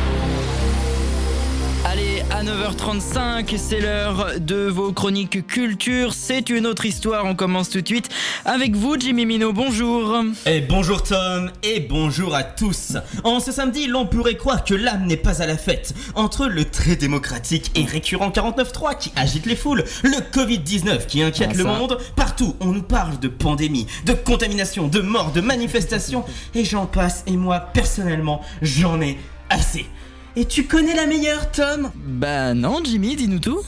Allez, 2.43 2.51
à 2.51 2.69
9h35, 2.69 3.57
c'est 3.57 3.79
l'heure 3.79 4.39
de 4.39 4.67
vos 4.67 4.91
chroniques 4.91 5.45
culture. 5.47 6.13
C'est 6.13 6.49
une 6.49 6.65
autre 6.65 6.85
histoire. 6.85 7.25
On 7.25 7.35
commence 7.35 7.69
tout 7.69 7.81
de 7.81 7.87
suite 7.87 8.09
avec 8.45 8.75
vous, 8.75 8.99
Jimmy 8.99 9.25
Mino. 9.25 9.53
Bonjour. 9.53 10.23
Et 10.45 10.61
bonjour 10.61 11.03
Tom, 11.03 11.51
et 11.63 11.79
bonjour 11.79 12.35
à 12.35 12.43
tous. 12.43 12.97
En 13.23 13.39
ce 13.39 13.51
samedi, 13.51 13.87
l'on 13.87 14.05
pourrait 14.05 14.35
croire 14.35 14.63
que 14.63 14.73
l'âme 14.73 15.05
n'est 15.05 15.17
pas 15.17 15.41
à 15.41 15.47
la 15.47 15.57
fête. 15.57 15.93
Entre 16.15 16.47
le 16.47 16.65
très 16.65 16.95
démocratique 16.95 17.71
et 17.75 17.83
récurrent 17.83 18.29
49.3 18.29 18.97
qui 18.97 19.11
agite 19.15 19.45
les 19.45 19.55
foules, 19.55 19.83
le 20.03 20.17
Covid-19 20.33 21.05
qui 21.05 21.21
inquiète 21.21 21.51
Ah, 21.53 21.57
le 21.57 21.63
monde, 21.63 21.97
partout 22.15 22.55
on 22.59 22.67
nous 22.67 22.83
parle 22.83 23.19
de 23.19 23.27
pandémie, 23.27 23.87
de 24.05 24.13
contamination, 24.13 24.87
de 24.87 25.01
mort, 25.01 25.31
de 25.31 25.41
manifestations, 25.41 26.23
et 26.55 26.65
j'en 26.65 26.85
passe, 26.85 27.23
et 27.27 27.37
moi 27.37 27.59
personnellement, 27.59 28.41
j'en 28.61 29.01
ai 29.01 29.17
assez. 29.49 29.85
Et 30.35 30.45
tu 30.45 30.65
connais 30.65 30.95
la 30.95 31.05
meilleure, 31.05 31.51
Tom? 31.51 31.91
Bah 31.95 32.53
non, 32.53 32.79
Jimmy, 32.83 33.15
dis-nous 33.15 33.39
tout. 33.39 33.61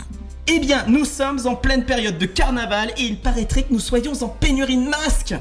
Eh 0.48 0.60
bien, 0.60 0.84
nous 0.88 1.06
sommes 1.06 1.40
en 1.46 1.56
pleine 1.56 1.86
période 1.86 2.18
de 2.18 2.26
carnaval 2.26 2.90
et 2.98 3.04
il 3.04 3.18
paraîtrait 3.20 3.64
que 3.64 3.74
nous 3.74 3.80
soyons 3.80 4.14
en 4.24 4.28
pénurie 4.28 4.78
de 4.78 4.90
masques. 4.90 5.36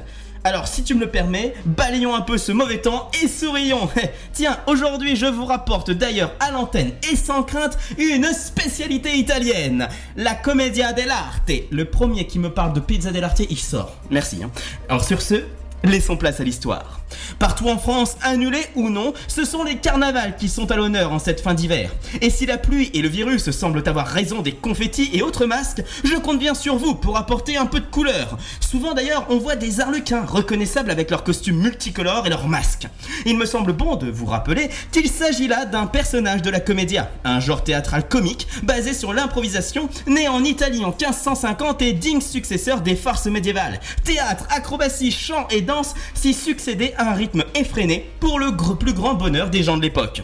Alors, 0.47 0.69
si 0.69 0.85
tu 0.85 0.95
me 0.95 1.01
le 1.01 1.11
permets, 1.11 1.55
balayons 1.65 2.15
un 2.15 2.21
peu 2.21 2.37
ce 2.37 2.53
mauvais 2.53 2.83
temps 2.83 3.11
et 3.23 3.29
sourions. 3.29 3.89
Tiens, 4.35 4.59
aujourd'hui, 4.67 5.17
je 5.17 5.25
vous 5.25 5.47
rapporte 5.47 5.91
d'ailleurs 5.91 6.33
à 6.41 6.51
l'antenne 6.51 6.93
et 7.11 7.17
sans 7.17 7.43
crainte 7.43 7.79
une 7.97 8.27
spécialité 8.27 9.17
italienne, 9.17 9.89
la 10.17 10.35
commedia 10.35 10.93
dell'arte. 10.93 11.51
Le 11.71 11.85
premier 11.87 12.27
qui 12.27 12.39
me 12.39 12.51
parle 12.51 12.75
de 12.75 12.81
pizza 12.81 13.11
dell'arte, 13.11 13.41
il 13.49 13.59
sort. 13.59 13.97
Merci. 14.11 14.43
hein. 14.45 14.51
Alors, 14.91 15.05
sur 15.05 15.23
ce, 15.23 15.37
laissons 15.85 16.19
place 16.19 16.41
à 16.41 16.45
l'histoire. 16.45 17.01
Partout 17.39 17.69
en 17.69 17.79
France, 17.79 18.17
annulés 18.23 18.67
ou 18.75 18.91
non, 18.91 19.13
ce 19.29 19.45
sont 19.45 19.65
les 19.65 19.77
carnavals 19.77 20.37
qui 20.37 20.49
sont 20.49 20.71
à 20.71 20.77
l'honneur 20.77 21.13
en 21.13 21.19
cette 21.19 21.41
fin 21.41 21.55
d'hiver. 21.55 21.91
Et 22.21 22.31
si 22.31 22.47
la 22.47 22.59
pluie 22.59 22.91
et 22.95 23.03
le 23.03 23.09
virus 23.09 23.51
semblent 23.51 23.83
avoir 23.87 24.07
raison 24.07 24.43
des 24.43 24.53
confettis 24.53 25.11
et 25.13 25.23
autres 25.23 25.47
masques, 25.47 25.83
je 26.05 26.15
compte 26.17 26.39
bien 26.39 26.55
sur 26.55 26.77
vous 26.77 26.95
pour 26.95 27.17
apporter 27.17 27.57
un 27.57 27.67
peu 27.67 27.81
de 27.81 27.87
couleur. 27.87 28.39
Souvent 28.61 28.95
d'ailleurs, 28.95 29.27
on 29.31 29.39
voit 29.39 29.57
des 29.57 29.81
arlequins 29.81 30.25
reconnaissables 30.25 30.91
avec 30.91 31.11
leurs 31.11 31.25
costumes 31.25 31.59
multicolores 31.59 32.27
et 32.27 32.31
leurs 32.31 32.49
masques. 32.49 32.89
Il 33.27 33.37
me 33.37 33.47
semble 33.47 33.73
bon 33.73 33.97
de 33.97 34.11
vous 34.11 34.27
rappeler 34.27 34.71
qu'il 34.93 35.09
s'agit 35.09 35.49
là 35.49 35.65
d'un 35.65 35.87
personnage 35.87 36.43
de 36.43 36.51
la 36.51 36.61
commedia, 36.61 37.11
un 37.25 37.41
genre 37.41 37.63
théâtral 37.65 38.09
comique 38.09 38.47
basé 38.63 38.95
sur 38.95 39.13
l'improvisation, 39.13 39.89
né 40.07 40.29
en 40.29 40.45
Italie 40.45 40.85
en 40.85 40.89
1550 40.89 41.83
et 41.83 41.93
digne 41.93 42.21
successeur 42.21 42.81
des 42.81 42.97
farces 42.97 43.27
médiévales. 43.27 43.81
Théâtre, 44.05 44.47
acrobatie, 44.51 45.11
chant 45.11 45.47
et 45.51 45.61
danse 45.61 45.95
s'y 46.15 46.35
succédaient 46.35 46.95
à 46.97 47.04
un 47.09 47.15
rythme 47.15 47.45
effréné 47.55 48.11
pour 48.21 48.39
le 48.39 48.57
plus 48.77 48.93
grand 48.93 49.15
bonheur 49.15 49.51
des 49.51 49.63
gens 49.63 49.77
de 49.77 49.83
l'époque. 49.83 50.23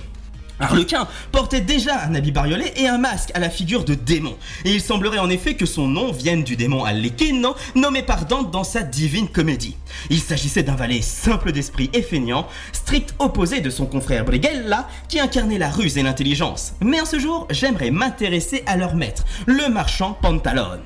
Arlequin 0.61 1.09
portait 1.33 1.63
déjà 1.63 2.05
un 2.05 2.15
habit 2.15 2.33
bariolé 2.33 2.71
et 2.77 2.87
un 2.87 2.99
masque 2.99 3.31
à 3.35 3.39
la 3.39 3.49
figure 3.49 3.85
de 3.85 3.95
démon. 3.95 4.37
Et 4.65 4.73
il 4.73 4.83
semblerait 4.83 5.19
en 5.19 5.31
effet 5.31 5.55
que 5.55 5.65
son 5.65 5.89
nom 5.89 6.13
vienne 6.13 6.45
du 6.45 6.55
démon 6.55 6.85
Arlecchino, 6.85 7.55
nommé 7.75 8.03
par 8.03 8.27
Dante 8.27 8.51
dans 8.51 8.65
sa 8.65 8.83
divine 8.83 9.29
comédie. 9.29 9.77
Il 10.11 10.21
s'agissait 10.21 10.63
d'un 10.63 10.77
valet 10.77 11.01
simple 11.01 11.53
d'esprit 11.53 11.89
et 11.95 12.03
feignant, 12.03 12.47
strict 12.73 13.15
opposé 13.19 13.61
de 13.61 13.71
son 13.71 13.87
confrère 13.87 14.27
Brighella, 14.27 14.87
qui 15.09 15.19
incarnait 15.19 15.59
la 15.59 15.71
ruse 15.71 15.97
et 15.97 16.03
l'intelligence. 16.03 16.75
Mais 16.83 17.01
en 17.01 17.07
ce 17.07 17.19
jour, 17.19 17.49
j'aimerais 17.51 17.91
m'intéresser 17.91 18.63
à 18.67 18.77
leur 18.77 18.95
maître, 18.95 19.25
le 19.47 19.69
marchand 19.71 20.19
Pantalone. 20.21 20.81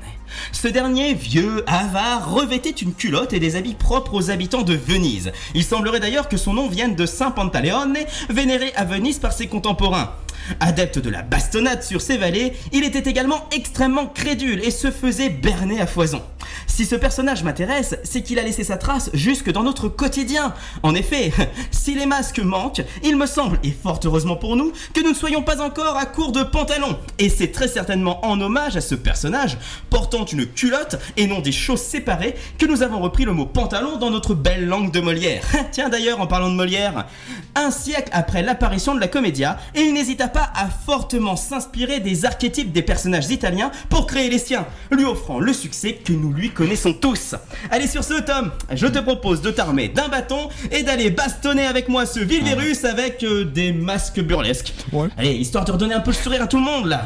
Ce 0.52 0.68
dernier, 0.68 1.14
vieux, 1.14 1.64
avare, 1.66 2.32
revêtait 2.32 2.70
une 2.70 2.94
culotte 2.94 3.32
et 3.32 3.40
des 3.40 3.56
habits 3.56 3.74
propres 3.74 4.14
aux 4.14 4.30
habitants 4.30 4.62
de 4.62 4.74
Venise. 4.74 5.32
Il 5.54 5.64
semblerait 5.64 6.00
d'ailleurs 6.00 6.28
que 6.28 6.36
son 6.36 6.54
nom 6.54 6.68
vienne 6.68 6.94
de 6.94 7.06
Saint 7.06 7.30
Pantaleone, 7.30 7.96
vénéré 8.28 8.72
à 8.76 8.84
Venise 8.84 9.18
par 9.18 9.32
ses 9.32 9.46
contemporains. 9.46 10.14
Adepte 10.60 10.98
de 10.98 11.10
la 11.10 11.22
bastonnade 11.22 11.82
sur 11.82 12.00
ses 12.00 12.16
valets, 12.16 12.54
il 12.72 12.84
était 12.84 13.08
également 13.08 13.48
extrêmement 13.52 14.06
crédule 14.06 14.64
et 14.64 14.70
se 14.70 14.90
faisait 14.90 15.30
berner 15.30 15.80
à 15.80 15.86
foison. 15.86 16.22
Si 16.66 16.84
ce 16.84 16.96
personnage 16.96 17.44
m'intéresse, 17.44 17.96
c'est 18.02 18.22
qu'il 18.22 18.38
a 18.38 18.42
laissé 18.42 18.64
sa 18.64 18.76
trace 18.76 19.10
jusque 19.14 19.50
dans 19.52 19.62
notre 19.62 19.88
quotidien. 19.88 20.54
En 20.82 20.94
effet, 20.94 21.32
si 21.70 21.94
les 21.94 22.06
masques 22.06 22.40
manquent, 22.40 22.82
il 23.02 23.16
me 23.16 23.26
semble, 23.26 23.58
et 23.62 23.70
fort 23.70 24.00
heureusement 24.04 24.36
pour 24.36 24.56
nous, 24.56 24.72
que 24.92 25.00
nous 25.00 25.10
ne 25.10 25.14
soyons 25.14 25.42
pas 25.42 25.60
encore 25.60 25.96
à 25.96 26.06
court 26.06 26.32
de 26.32 26.42
pantalons. 26.42 26.98
Et 27.18 27.28
c'est 27.28 27.52
très 27.52 27.68
certainement 27.68 28.24
en 28.26 28.40
hommage 28.40 28.76
à 28.76 28.80
ce 28.80 28.94
personnage, 28.94 29.58
portant 29.90 30.24
une 30.24 30.46
culotte 30.46 30.96
et 31.16 31.26
non 31.26 31.40
des 31.40 31.52
choses 31.52 31.80
séparées, 31.80 32.34
que 32.58 32.66
nous 32.66 32.82
avons 32.82 33.00
repris 33.00 33.24
le 33.24 33.32
mot 33.32 33.46
pantalon 33.46 33.96
dans 33.96 34.10
notre 34.10 34.34
belle 34.34 34.66
langue 34.66 34.90
de 34.90 35.00
Molière. 35.00 35.44
Tiens 35.70 35.88
d'ailleurs, 35.88 36.20
en 36.20 36.26
parlant 36.26 36.50
de 36.50 36.56
Molière, 36.56 37.06
un 37.54 37.70
siècle 37.70 38.10
après 38.12 38.42
l'apparition 38.42 38.94
de 38.94 39.00
la 39.00 39.08
comédia, 39.08 39.58
il 39.74 39.94
n'hésita 39.94 40.28
pas 40.34 40.50
à 40.54 40.68
fortement 40.68 41.36
s'inspirer 41.36 42.00
des 42.00 42.24
archétypes 42.24 42.72
des 42.72 42.82
personnages 42.82 43.30
italiens 43.30 43.70
pour 43.88 44.06
créer 44.06 44.28
les 44.28 44.38
siens, 44.38 44.66
lui 44.90 45.04
offrant 45.04 45.38
le 45.38 45.52
succès 45.52 45.94
que 45.94 46.12
nous 46.12 46.32
lui 46.32 46.50
connaissons 46.50 46.92
tous. 46.92 47.36
Allez 47.70 47.86
sur 47.86 48.02
ce 48.02 48.20
Tom, 48.20 48.50
je 48.72 48.88
te 48.88 48.98
propose 48.98 49.40
de 49.42 49.52
t'armer 49.52 49.88
d'un 49.88 50.08
bâton 50.08 50.48
et 50.72 50.82
d'aller 50.82 51.10
bastonner 51.10 51.64
avec 51.64 51.88
moi 51.88 52.04
ce 52.04 52.18
vil 52.18 52.42
virus 52.42 52.84
avec 52.84 53.22
euh, 53.22 53.44
des 53.44 53.72
masques 53.72 54.20
burlesques. 54.20 54.74
Allez, 55.16 55.34
histoire 55.34 55.64
de 55.64 55.70
redonner 55.70 55.94
un 55.94 56.00
peu 56.00 56.10
le 56.10 56.16
sourire 56.16 56.42
à 56.42 56.48
tout 56.48 56.58
le 56.58 56.64
monde 56.64 56.86
là. 56.86 57.04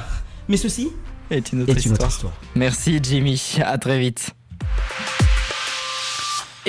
Mais 0.49 0.57
ceci 0.57 0.89
est 1.31 1.53
une 1.53 1.63
autre, 1.63 1.71
est 1.71 1.85
une 1.85 1.93
autre 1.93 2.07
histoire. 2.07 2.09
histoire. 2.09 2.33
Merci 2.55 2.99
Jimmy, 3.03 3.59
à 3.63 3.77
très 3.77 3.99
vite. 3.99 4.31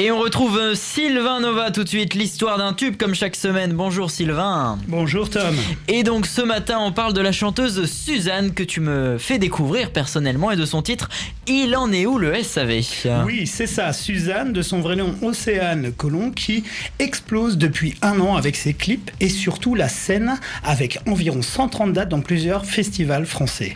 Et 0.02 0.12
on 0.12 0.20
retrouve 0.20 0.58
euh, 0.58 0.76
Sylvain 0.76 1.42
Nova 1.42 1.72
tout 1.72 1.84
de 1.84 1.90
suite, 1.90 2.14
l'histoire 2.14 2.58
d'un 2.58 2.72
tube 2.72 2.96
comme 2.96 3.14
chaque 3.14 3.36
semaine. 3.36 3.74
Bonjour 3.74 4.10
Sylvain. 4.10 4.80
Bonjour 4.88 5.30
Tom. 5.30 5.54
Et 5.90 6.04
donc 6.04 6.26
ce 6.26 6.42
matin 6.42 6.78
on 6.80 6.94
parle 6.94 7.12
de 7.12 7.20
la 7.20 7.34
chanteuse 7.34 7.84
Suzanne 7.86 8.54
que 8.54 8.64
tu 8.64 8.80
me 8.80 9.18
fais 9.18 9.40
découvrir 9.40 9.92
personnellement 9.92 10.52
et 10.52 10.56
de 10.56 10.64
son 10.64 10.82
titre 10.82 11.10
Il 11.48 11.76
en 11.76 11.92
est 11.92 12.06
où 12.06 12.18
le 12.18 12.34
SAV 12.42 12.80
Oui, 13.26 13.46
c'est 13.46 13.68
ça, 13.68 13.92
Suzanne, 13.92 14.54
de 14.54 14.62
son 14.62 14.80
vrai 14.80 14.96
nom 14.96 15.16
Océane 15.22 15.92
Colomb, 15.92 16.32
qui 16.32 16.64
explose 17.00 17.58
depuis 17.58 17.96
un 18.02 18.22
an 18.22 18.38
avec 18.38 18.56
ses 18.56 18.74
clips 18.74 19.12
et 19.20 19.28
surtout 19.28 19.76
la 19.76 19.90
scène 19.90 20.40
avec 20.64 21.00
environ 21.08 21.42
130 21.42 21.92
dates 21.92 22.08
dans 22.08 22.22
plusieurs 22.22 22.66
festivals 22.66 23.26
français. 23.26 23.76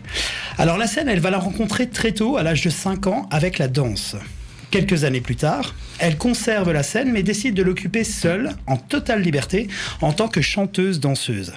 Alors 0.57 0.77
la 0.77 0.87
scène, 0.87 1.09
elle 1.09 1.19
va 1.19 1.31
la 1.31 1.39
rencontrer 1.39 1.89
très 1.89 2.13
tôt, 2.13 2.37
à 2.37 2.43
l'âge 2.43 2.61
de 2.61 2.69
5 2.69 3.07
ans, 3.07 3.27
avec 3.29 3.57
la 3.57 3.67
danse. 3.67 4.15
Quelques 4.73 5.03
années 5.03 5.21
plus 5.21 5.35
tard, 5.35 5.75
elle 5.99 6.17
conserve 6.17 6.71
la 6.71 6.81
scène 6.81 7.11
mais 7.11 7.21
décide 7.21 7.53
de 7.53 7.61
l'occuper 7.61 8.03
seule, 8.03 8.55
en 8.65 8.75
totale 8.75 9.21
liberté, 9.21 9.67
en 10.01 10.13
tant 10.13 10.27
que 10.27 10.41
chanteuse-danseuse. 10.41 11.53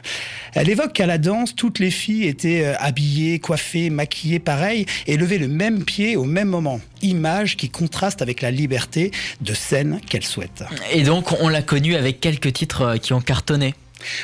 Elle 0.52 0.68
évoque 0.68 0.92
qu'à 0.92 1.07
la 1.07 1.16
danse, 1.16 1.55
toutes 1.55 1.79
les 1.79 1.90
filles 1.90 2.26
étaient 2.26 2.62
euh, 2.62 2.74
habillées, 2.79 3.38
coiffées, 3.38 3.88
maquillées 3.88 4.38
pareil 4.38 4.85
et 5.07 5.16
levaient 5.16 5.38
le 5.38 5.48
même 5.48 5.83
pied 5.83 6.14
au 6.14 6.24
même 6.24 6.48
moment. 6.48 6.79
Image 7.00 7.57
qui 7.57 7.70
contraste 7.70 8.20
avec 8.20 8.42
la 8.42 8.50
liberté 8.50 9.12
de 9.40 9.55
scène 9.55 9.98
qu'elle 10.07 10.22
souhaite. 10.22 10.64
Et 10.92 11.02
donc 11.02 11.33
on 11.40 11.48
l'a 11.48 11.62
connue 11.62 11.96
avec 11.96 12.20
quelques 12.20 12.52
titres 12.52 12.83
euh, 12.83 12.96
qui 12.98 13.14
ont 13.14 13.22
cartonné. 13.22 13.72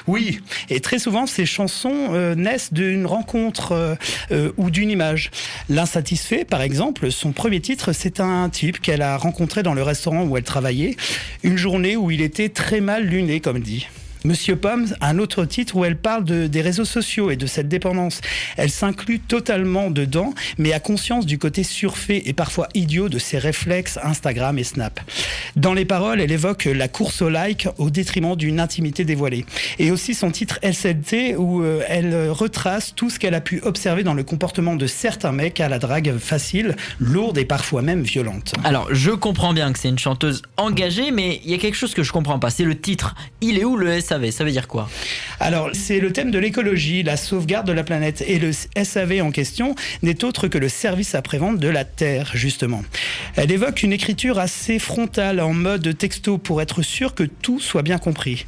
Oui, 0.07 0.40
et 0.71 0.81
très 0.81 0.99
souvent 0.99 1.27
ces 1.27 1.47
chansons 1.47 2.09
euh, 2.12 2.35
naissent 2.35 2.73
d'une 2.73 3.07
rencontre 3.07 3.73
euh, 3.73 3.95
euh, 4.31 4.53
ou 4.57 4.71
d'une 4.71 4.90
image. 4.90 5.31
L'insatisfait, 5.68 6.45
par 6.45 6.62
exemple, 6.62 7.11
son 7.11 7.33
premier 7.33 7.61
titre, 7.61 7.92
c'est 7.92 8.21
un 8.21 8.49
type 8.49 8.81
qu'elle 8.81 9.03
a 9.03 9.16
rencontré 9.16 9.62
dans 9.62 9.75
le 9.75 9.83
restaurant 9.83 10.25
où 10.25 10.37
elle 10.37 10.45
travaillait, 10.45 10.97
une 11.42 11.57
journée 11.57 11.97
où 11.97 12.11
il 12.11 12.21
était 12.21 12.49
très 12.49 12.81
mal 12.81 13.05
luné, 13.05 13.40
comme 13.40 13.61
dit. 13.61 13.87
Monsieur 14.25 14.55
Pomme, 14.55 14.87
un 15.01 15.19
autre 15.19 15.45
titre 15.45 15.75
où 15.75 15.85
elle 15.85 15.97
parle 15.97 16.25
de, 16.25 16.47
des 16.47 16.61
réseaux 16.61 16.85
sociaux 16.85 17.31
et 17.31 17.37
de 17.37 17.47
cette 17.47 17.69
dépendance. 17.69 18.21
Elle 18.57 18.71
s'inclut 18.71 19.19
totalement 19.19 19.91
dedans, 19.91 20.33
mais 20.59 20.73
a 20.73 20.79
conscience 20.81 21.27
du 21.27 21.39
côté 21.39 21.65
surfait 21.65 22.23
et 22.27 22.33
parfois 22.33 22.69
idiot 22.75 23.09
de 23.09 23.19
ses 23.19 23.39
réflexes 23.39 23.99
Instagram 24.03 24.59
et 24.59 24.65
Snap. 24.65 25.01
Dans 25.57 25.75
les 25.75 25.85
paroles, 25.85 26.21
elle 26.21 26.31
évoque 26.31 26.67
la 26.67 26.87
course 26.89 27.21
au 27.21 27.29
like 27.29 27.67
au 27.79 27.91
détriment 27.91 28.37
d'une 28.37 28.61
intimité 28.61 29.05
dévoilée. 29.05 29.45
Et 29.79 29.91
aussi 29.91 30.15
son 30.15 30.31
titre 30.31 30.61
LCLT 30.63 31.37
où 31.37 31.63
euh, 31.63 31.83
elle 31.89 32.31
retrace 32.31 32.95
tout 32.95 33.11
ce 33.11 33.19
qu'elle 33.19 33.35
a 33.35 33.41
pu 33.41 33.61
observer 33.63 34.05
dans 34.05 34.15
le 34.15 34.23
comportement 34.23 34.77
de 34.77 34.87
certains 34.87 35.33
mecs 35.33 35.61
à 35.61 35.69
la 35.69 35.79
drague 35.79 36.19
facile, 36.19 36.77
lourde 37.01 37.39
et 37.39 37.45
parfois 37.45 37.83
même 37.83 38.03
violente. 38.03 38.53
Alors 38.63 38.89
je 38.95 39.11
comprends 39.11 39.53
bien 39.53 39.73
que 39.73 39.79
c'est 39.79 39.89
une 39.89 39.99
chanteuse 39.99 40.43
engagée 40.57 41.11
mais 41.11 41.41
il 41.45 41.51
y 41.51 41.55
a 41.55 41.59
quelque 41.59 41.75
chose 41.75 41.95
que 41.95 42.03
je 42.03 42.13
comprends 42.13 42.39
pas, 42.39 42.51
c'est 42.51 42.65
le 42.65 42.79
titre. 42.79 43.15
Il 43.41 43.59
est 43.59 43.65
où 43.65 43.77
le 43.77 43.91
Ça 44.12 44.44
veut 44.44 44.51
dire 44.51 44.68
quoi? 44.68 44.90
Alors, 45.40 45.70
c'est 45.72 45.98
le 45.98 46.12
thème 46.12 46.31
de 46.31 46.38
l'écologie, 46.38 47.03
la 47.03 47.16
sauvegarde 47.16 47.66
de 47.66 47.72
la 47.72 47.83
planète. 47.83 48.22
Et 48.27 48.38
le 48.38 48.51
SAV 48.53 49.22
en 49.22 49.31
question 49.31 49.75
n'est 50.03 50.22
autre 50.22 50.48
que 50.48 50.59
le 50.59 50.68
service 50.68 51.14
après-vente 51.14 51.59
de 51.59 51.68
la 51.68 51.87
Terre, 51.87 52.31
justement. 52.35 52.83
Elle 53.37 53.51
évoque 53.51 53.83
une 53.83 53.92
écriture 53.92 54.38
assez 54.38 54.79
frontale, 54.79 55.40
en 55.40 55.55
mode 55.55 55.96
texto, 55.96 56.37
pour 56.37 56.61
être 56.61 56.83
sûr 56.83 57.14
que 57.14 57.22
tout 57.22 57.59
soit 57.59 57.81
bien 57.81 57.96
compris. 57.96 58.44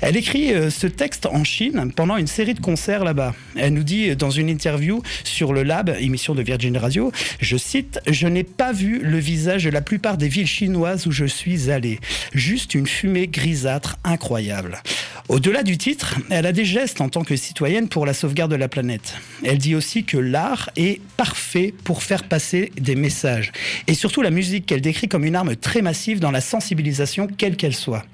Elle 0.00 0.16
écrit 0.16 0.52
euh, 0.52 0.68
ce 0.68 0.88
texte 0.88 1.26
en 1.26 1.44
Chine 1.44 1.92
pendant 1.94 2.16
une 2.16 2.26
série 2.26 2.54
de 2.54 2.60
concerts 2.60 3.04
là-bas. 3.04 3.34
Elle 3.56 3.74
nous 3.74 3.84
dit 3.84 4.10
euh, 4.10 4.16
dans 4.16 4.30
une 4.30 4.48
interview 4.48 5.00
sur 5.22 5.52
le 5.52 5.62
Lab, 5.62 5.94
émission 6.00 6.34
de 6.34 6.42
Virgin 6.42 6.76
Radio, 6.76 7.12
je 7.40 7.56
cite, 7.56 8.00
Je 8.08 8.26
n'ai 8.26 8.44
pas 8.44 8.72
vu 8.72 9.00
le 9.00 9.18
visage 9.18 9.64
de 9.64 9.70
la 9.70 9.80
plupart 9.80 10.18
des 10.18 10.28
villes 10.28 10.46
chinoises 10.46 11.06
où 11.06 11.12
je 11.12 11.24
suis 11.24 11.70
allé. 11.70 12.00
Juste 12.34 12.74
une 12.74 12.86
fumée 12.86 13.28
grisâtre 13.28 13.96
incroyable. 14.02 14.82
Au-delà 15.28 15.62
du 15.62 15.78
titre, 15.78 16.16
elle 16.30 16.46
a 16.46 16.52
des 16.52 16.64
gestes 16.64 17.00
en 17.00 17.08
tant 17.08 17.22
que 17.24 17.36
citoyenne 17.36 17.88
pour 17.88 18.06
la 18.06 18.14
sauvegarde 18.14 18.50
de 18.50 18.56
la 18.56 18.68
planète. 18.68 19.14
Elle 19.42 19.58
dit 19.58 19.74
aussi 19.74 20.04
que 20.04 20.18
l'art 20.18 20.70
est 20.76 21.00
parfait 21.16 21.72
pour 21.84 22.02
faire 22.02 22.24
passer 22.24 22.72
des 22.78 22.94
messages. 22.94 23.52
Et 23.86 23.94
surtout 23.94 24.22
la 24.22 24.30
musique 24.30 24.66
qu'elle 24.66 24.80
décrit 24.80 25.08
comme 25.08 25.24
une 25.24 25.36
arme 25.36 25.56
très 25.56 25.82
massive 25.82 26.20
dans 26.20 26.30
la 26.30 26.40
sensibilisation, 26.40 27.26
quelle 27.26 27.56
qu'elle 27.56 27.74
soit. 27.74 28.04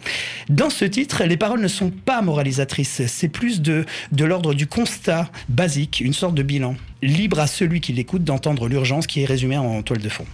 Dans 0.49 0.71
ce 0.71 0.85
titre, 0.85 1.25
les 1.25 1.37
paroles 1.37 1.61
ne 1.61 1.69
sont 1.69 1.91
pas 1.91 2.23
moralisatrices. 2.23 3.03
C'est 3.07 3.29
plus 3.29 3.61
de, 3.61 3.85
de 4.13 4.25
l'ordre 4.25 4.55
du 4.55 4.67
constat 4.67 5.31
basique, 5.49 6.01
une 6.01 6.15
sorte 6.15 6.35
de 6.35 6.43
bilan. 6.43 6.77
Libre 7.03 7.41
à 7.41 7.47
celui 7.47 7.81
qui 7.81 7.93
l'écoute 7.93 8.25
d'entendre 8.25 8.69
l'urgence 8.69 9.07
qui 9.07 9.23
est 9.23 9.27
résumée 9.27 9.57
en 9.57 9.83
toile 9.83 10.01
de 10.01 10.09
fond. 10.09 10.27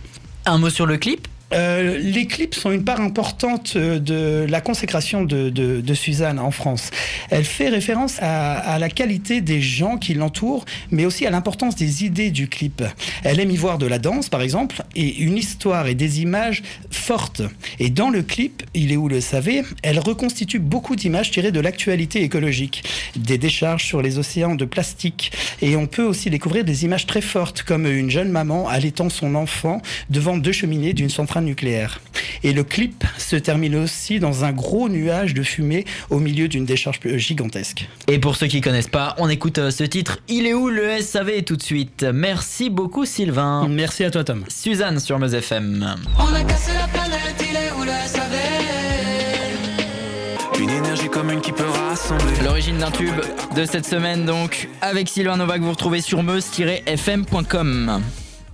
Un 0.45 0.59
mot 0.59 0.71
sur 0.71 0.87
le 0.87 0.97
clip? 0.97 1.29
Euh, 1.53 1.99
les 1.99 2.27
clips 2.27 2.55
sont 2.55 2.73
une 2.73 2.85
part 2.85 3.01
importante 3.01 3.77
de 3.77 4.47
la 4.49 4.61
consécration 4.61 5.25
de, 5.25 5.95
Suzanne 5.95 6.39
en 6.39 6.51
France. 6.51 6.91
Elle 7.31 7.45
fait 7.45 7.69
référence 7.69 8.19
à 8.21 8.79
la 8.79 8.89
qualité 8.89 9.41
des 9.41 9.63
gens 9.63 9.97
qui 9.97 10.15
l'entourent, 10.15 10.65
mais 10.91 11.07
aussi 11.07 11.27
à 11.27 11.31
l'importance 11.31 11.77
des 11.77 12.05
idées 12.05 12.31
du 12.31 12.49
clip. 12.49 12.83
Elle 13.25 13.41
aime 13.41 13.51
y 13.51 13.57
voir 13.57 13.79
de 13.79 13.87
la 13.87 13.99
danse, 13.99 14.29
par 14.29 14.43
exemple, 14.43 14.83
et 14.95 15.17
une 15.19 15.37
histoire 15.37 15.87
et 15.87 15.95
des 15.95 16.21
images 16.21 16.63
fortes. 16.91 17.43
Et 17.79 17.89
dans 17.89 18.11
le 18.11 18.23
clip, 18.23 18.63
il 18.75 18.93
est 18.93 18.97
où 18.97 19.09
le 19.09 19.21
savez, 19.21 19.63
elle 19.83 19.99
reconstitue 19.99 20.59
beaucoup 20.59 20.97
d'images 20.97 21.31
tirées 21.31 21.53
de 21.53 21.61
l'actualité 21.61 22.23
écologique, 22.23 22.85
des 23.17 23.39
décharges 23.39 23.85
sur 23.85 24.03
les 24.03 24.19
océans 24.19 24.55
de 24.55 24.65
plastique, 24.65 25.33
et 25.63 25.77
on 25.77 25.87
peut 25.87 26.05
aussi 26.05 26.29
découvrir 26.29 26.65
des 26.65 26.85
images 26.85 27.07
très 27.07 27.23
fortes, 27.23 27.63
comme 27.63 27.87
une 27.87 28.11
jeune 28.11 28.31
maman 28.31 28.69
allaitant 28.69 29.09
son 29.09 29.35
enfant 29.35 29.81
devant 30.11 30.37
deux 30.37 30.53
cheminées 30.53 30.93
d'une 30.93 31.09
centrale 31.09 31.36
nucléaire. 31.41 32.01
Et 32.43 32.53
le 32.53 32.65
clip 32.65 33.05
se 33.19 33.37
termine 33.37 33.77
aussi 33.77 34.19
dans 34.19 34.45
un 34.45 34.53
gros 34.53 34.89
nuage 34.89 35.35
de 35.35 35.43
fumée 35.43 35.85
au 36.11 36.19
milieu 36.19 36.49
d'une 36.49 36.65
décharge 36.65 37.01
gigantesque. 37.17 37.89
Et 38.09 38.19
pour 38.19 38.37
ceux 38.37 38.47
qui 38.47 38.61
connaissent 38.61 38.89
pas, 38.89 39.15
on 39.19 39.29
écoute 39.29 39.59
euh, 39.59 39.71
ce 39.71 39.85
titre 39.85 40.19
Il 40.29 40.47
est 40.47 40.55
où 40.55 40.69
le 40.69 41.01
SAV 41.01 41.43
tout 41.43 41.57
de 41.57 41.63
suite 41.63 42.07
Merci 42.13 42.71
beaucoup 42.71 43.05
Sylvain. 43.05 43.67
Merci 43.69 44.05
à 44.05 44.11
toi 44.11 44.25
Tom. 44.25 44.45
Suzanne 44.49 45.01
sur 45.01 45.19
Meuse 45.19 45.35
FM. 45.35 45.97
On 46.19 46.35
a 46.35 46.43
cassé 46.45 46.73
la 46.75 46.89
planète, 46.89 47.35
il 47.41 47.57
est 47.57 47.73
où 47.73 47.83
le 47.83 47.91
SAV 48.07 48.35
Une 50.61 50.71
énergie 50.71 51.09
commune 51.09 51.41
qui 51.41 51.53
peut 51.53 51.69
rassembler. 51.89 52.33
L'origine 52.45 52.79
d'un 52.79 52.91
tube 52.91 53.21
de 53.55 53.65
cette 53.65 53.87
semaine 53.87 54.25
donc 54.25 54.69
avec 54.81 55.09
Sylvain 55.09 55.37
Nova 55.37 55.59
que 55.59 55.65
vous 55.65 55.71
retrouvez 55.71 56.01
sur 56.01 56.23
meuse-fm.com. 56.23 58.03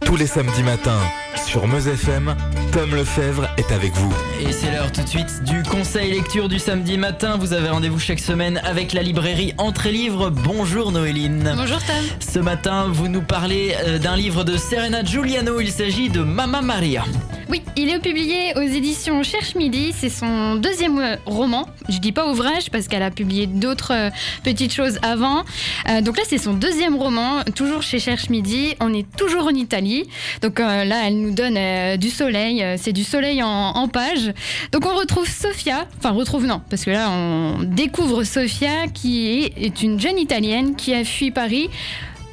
Tous 0.05 0.17
les 0.17 0.27
samedis 0.27 0.63
matins, 0.65 1.01
sur 1.37 1.67
Meuse 1.67 1.89
FM, 1.89 2.35
Tom 2.73 2.95
Lefebvre 2.95 3.49
est 3.57 3.73
avec 3.73 3.93
vous. 3.93 4.13
Et 4.41 4.53
c'est 4.53 4.71
l'heure 4.71 4.91
tout 4.93 5.03
de 5.03 5.09
suite 5.09 5.43
du 5.45 5.63
conseil 5.63 6.13
lecture 6.13 6.49
du 6.49 6.59
samedi 6.59 6.97
matin. 6.99 7.37
Vous 7.39 7.53
avez 7.53 7.69
rendez-vous 7.69 7.99
chaque 7.99 8.19
semaine 8.19 8.61
avec 8.65 8.93
la 8.93 9.03
librairie 9.03 9.55
Entrée 9.59 9.93
Livre. 9.93 10.31
Bonjour 10.31 10.93
Noéline. 10.93 11.53
Bonjour 11.57 11.79
Tom. 11.85 11.97
Ce 12.21 12.39
matin, 12.39 12.89
vous 12.89 13.09
nous 13.09 13.23
parlez 13.23 13.75
euh, 13.85 13.99
d'un 13.99 14.17
livre 14.17 14.45
de 14.45 14.57
Serena 14.57 15.05
Giuliano. 15.05 15.61
Il 15.61 15.71
s'agit 15.71 16.09
de 16.09 16.21
Mamma 16.21 16.63
Maria. 16.63 17.05
Oui, 17.49 17.63
il 17.77 17.91
est 17.91 17.99
publié 17.99 18.55
aux 18.57 18.63
éditions 18.63 19.23
Cherche 19.23 19.55
Midi. 19.55 19.93
C'est 19.97 20.09
son 20.09 20.57
deuxième 20.57 20.99
euh, 20.99 21.17
roman. 21.27 21.69
Je 21.89 21.99
dis 21.99 22.13
pas 22.13 22.27
ouvrage 22.31 22.71
parce 22.71 22.89
qu'elle 22.89 23.03
a 23.03 23.11
publié 23.11 23.47
d'autres 23.47 23.93
euh, 23.93 24.11
petites 24.43 24.73
choses 24.73 24.99
avant. 25.03 25.45
Euh, 25.91 26.01
donc 26.01 26.17
là, 26.17 26.23
c'est 26.27 26.39
son 26.39 26.55
deuxième 26.55 26.97
roman, 26.97 27.43
toujours 27.55 27.83
chez 27.83 27.99
Cherche 27.99 28.31
Midi. 28.31 28.75
On 28.81 28.95
est 28.95 29.07
toujours 29.17 29.47
en 29.47 29.55
Italie. 29.55 30.09
Donc 30.41 30.61
euh, 30.61 30.85
là, 30.85 31.03
elle 31.07 31.21
nous 31.23 31.33
donne 31.33 31.57
euh, 31.57 31.97
du 31.97 32.11
soleil. 32.11 32.63
Euh, 32.63 32.77
c'est 32.79 32.93
du 32.93 33.05
soleil 33.05 33.43
en, 33.43 33.49
en 33.49 33.89
page. 33.89 34.33
Donc 34.73 34.87
on 34.87 34.95
retrouve 34.95 35.29
Sofia. 35.29 35.87
Enfin, 35.99 36.11
retrouve 36.11 36.47
non, 36.47 36.61
parce 36.69 36.85
que 36.85 36.91
là, 36.91 37.11
on 37.11 37.63
découvre 37.63 38.25
Sofia 38.25 38.89
qui 38.93 39.29
est, 39.29 39.65
est 39.65 39.83
une 39.83 39.99
jeune 40.01 40.19
italienne 40.19 40.77
qui 40.77 40.95
a 40.95 41.05
fui 41.05 41.31
Paris 41.31 41.71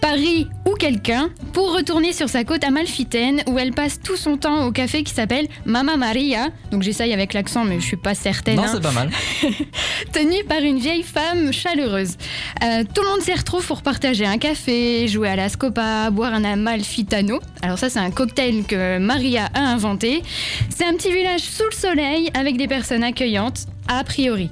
Paris 0.01 0.47
ou 0.65 0.75
quelqu'un 0.75 1.29
pour 1.53 1.75
retourner 1.75 2.13
sur 2.13 2.29
sa 2.29 2.43
côte 2.43 2.63
amalfitaine 2.63 3.43
où 3.47 3.59
elle 3.59 3.71
passe 3.71 3.99
tout 3.99 4.15
son 4.15 4.37
temps 4.37 4.65
au 4.65 4.71
café 4.71 5.03
qui 5.03 5.13
s'appelle 5.13 5.47
Mama 5.65 5.97
Maria. 5.97 6.47
Donc 6.71 6.83
j'essaye 6.83 7.13
avec 7.13 7.33
l'accent 7.33 7.65
mais 7.65 7.79
je 7.79 7.85
suis 7.85 7.97
pas 7.97 8.15
certaine. 8.15 8.55
Non, 8.55 8.63
hein. 8.63 8.71
c'est 8.73 8.81
pas 8.81 8.91
mal. 8.91 9.09
Tenu 10.13 10.43
par 10.45 10.59
une 10.59 10.79
vieille 10.79 11.03
femme 11.03 11.51
chaleureuse. 11.51 12.17
Euh, 12.63 12.83
tout 12.93 13.01
le 13.01 13.09
monde 13.09 13.21
s'y 13.21 13.33
retrouve 13.33 13.65
pour 13.65 13.81
partager 13.81 14.25
un 14.25 14.37
café, 14.37 15.07
jouer 15.07 15.29
à 15.29 15.35
la 15.35 15.49
scopa, 15.49 16.09
boire 16.11 16.33
un 16.33 16.43
amalfitano. 16.43 17.39
Alors 17.61 17.77
ça 17.77 17.89
c'est 17.89 17.99
un 17.99 18.11
cocktail 18.11 18.63
que 18.65 18.97
Maria 18.99 19.49
a 19.53 19.61
inventé. 19.61 20.23
C'est 20.69 20.85
un 20.85 20.93
petit 20.93 21.11
village 21.11 21.41
sous 21.41 21.65
le 21.69 21.75
soleil 21.75 22.31
avec 22.33 22.57
des 22.57 22.67
personnes 22.67 23.03
accueillantes, 23.03 23.65
a 23.87 24.03
priori. 24.03 24.49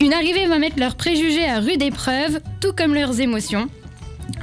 Une 0.00 0.12
arrivée 0.12 0.46
va 0.46 0.58
mettre 0.58 0.78
leurs 0.78 0.96
préjugés 0.96 1.46
à 1.46 1.60
rude 1.60 1.82
épreuve, 1.82 2.40
tout 2.60 2.72
comme 2.72 2.94
leurs 2.94 3.20
émotions. 3.20 3.68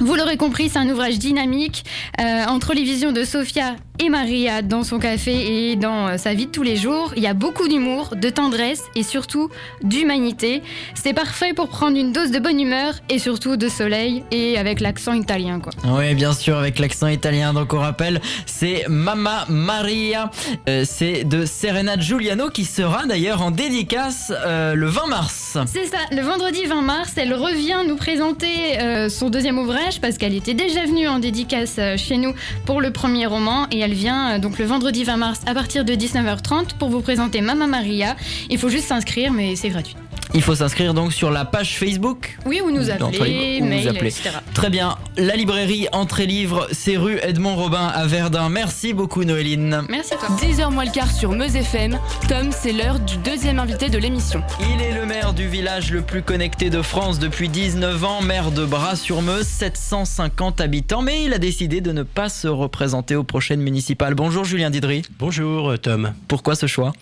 Vous 0.00 0.14
l'aurez 0.14 0.36
compris, 0.36 0.68
c'est 0.68 0.78
un 0.78 0.88
ouvrage 0.88 1.18
dynamique 1.18 1.84
euh, 2.20 2.44
entre 2.46 2.74
les 2.74 2.82
visions 2.82 3.12
de 3.12 3.24
Sofia 3.24 3.76
et 4.02 4.08
Maria 4.08 4.62
dans 4.62 4.82
son 4.82 4.98
café 4.98 5.70
et 5.70 5.76
dans 5.76 6.08
euh, 6.08 6.16
sa 6.16 6.34
vie 6.34 6.46
de 6.46 6.50
tous 6.50 6.64
les 6.64 6.76
jours. 6.76 7.12
Il 7.16 7.22
y 7.22 7.28
a 7.28 7.34
beaucoup 7.34 7.68
d'humour, 7.68 8.14
de 8.16 8.30
tendresse 8.30 8.82
et 8.96 9.04
surtout 9.04 9.48
d'humanité. 9.82 10.62
C'est 10.94 11.12
parfait 11.12 11.52
pour 11.54 11.68
prendre 11.68 11.96
une 11.96 12.12
dose 12.12 12.32
de 12.32 12.40
bonne 12.40 12.58
humeur 12.58 12.94
et 13.08 13.20
surtout 13.20 13.56
de 13.56 13.68
soleil 13.68 14.24
et 14.32 14.58
avec 14.58 14.80
l'accent 14.80 15.12
italien 15.12 15.60
quoi. 15.60 15.72
Oui, 15.84 16.14
bien 16.14 16.32
sûr, 16.32 16.58
avec 16.58 16.80
l'accent 16.80 17.06
italien. 17.06 17.52
Donc, 17.52 17.72
on 17.74 17.78
rappelle, 17.78 18.20
c'est 18.44 18.84
Mama 18.88 19.46
Maria. 19.48 20.30
Euh, 20.68 20.84
c'est 20.84 21.22
de 21.22 21.44
Serena 21.46 21.98
Giuliano 21.98 22.50
qui 22.50 22.64
sera 22.64 23.06
d'ailleurs 23.06 23.40
en 23.42 23.52
dédicace 23.52 24.32
euh, 24.44 24.74
le 24.74 24.86
20 24.86 25.06
mars. 25.06 25.58
C'est 25.66 25.86
ça, 25.86 25.98
le 26.10 26.22
vendredi 26.22 26.64
20 26.64 26.82
mars, 26.82 27.12
elle 27.16 27.34
revient 27.34 27.78
nous 27.86 27.96
présenter 27.96 28.80
euh, 28.80 29.08
son 29.08 29.30
deuxième 29.30 29.58
ouvrage 29.58 30.00
parce 30.00 30.18
qu'elle 30.18 30.34
était 30.34 30.54
déjà 30.54 30.84
venue 30.86 31.06
en 31.06 31.20
dédicace 31.20 31.78
chez 31.96 32.16
nous 32.16 32.34
pour 32.66 32.80
le 32.80 32.90
premier 32.90 33.26
roman 33.26 33.68
et 33.70 33.78
elle 33.78 33.91
vient 33.92 34.32
euh, 34.34 34.38
donc 34.38 34.58
le 34.58 34.64
vendredi 34.64 35.04
20 35.04 35.16
mars 35.16 35.40
à 35.46 35.54
partir 35.54 35.84
de 35.84 35.92
19h30 35.94 36.76
pour 36.78 36.88
vous 36.88 37.00
présenter 37.00 37.40
Mama 37.40 37.66
Maria. 37.66 38.16
Il 38.50 38.58
faut 38.58 38.68
juste 38.68 38.88
s'inscrire 38.88 39.32
mais 39.32 39.56
c'est 39.56 39.68
gratuit. 39.68 39.96
Il 40.34 40.40
faut 40.40 40.54
s'inscrire 40.54 40.94
donc 40.94 41.12
sur 41.12 41.30
la 41.30 41.44
page 41.44 41.76
Facebook. 41.76 42.38
Oui, 42.46 42.62
ou 42.64 42.70
nous 42.70 42.88
appeler, 42.88 43.58
ou 43.60 43.64
mail, 43.66 43.82
nous 43.84 43.88
appeler. 43.90 44.08
etc. 44.08 44.30
Très 44.54 44.70
bien. 44.70 44.96
La 45.18 45.36
librairie 45.36 45.88
Entrée 45.92 46.24
Livre, 46.24 46.68
c'est 46.72 46.96
rue 46.96 47.18
Edmond 47.22 47.54
Robin 47.54 47.86
à 47.88 48.06
Verdun. 48.06 48.48
Merci 48.48 48.94
beaucoup, 48.94 49.24
Noéline. 49.24 49.82
Merci 49.90 50.14
à 50.14 50.16
toi. 50.16 50.28
10h 50.40 50.72
moins 50.72 50.86
le 50.86 50.90
quart 50.90 51.10
sur 51.10 51.32
Meuse 51.32 51.54
FM. 51.54 51.98
Tom, 52.28 52.48
c'est 52.50 52.72
l'heure 52.72 52.98
du 53.00 53.18
deuxième 53.18 53.58
invité 53.58 53.90
de 53.90 53.98
l'émission. 53.98 54.42
Il 54.60 54.80
est 54.80 54.94
le 54.94 55.04
maire 55.04 55.34
du 55.34 55.46
village 55.48 55.92
le 55.92 56.00
plus 56.00 56.22
connecté 56.22 56.70
de 56.70 56.80
France 56.80 57.18
depuis 57.18 57.50
19 57.50 58.02
ans, 58.02 58.22
maire 58.22 58.52
de 58.52 58.64
Bras-sur-Meuse, 58.64 59.46
750 59.46 60.62
habitants, 60.62 61.02
mais 61.02 61.24
il 61.24 61.34
a 61.34 61.38
décidé 61.38 61.82
de 61.82 61.92
ne 61.92 62.04
pas 62.04 62.30
se 62.30 62.48
représenter 62.48 63.16
aux 63.16 63.24
prochaines 63.24 63.60
municipales. 63.60 64.14
Bonjour 64.14 64.44
Julien 64.44 64.70
Didry. 64.70 65.02
Bonjour 65.18 65.78
Tom. 65.78 66.14
Pourquoi 66.26 66.54
ce 66.54 66.66
choix? 66.66 66.92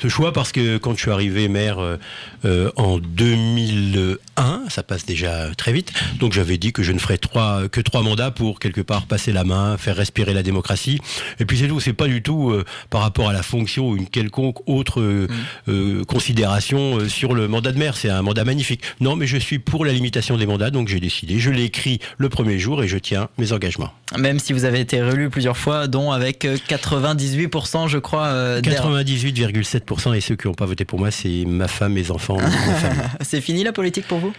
Ce 0.00 0.08
choix 0.08 0.32
parce 0.32 0.50
que 0.50 0.78
quand 0.78 0.94
je 0.96 1.00
suis 1.00 1.10
arrivé 1.12 1.46
maire 1.46 1.78
euh, 1.80 1.96
euh, 2.44 2.70
en 2.76 2.98
2001, 2.98 4.62
ça 4.68 4.82
passe 4.82 5.04
déjà 5.06 5.48
très 5.56 5.72
vite, 5.72 5.92
donc 6.18 6.32
j'avais 6.32 6.58
dit 6.58 6.72
que 6.72 6.82
je 6.82 6.92
ne 6.92 6.98
ferais 6.98 7.18
trois, 7.18 7.68
que 7.68 7.80
trois 7.80 8.02
mandats 8.02 8.30
pour 8.30 8.60
quelque 8.60 8.80
part 8.80 9.06
passer 9.06 9.32
la 9.32 9.44
main, 9.44 9.76
faire 9.76 9.96
respirer 9.96 10.34
la 10.34 10.42
démocratie. 10.42 11.00
Et 11.40 11.44
puis 11.44 11.58
c'est 11.58 11.68
tout, 11.68 11.80
c'est 11.80 11.92
pas 11.92 12.06
du 12.08 12.22
tout 12.22 12.50
euh, 12.50 12.64
par 12.90 13.02
rapport 13.02 13.28
à 13.28 13.32
la 13.32 13.42
fonction 13.42 13.88
ou 13.90 13.96
une 13.96 14.06
quelconque 14.08 14.58
autre 14.68 15.00
euh, 15.00 15.28
euh, 15.68 16.04
considération 16.04 16.98
euh, 16.98 17.08
sur 17.08 17.34
le 17.34 17.48
mandat 17.48 17.72
de 17.72 17.78
maire. 17.78 17.96
C'est 17.96 18.10
un 18.10 18.22
mandat 18.22 18.44
magnifique. 18.44 18.82
Non, 19.00 19.16
mais 19.16 19.26
je 19.26 19.36
suis 19.36 19.58
pour 19.58 19.84
la 19.84 19.92
limitation 19.92 20.36
des 20.36 20.46
mandats, 20.46 20.70
donc 20.70 20.88
j'ai 20.88 21.00
décidé. 21.00 21.38
Je 21.38 21.50
l'ai 21.50 21.64
écrit 21.64 22.00
le 22.18 22.28
premier 22.28 22.58
jour 22.58 22.82
et 22.82 22.88
je 22.88 22.98
tiens 22.98 23.28
mes 23.38 23.52
engagements. 23.52 23.92
Même 24.18 24.38
si 24.38 24.52
vous 24.52 24.64
avez 24.64 24.80
été 24.80 25.00
réélu 25.00 25.30
plusieurs 25.30 25.56
fois, 25.56 25.86
dont 25.86 26.12
avec 26.12 26.44
euh, 26.44 26.56
98%, 26.68 27.88
je 27.88 27.98
crois. 27.98 28.26
euh, 28.26 28.60
d'air. 28.60 28.84
98,7% 28.86 30.14
et 30.16 30.20
ceux 30.20 30.36
qui 30.36 30.46
n'ont 30.48 30.54
pas 30.54 30.66
voté 30.66 30.84
pour 30.84 30.98
moi, 30.98 31.10
c'est 31.10 31.44
ma 31.46 31.68
femme, 31.68 31.94
mes 31.94 32.10
enfants. 32.10 32.36
C'est 33.20 33.40
fini 33.40 33.64
la 33.64 33.72
politique 33.72 34.06
pour 34.06 34.18
vous? 34.18 34.32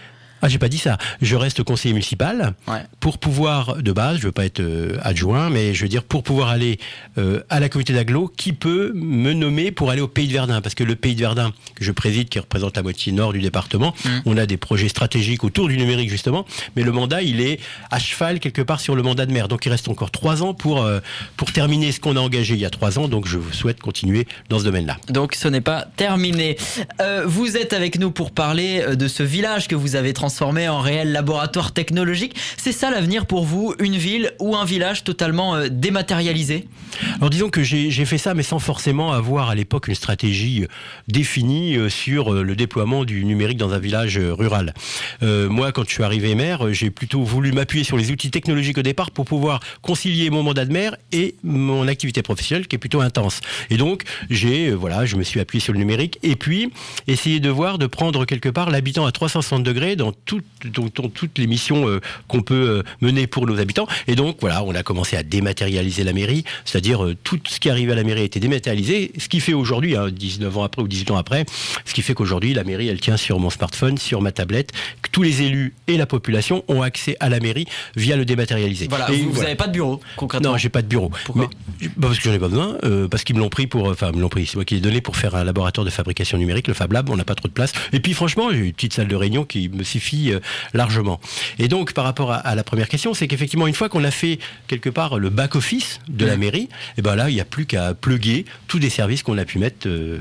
Ah, 0.44 0.48
j'ai 0.48 0.58
pas 0.58 0.68
dit 0.68 0.76
ça. 0.76 0.98
Je 1.22 1.36
reste 1.36 1.62
conseiller 1.62 1.94
municipal 1.94 2.52
pour 3.00 3.16
pouvoir, 3.16 3.76
de 3.76 3.92
base, 3.92 4.18
je 4.18 4.24
veux 4.24 4.32
pas 4.32 4.44
être 4.44 4.60
euh, 4.60 4.98
adjoint, 5.00 5.48
mais 5.48 5.72
je 5.72 5.80
veux 5.80 5.88
dire, 5.88 6.02
pour 6.02 6.22
pouvoir 6.22 6.50
aller 6.50 6.78
euh, 7.16 7.40
à 7.48 7.60
la 7.60 7.70
communauté 7.70 7.94
d'agglo, 7.94 8.30
qui 8.36 8.52
peut 8.52 8.92
me 8.94 9.32
nommer 9.32 9.70
pour 9.70 9.90
aller 9.90 10.02
au 10.02 10.06
Pays 10.06 10.28
de 10.28 10.34
Verdun 10.34 10.60
Parce 10.60 10.74
que 10.74 10.84
le 10.84 10.96
Pays 10.96 11.14
de 11.14 11.20
Verdun, 11.20 11.54
que 11.76 11.82
je 11.82 11.92
préside, 11.92 12.28
qui 12.28 12.38
représente 12.38 12.76
la 12.76 12.82
moitié 12.82 13.10
nord 13.10 13.32
du 13.32 13.40
département, 13.40 13.94
on 14.26 14.36
a 14.36 14.44
des 14.44 14.58
projets 14.58 14.90
stratégiques 14.90 15.44
autour 15.44 15.68
du 15.68 15.78
numérique, 15.78 16.10
justement, 16.10 16.44
mais 16.76 16.82
le 16.82 16.92
mandat, 16.92 17.22
il 17.22 17.40
est 17.40 17.58
à 17.90 17.98
cheval 17.98 18.38
quelque 18.38 18.60
part 18.60 18.80
sur 18.80 18.96
le 18.96 19.02
mandat 19.02 19.24
de 19.24 19.32
maire. 19.32 19.48
Donc 19.48 19.64
il 19.64 19.70
reste 19.70 19.88
encore 19.88 20.10
trois 20.10 20.42
ans 20.42 20.52
pour, 20.52 20.82
euh, 20.82 21.00
pour 21.38 21.52
terminer 21.52 21.90
ce 21.90 22.00
qu'on 22.00 22.16
a 22.16 22.20
engagé 22.20 22.52
il 22.52 22.60
y 22.60 22.66
a 22.66 22.70
trois 22.70 22.98
ans, 22.98 23.08
donc 23.08 23.26
je 23.26 23.38
souhaite 23.52 23.80
continuer 23.80 24.26
dans 24.50 24.58
ce 24.58 24.64
domaine-là. 24.64 24.98
Donc 25.08 25.36
ce 25.36 25.48
n'est 25.48 25.62
pas 25.62 25.86
terminé. 25.96 26.58
Euh, 27.00 27.22
vous 27.24 27.56
êtes 27.56 27.72
avec 27.72 27.98
nous 27.98 28.10
pour 28.10 28.30
parler 28.30 28.94
de 28.94 29.08
ce 29.08 29.22
village 29.22 29.68
que 29.68 29.74
vous 29.74 29.96
avez 29.96 30.12
transformé 30.12 30.33
en 30.42 30.80
réel 30.80 31.12
laboratoire 31.12 31.72
technologique. 31.72 32.34
C'est 32.56 32.72
ça 32.72 32.90
l'avenir 32.90 33.26
pour 33.26 33.44
vous, 33.44 33.74
une 33.78 33.96
ville 33.96 34.32
ou 34.40 34.56
un 34.56 34.64
village 34.64 35.04
totalement 35.04 35.54
euh, 35.54 35.68
dématérialisé? 35.70 36.66
Alors 37.16 37.30
disons 37.30 37.50
que 37.50 37.62
j'ai 37.62 38.04
fait 38.04 38.18
ça, 38.18 38.34
mais 38.34 38.42
sans 38.42 38.58
forcément 38.58 39.12
avoir 39.12 39.50
à 39.50 39.54
l'époque 39.54 39.88
une 39.88 39.94
stratégie 39.94 40.62
euh, 40.62 40.68
définie 41.08 41.76
euh, 41.76 41.88
sur 41.88 42.32
le 42.32 42.56
déploiement 42.56 43.04
du 43.04 43.24
numérique 43.24 43.58
dans 43.58 43.72
un 43.72 43.78
village 43.78 44.18
rural. 44.18 44.74
Moi, 45.22 45.72
quand 45.72 45.84
je 45.86 45.92
suis 45.92 46.02
arrivé 46.02 46.34
maire, 46.34 46.72
j'ai 46.72 46.90
plutôt 46.90 47.22
voulu 47.22 47.52
m'appuyer 47.52 47.84
sur 47.84 47.96
les 47.96 48.10
outils 48.10 48.30
technologiques 48.30 48.78
au 48.78 48.82
départ 48.82 49.10
pour 49.10 49.24
pouvoir 49.24 49.60
concilier 49.82 50.30
mon 50.30 50.42
mandat 50.42 50.64
de 50.64 50.72
maire 50.72 50.96
et 51.12 51.34
mon 51.42 51.88
activité 51.88 52.22
professionnelle 52.22 52.66
qui 52.66 52.76
est 52.76 52.78
plutôt 52.78 53.00
intense. 53.00 53.40
Et 53.70 53.76
donc, 53.76 54.02
j'ai, 54.30 54.70
voilà, 54.70 55.06
je 55.06 55.16
me 55.16 55.22
suis 55.22 55.40
appuyé 55.40 55.60
sur 55.60 55.72
le 55.72 55.78
numérique 55.78 56.18
et 56.22 56.36
puis 56.36 56.70
essayer 57.06 57.40
de 57.40 57.50
voir, 57.50 57.78
de 57.78 57.86
prendre 57.86 58.24
quelque 58.24 58.48
part 58.48 58.70
l'habitant 58.70 59.06
à 59.06 59.12
360 59.12 59.62
degrés 59.62 59.96
dans, 59.96 60.12
tout- 60.24 60.42
dans- 60.64 60.88
dans 60.94 61.08
toutes 61.08 61.38
les 61.38 61.46
missions 61.46 61.88
euh, 61.88 62.00
qu'on 62.28 62.42
peut 62.42 62.54
euh, 62.54 62.82
mener 63.00 63.26
pour 63.26 63.46
nos 63.46 63.58
habitants. 63.58 63.86
Et 64.06 64.14
donc, 64.14 64.38
voilà, 64.40 64.62
on 64.64 64.74
a 64.74 64.82
commencé 64.82 65.16
à 65.16 65.22
dématérialiser 65.22 66.04
la 66.04 66.12
mairie, 66.12 66.44
c'est-à-dire 66.64 67.04
euh, 67.04 67.14
tout 67.22 67.38
ce 67.48 67.60
qui 67.60 67.70
arrivait 67.70 67.92
à 67.92 67.96
la 67.96 68.04
mairie 68.04 68.20
a 68.22 68.24
été 68.24 68.40
dématérialisé, 68.40 69.12
ce 69.18 69.28
qui 69.28 69.40
fait 69.40 69.52
aujourd'hui, 69.52 69.96
hein, 69.96 70.08
19 70.10 70.56
ans 70.58 70.62
après 70.64 70.82
ou 70.82 70.88
18 70.88 71.10
ans 71.10 71.16
après, 71.16 71.44
ce 71.84 71.92
qui 71.94 72.02
fait 72.02 72.14
qu'aujourd'hui, 72.14 72.54
la 72.54 72.64
mairie, 72.64 72.88
elle 72.88 73.00
tient 73.00 73.16
sur 73.16 73.38
mon 73.38 73.50
smartphone, 73.50 73.98
sur 73.98 74.20
ma 74.22 74.32
tablette, 74.32 74.72
que 75.02 75.10
tous 75.10 75.22
les 75.22 75.42
élus 75.42 75.74
et 75.88 75.96
la 75.96 76.06
population 76.06 76.64
ont 76.68 76.82
accès 76.82 77.16
à 77.20 77.28
la 77.28 77.40
mairie 77.40 77.66
via 77.96 78.16
le 78.16 78.24
dématérialisé. 78.24 78.86
Voilà, 78.88 79.10
Et 79.10 79.16
vous 79.22 79.30
voilà. 79.30 79.44
n'avez 79.50 79.56
pas 79.56 79.66
de 79.66 79.72
bureau, 79.72 80.00
concrètement. 80.16 80.52
Non, 80.52 80.56
j'ai 80.56 80.68
pas 80.68 80.82
de 80.82 80.86
bureau. 80.88 81.10
Pourquoi 81.24 81.48
Mais- 81.80 81.88
bah, 81.96 82.08
Parce 82.08 82.18
que 82.18 82.24
j'en 82.24 82.32
ai 82.34 82.38
pas 82.38 82.48
besoin, 82.48 82.76
euh, 82.84 83.08
parce 83.08 83.24
qu'ils 83.24 83.36
me 83.36 83.40
l'ont 83.40 83.48
pris 83.48 83.66
pour, 83.66 83.88
enfin, 83.88 84.10
ils 84.12 84.16
me 84.16 84.22
l'ont 84.22 84.28
pris, 84.28 84.46
c'est 84.46 84.56
moi 84.56 84.64
qui 84.64 84.74
l'ai 84.74 84.80
donné 84.80 85.00
pour 85.00 85.16
faire 85.16 85.34
un 85.34 85.44
laboratoire 85.44 85.84
de 85.84 85.90
fabrication 85.90 86.38
numérique, 86.38 86.68
le 86.68 86.74
Fab 86.74 86.92
Lab, 86.92 87.10
on 87.10 87.16
n'a 87.16 87.24
pas 87.24 87.34
trop 87.34 87.48
de 87.48 87.52
place. 87.52 87.72
Et 87.92 88.00
puis 88.00 88.12
franchement, 88.14 88.50
j'ai 88.50 88.58
une 88.58 88.72
petite 88.72 88.92
salle 88.94 89.08
de 89.08 89.16
réunion 89.16 89.44
qui 89.44 89.68
me 89.68 89.82
suffit 89.82 90.03
euh, 90.12 90.40
largement. 90.72 91.20
Et 91.58 91.68
donc, 91.68 91.92
par 91.92 92.04
rapport 92.04 92.32
à, 92.32 92.36
à 92.36 92.54
la 92.54 92.64
première 92.64 92.88
question, 92.88 93.14
c'est 93.14 93.26
qu'effectivement, 93.28 93.66
une 93.66 93.74
fois 93.74 93.88
qu'on 93.88 94.04
a 94.04 94.10
fait 94.10 94.38
quelque 94.66 94.90
part 94.90 95.18
le 95.18 95.30
back-office 95.30 96.00
de 96.08 96.26
la 96.26 96.36
mairie, 96.36 96.68
et 96.98 97.02
ben 97.02 97.14
là, 97.16 97.30
il 97.30 97.34
n'y 97.34 97.40
a 97.40 97.44
plus 97.44 97.66
qu'à 97.66 97.94
pluguer 97.94 98.44
tous 98.68 98.78
des 98.78 98.90
services 98.90 99.22
qu'on 99.22 99.38
a 99.38 99.44
pu 99.44 99.58
mettre 99.58 99.86
euh, 99.86 100.18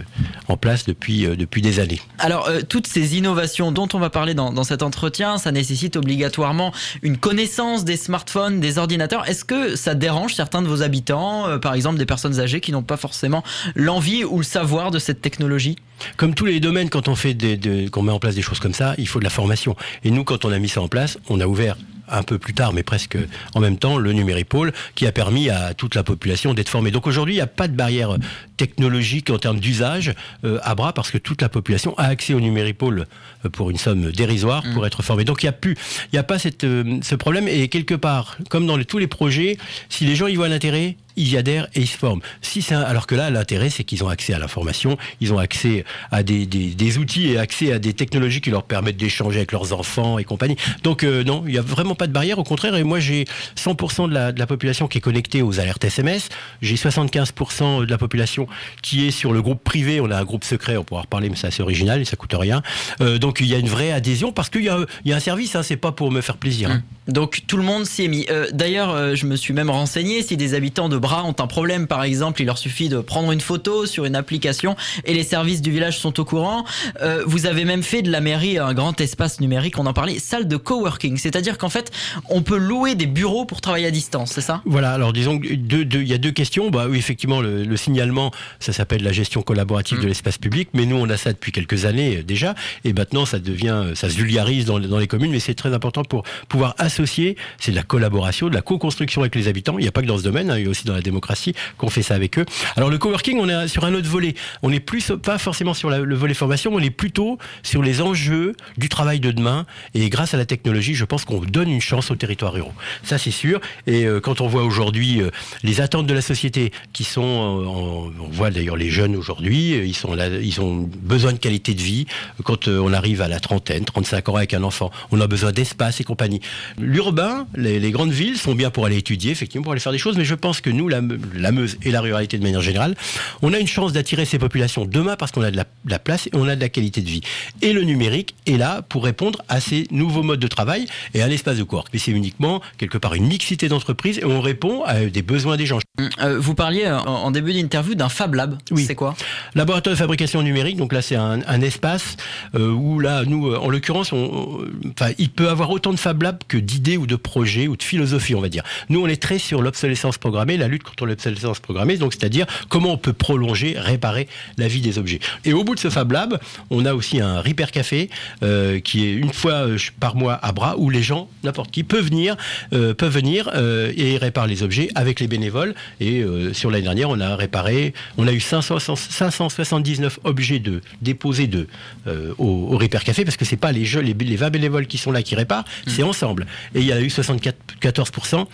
en 0.48 0.58
place 0.58 0.86
depuis, 0.86 1.26
euh, 1.26 1.36
depuis 1.36 1.62
des 1.62 1.80
années. 1.80 2.02
Alors, 2.20 2.48
euh, 2.48 2.62
toutes 2.68 2.88
ces 2.88 3.18
innovations 3.18 3.72
dont 3.72 3.88
on 3.94 4.00
va 4.00 4.10
parler 4.10 4.34
dans, 4.34 4.52
dans 4.54 4.64
cet 4.64 4.84
entretien, 4.84 5.38
ça 5.38 5.52
nécessite 5.52 5.96
obligatoirement 5.96 6.72
une 7.02 7.18
connaissance 7.18 7.84
des 7.86 7.98
smartphones, 7.98 8.60
des 8.60 8.78
ordinateurs. 8.78 9.28
Est-ce 9.28 9.46
que 9.46 9.76
ça 9.76 9.96
dérange 9.96 10.34
certains 10.36 10.62
de 10.62 10.68
vos 10.68 10.82
habitants, 10.82 11.48
euh, 11.48 11.58
par 11.58 11.74
exemple 11.74 11.98
des 11.98 12.06
personnes 12.06 12.40
âgées 12.40 12.62
qui 12.62 12.72
n'ont 12.72 12.84
pas 12.84 12.98
forcément 12.98 13.44
l'envie 13.76 14.24
ou 14.24 14.38
le 14.38 14.44
savoir 14.44 14.92
de 14.92 15.00
cette 15.00 15.22
technologie? 15.22 15.76
Comme 16.18 16.34
tous 16.36 16.46
les 16.46 16.60
domaines, 16.60 16.90
quand 16.90 17.08
on 17.08 17.16
fait 17.16 17.34
des, 17.34 17.56
des- 17.56 17.90
qu'on 17.90 18.02
met 18.02 18.12
en 18.12 18.20
place 18.20 18.36
des 18.36 18.42
choses 18.42 18.60
comme 18.60 18.74
ça, 18.74 18.94
il 18.98 19.08
faut 19.08 19.20
de 19.20 19.24
la 19.24 19.30
formation. 19.30 19.73
Et 20.04 20.12
nous, 20.12 20.24
quand 20.24 20.46
on 20.46 20.52
a 20.52 20.60
mis 20.60 20.70
ça 20.70 20.82
en 20.82 20.88
place, 20.88 21.18
on 21.30 21.40
a 21.40 21.48
ouvert 21.48 21.76
un 22.10 22.24
peu 22.24 22.38
plus 22.38 22.54
tard, 22.54 22.74
mais 22.74 22.84
presque 22.84 23.18
en 23.56 23.60
même 23.60 23.78
temps, 23.78 23.98
le 23.98 24.14
Numéripôle, 24.14 24.74
qui 24.96 25.08
a 25.08 25.12
permis 25.12 25.50
à 25.50 25.74
toute 25.74 25.96
la 25.96 26.04
population 26.04 26.54
d'être 26.54 26.70
formée. 26.70 26.92
Donc 26.92 27.08
aujourd'hui, 27.08 27.36
il 27.36 27.38
n'y 27.38 27.42
a 27.42 27.48
pas 27.48 27.68
de 27.68 27.76
barrière 27.76 28.18
technologique 28.58 29.30
en 29.30 29.38
termes 29.38 29.60
d'usage 29.60 30.14
euh, 30.44 30.60
à 30.64 30.76
bras, 30.76 30.94
parce 30.94 31.12
que 31.12 31.18
toute 31.18 31.42
la 31.42 31.50
population 31.50 31.98
a 31.98 32.04
accès 32.04 32.34
au 32.34 32.40
Numéripôle 32.40 33.08
euh, 33.46 33.50
pour 33.50 33.70
une 33.70 33.78
somme 33.78 34.12
dérisoire 34.12 34.64
pour 34.74 34.86
être 34.86 35.02
formée. 35.02 35.24
Donc 35.24 35.44
il 35.44 35.46
n'y 35.46 35.50
a 35.50 35.54
plus, 35.54 35.76
il 36.12 36.16
n'y 36.16 36.20
a 36.20 36.24
pas 36.24 36.40
cette, 36.40 36.64
euh, 36.64 37.00
ce 37.02 37.16
problème. 37.16 37.48
Et 37.48 37.68
quelque 37.68 37.96
part, 37.96 38.38
comme 38.50 38.68
dans 38.68 38.82
tous 38.84 38.98
les 38.98 39.08
projets, 39.08 39.58
si 39.90 40.06
les 40.06 40.16
gens 40.16 40.28
y 40.28 40.36
voient 40.36 40.50
l'intérêt, 40.50 40.98
y 41.18 41.38
adhèrent 41.38 41.68
et 41.76 41.82
ils 41.82 41.88
se 41.88 41.97
forment. 41.97 42.22
Si 42.41 42.64
alors 42.74 43.07
que 43.07 43.16
là, 43.16 43.30
l'intérêt, 43.30 43.70
c'est 43.70 43.84
qu'ils 43.84 44.03
ont 44.03 44.09
accès 44.09 44.34
à 44.34 44.39
l'information, 44.39 44.97
ils 45.22 45.32
ont 45.34 45.38
accès 45.38 45.84
à 46.11 46.24
des, 46.24 46.45
des- 46.45 46.97
outils 46.97 47.30
et 47.32 47.38
accès 47.38 47.72
à 47.74 47.80
des 47.80 47.93
technologies 47.93 48.39
qui 48.41 48.49
leur 48.51 48.64
permettent 48.64 48.97
d'échanger 48.97 49.38
avec 49.38 49.51
leurs 49.51 49.74
enfants 49.74 50.18
et 50.20 50.24
compagnie. 50.24 50.55
Donc 50.84 51.03
euh, 51.03 51.24
non, 51.24 51.43
il 51.45 51.51
n'y 51.53 51.57
a 51.57 51.61
vraiment 51.61 51.95
pas 51.95 52.07
de 52.07 52.11
barrière. 52.14 52.39
Au 52.39 52.43
contraire, 52.43 52.76
et 52.76 52.84
moi 52.84 52.99
j'ai 52.99 53.26
100% 53.57 54.09
de 54.09 54.14
la, 54.14 54.32
de 54.32 54.39
la 54.39 54.45
population 54.47 54.88
qui 54.88 54.97
est 54.99 55.01
connectée 55.01 55.41
aux 55.41 55.59
alertes 55.59 55.84
SMS. 55.84 56.30
J'ai 56.61 56.76
75% 56.76 57.86
de 57.86 57.89
la 57.91 57.97
population 57.97 58.47
qui 58.82 59.07
est 59.07 59.11
sur 59.11 59.34
le 59.34 59.41
groupe 59.41 59.64
privé. 59.64 59.99
On 60.01 60.09
a 60.11 60.18
un 60.18 60.24
groupe 60.24 60.43
secret, 60.43 60.78
on 60.78 60.84
pourra 60.84 60.99
en 61.01 61.03
reparler, 61.03 61.30
mais 61.30 61.36
c'est 61.36 61.47
assez 61.47 61.61
original 61.64 62.01
et 62.01 62.05
ça 62.05 62.16
coûte 62.16 62.34
rien. 62.38 62.61
Euh, 63.01 63.18
donc 63.18 63.39
il 63.39 63.47
y 63.47 63.55
a 63.55 63.57
une 63.57 63.70
vraie 63.70 63.91
adhésion 63.91 64.32
parce 64.32 64.49
qu'il 64.49 64.61
y 64.61 64.70
y 65.05 65.14
a 65.14 65.16
un 65.16 65.20
service. 65.20 65.55
Hein, 65.55 65.64
c'est 65.64 65.78
pas 65.78 65.91
pour 65.91 66.11
me 66.11 66.22
faire 66.22 66.38
plaisir. 66.38 66.70
hein. 66.72 66.82
Donc 67.07 67.41
tout 67.47 67.57
le 67.57 67.64
monde 67.64 67.86
s'y 67.86 68.05
est 68.05 68.07
mis. 68.07 68.26
Euh, 68.30 68.47
D'ailleurs, 68.53 69.16
je 69.16 69.26
me 69.26 69.36
suis 69.36 69.53
même 69.53 69.70
renseigné 69.70 70.22
si 70.22 70.38
des 70.38 70.53
habitants 70.53 70.89
de 70.89 70.97
Bras 71.04 71.24
ont 71.26 71.36
un 71.38 71.47
problème, 71.47 71.86
par 71.88 72.01
exemple, 72.04 72.41
il 72.41 72.45
leur 72.45 72.58
suffit 72.58 72.88
de 72.88 72.99
prendre 72.99 73.32
une 73.34 73.41
photo 73.41 73.86
sur 73.86 74.06
une 74.06 74.16
application 74.16 74.76
et 75.04 75.14
les 75.14 75.24
services 75.24 75.62
du 75.62 75.70
village 75.70 75.97
sont 75.99 76.18
au 76.20 76.26
courant. 76.26 76.64
Euh, 77.01 77.24
vous 77.26 77.45
avez 77.45 77.66
même 77.66 77.84
fait 77.84 78.01
de 78.01 78.10
la 78.10 78.22
mairie 78.22 78.58
un 78.58 78.74
grand 78.74 78.99
espace 79.01 79.41
numérique, 79.41 79.78
on 79.78 79.86
en 79.86 79.91
parlait, 79.93 80.18
salle 80.20 80.47
de 80.47 80.56
coworking. 80.58 81.18
C'est-à-dire 81.18 81.58
qu'en 81.58 81.70
fait, 81.70 81.91
on 82.30 82.41
peut 82.41 82.58
louer 82.58 82.95
des 82.95 83.06
bureaux 83.06 83.43
pour 83.45 83.60
travailler 83.60 83.88
à 83.88 83.91
distance, 83.91 84.32
c'est 84.32 84.41
ça? 84.41 84.62
Voilà, 84.66 84.93
alors 84.93 85.12
disons 85.12 85.39
il 85.43 86.08
y 86.08 86.14
a 86.14 86.18
deux 86.18 86.32
questions. 86.32 86.70
Bah 86.70 86.86
oui, 86.89 86.97
effectivement, 86.97 87.41
le, 87.41 87.64
le 87.64 87.78
signalement, 87.78 88.32
ça 88.60 88.72
s'appelle 88.72 89.04
la 89.04 89.12
gestion 89.12 89.41
collaborative 89.41 89.99
de 89.99 90.08
l'espace 90.08 90.38
public, 90.38 90.70
mais 90.74 90.86
nous 90.86 90.95
on 90.95 91.10
a 91.10 91.18
ça 91.18 91.34
depuis 91.34 91.51
quelques 91.51 91.84
années 91.86 92.18
euh, 92.20 92.24
déjà, 92.24 92.56
et 92.86 92.93
maintenant 92.93 93.26
ça 93.26 93.39
devient, 93.39 93.78
euh, 93.91 93.95
ça 93.95 94.10
se 94.10 94.16
vulgarise 94.16 94.64
dans, 94.66 94.78
les- 94.78 94.88
dans 94.88 94.99
les 94.99 95.08
communes, 95.08 95.32
mais 95.32 95.39
c'est 95.41 95.54
très 95.54 95.74
important 95.74 96.04
pour 96.04 96.24
pouvoir 96.47 96.76
associer, 96.78 97.36
c'est 97.60 97.72
de 97.72 97.76
la 97.76 97.84
collaboration, 97.84 98.47
de 98.47 98.56
la 98.56 98.62
co-construction 98.62 99.22
avec 99.22 99.36
les 99.36 99.47
habitants. 99.49 99.78
Il 99.78 99.82
n'y 99.82 99.88
a 99.88 99.91
pas 99.91 100.01
que 100.01 100.08
dans 100.08 100.18
ce 100.18 100.24
domaine, 100.24 100.49
hein, 100.49 100.58
il 100.58 100.64
y 100.64 100.68
a 100.68 100.70
aussi 100.70 100.86
dans 100.86 100.93
la 100.96 101.02
démocratie 101.02 101.54
qu'on 101.78 101.89
fait 101.89 102.04
ça 102.04 102.16
avec 102.16 102.38
eux. 102.38 102.46
Alors 102.76 102.89
le 102.89 102.98
coworking, 102.98 103.39
on 103.39 103.50
est 103.50 103.68
sur 103.68 103.86
un 103.86 103.94
autre 103.94 104.10
volet. 104.10 104.36
On 104.62 104.70
n'est 104.70 104.80
plus 104.80 105.12
pas 105.22 105.38
forcément 105.38 105.74
sur 105.74 105.89
le 105.89 106.16
volet 106.16 106.34
formation, 106.34 106.72
on 106.74 106.80
est 106.80 106.89
plutôt 106.89 107.38
sur 107.64 107.82
les 107.82 108.02
enjeux 108.02 108.56
du 108.78 108.89
travail 108.89 109.20
de 109.20 109.32
demain. 109.32 109.66
Et 109.94 110.10
grâce 110.10 110.34
à 110.34 110.38
la 110.38 110.46
technologie, 110.46 110.96
je 110.96 111.06
pense 111.06 111.26
qu'on 111.26 111.39
donne 111.39 111.70
une 111.70 111.82
chance 111.82 112.12
aux 112.12 112.16
territoires 112.16 112.54
ruraux. 112.54 112.74
Ça, 113.04 113.18
c'est 113.18 113.32
sûr. 113.32 113.60
Et 113.88 114.06
euh, 114.06 114.20
quand 114.20 114.41
on 114.41 114.48
voit 114.48 114.64
aujourd'hui 114.64 115.22
euh, 115.22 115.30
les 115.64 115.82
attentes 115.82 116.08
de 116.08 116.14
la 116.14 116.22
société 116.22 116.72
qui 116.94 117.04
sont, 117.04 117.22
euh, 117.22 118.22
on 118.22 118.30
voit 118.32 118.52
d'ailleurs 118.52 118.78
les 118.78 118.89
jeunes 118.89 119.16
aujourd'hui, 119.16 119.72
ils 119.72 119.96
sont 119.96 120.14
là, 120.14 120.28
ils 120.28 120.62
ont 120.62 120.89
besoin 121.02 121.34
de 121.34 121.38
qualité 121.38 121.74
de 121.74 121.82
vie. 121.82 122.06
Quand 122.44 122.68
on 122.68 122.94
arrive 122.94 123.22
à 123.22 123.28
la 123.28 123.39
trentaine, 123.39 123.86
35 123.86 124.30
ans 124.30 124.36
avec 124.36 124.54
un 124.54 124.64
enfant, 124.64 124.91
on 125.12 125.22
a 125.22 125.28
besoin 125.28 125.52
d'espace 125.52 126.02
et 126.02 126.04
compagnie. 126.04 126.41
L'urbain, 126.80 127.48
les, 127.56 127.80
les 127.80 127.91
grandes 127.91 128.12
villes 128.12 128.38
sont 128.38 128.56
bien 128.56 128.70
pour 128.70 128.86
aller 128.86 128.98
étudier, 128.98 129.32
effectivement, 129.32 129.64
pour 129.64 129.72
aller 129.72 129.82
faire 129.82 129.91
des 129.91 129.98
choses, 129.98 130.18
mais 130.18 130.26
je 130.26 130.36
pense 130.36 130.62
que 130.62 130.70
nous, 130.70 130.83
la, 130.88 131.02
Me- 131.02 131.20
la 131.36 131.52
Meuse 131.52 131.78
et 131.84 131.92
la 131.92 132.02
ruralité 132.02 132.38
de 132.38 132.44
manière 132.44 132.62
générale, 132.62 132.96
on 133.42 133.54
a 133.54 133.60
une 133.60 133.68
chance 133.68 133.94
d'attirer 133.94 134.26
ces 134.26 134.40
populations 134.40 134.86
demain 134.86 135.16
parce 135.16 135.32
qu'on 135.32 135.42
a 135.44 135.52
de 135.52 135.58
la, 135.58 136.00
place 136.00 136.28
et 136.28 136.32
on 136.34 136.48
a 136.48 136.56
de 136.56 136.62
la 136.62 136.70
qualité 136.70 137.02
de 137.02 137.10
vie. 137.10 137.22
Et 137.62 137.74
le 137.74 137.84
numérique 137.84 138.36
est 138.46 138.58
là 138.58 138.82
pour 138.82 139.04
répondre 139.04 139.42
à 139.50 139.60
ces 139.60 139.88
nouveaux 139.92 140.24
modes 140.24 140.40
de 140.40 140.48
travail 140.48 140.86
et 141.14 141.22
à 141.22 141.28
l'espace 141.28 141.58
de 141.58 141.64
corps. 141.64 141.86
Mais 141.94 142.00
c'est 142.00 142.12
uniquement, 142.12 142.62
quelque 142.78 142.98
part, 142.98 143.14
une 143.14 143.28
mixité 143.28 143.68
d'entreprises 143.70 144.20
et 144.20 144.26
on 144.26 144.42
répond 144.42 144.84
à 144.84 145.06
des 145.06 145.22
besoins 145.22 145.58
des 145.58 145.66
gens. 145.66 145.80
Euh, 146.24 146.39
Vous 146.39 146.56
parliez 146.56 146.86
euh, 146.86 146.98
en, 146.98 147.30
début 147.30 147.54
d'interview 147.54 147.94
d'un 147.94 148.10
Fab 148.10 148.34
Lab. 148.34 148.58
Oui. 148.72 148.84
C'est 148.84 148.96
quoi? 148.96 149.16
Laboratoire 149.54 149.94
de 149.94 149.98
fabrication 150.00 150.41
numérique, 150.41 150.76
donc 150.76 150.91
là 150.91 151.04
c'est 151.04 151.16
un, 151.16 151.41
un 151.46 151.62
espace 151.62 152.18
euh, 152.56 152.72
où 152.72 153.00
là, 153.00 153.24
nous, 153.26 153.54
en 153.54 153.70
l'occurrence, 153.70 154.12
enfin, 154.12 155.12
il 155.20 155.30
peut 155.30 155.50
avoir 155.50 155.70
autant 155.70 155.91
de 155.91 156.00
Fab 156.00 156.24
Labs 156.24 156.39
que 156.48 156.58
d'idées 156.58 156.98
ou 156.98 157.06
de 157.06 157.16
projets 157.16 157.68
ou 157.68 157.78
de 157.78 157.84
philosophie, 157.84 158.34
on 158.34 158.41
va 158.41 158.50
dire. 158.50 158.64
Nous, 158.89 159.04
on 159.04 159.08
est 159.08 159.22
très 159.22 159.38
sur 159.38 159.62
l'obsolescence 159.62 160.18
programmée, 160.18 160.58
la 160.58 160.68
lutte 160.68 160.82
contre 160.82 161.06
l'obsolescence 161.06 161.60
programmée, 161.60 161.98
donc 161.98 162.14
c'est-à-dire 162.14 162.48
comment 162.70 162.94
on 162.94 162.98
peut 162.98 163.14
prolonger, 163.14 163.76
réparer 163.78 164.28
la 164.58 164.68
vie 164.68 164.82
des 164.82 164.98
objets. 164.98 165.20
Et 165.46 165.54
au 165.54 165.64
bout 165.64 165.76
de 165.76 165.80
ce 165.80 165.91
Fab 165.91 166.12
Lab, 166.12 166.39
on 166.72 166.86
a 166.88 166.96
aussi 166.96 167.22
un 167.22 167.39
Repair 167.39 167.70
Café 167.70 168.10
euh, 168.41 168.80
qui 168.80 169.06
est 169.06 169.14
une 169.14 169.32
fois 169.32 169.68
par 170.00 170.16
mois 170.16 170.39
à 170.41 170.54
Bras 170.54 170.76
où 170.80 170.89
les 170.89 171.04
gens, 171.04 171.30
n'importe 171.44 171.70
qui, 171.70 171.84
peut 171.84 172.02
venir, 172.02 172.36
euh, 172.74 172.96
peuvent 172.96 173.14
venir 173.14 173.52
euh, 173.54 173.94
et 173.96 174.18
réparer 174.18 174.48
les 174.48 174.64
objets 174.64 174.89
avec 174.96 175.20
les 175.20 175.28
bénévoles. 175.28 175.76
Et 176.00 176.22
euh, 176.22 176.54
sur 176.54 176.72
l'année 176.72 176.84
dernière, 176.84 177.10
on 177.10 177.20
a 177.20 177.36
réparé, 177.36 177.94
on 178.18 178.28
a 178.28 178.32
eu 178.32 178.40
500 178.40 178.80
579 178.80 180.20
objets 180.24 180.60
de 180.60 180.82
déposés 181.02 181.48
de, 181.48 181.68
euh, 182.08 182.34
au, 182.38 182.74
au 182.74 182.78
Repair 182.78 183.04
Café 183.04 183.26
parce 183.26 183.38
que 183.38 183.46
c'est 183.46 183.58
pas 183.58 183.72
les, 183.72 183.86
jeux, 183.86 184.02
les, 184.02 184.14
les 184.14 184.36
20 184.36 184.50
bénévoles 184.50 184.88
qui 184.88 184.98
sont 184.98 185.12
là 185.12 185.22
qui 185.22 185.36
réparent, 185.36 185.66
c'est 185.88 186.04
ensemble. 186.04 186.48
Et 186.76 186.80
il 186.80 186.86
y 186.86 186.92
a 186.92 187.02
eu 187.02 187.08
74% 187.08 188.46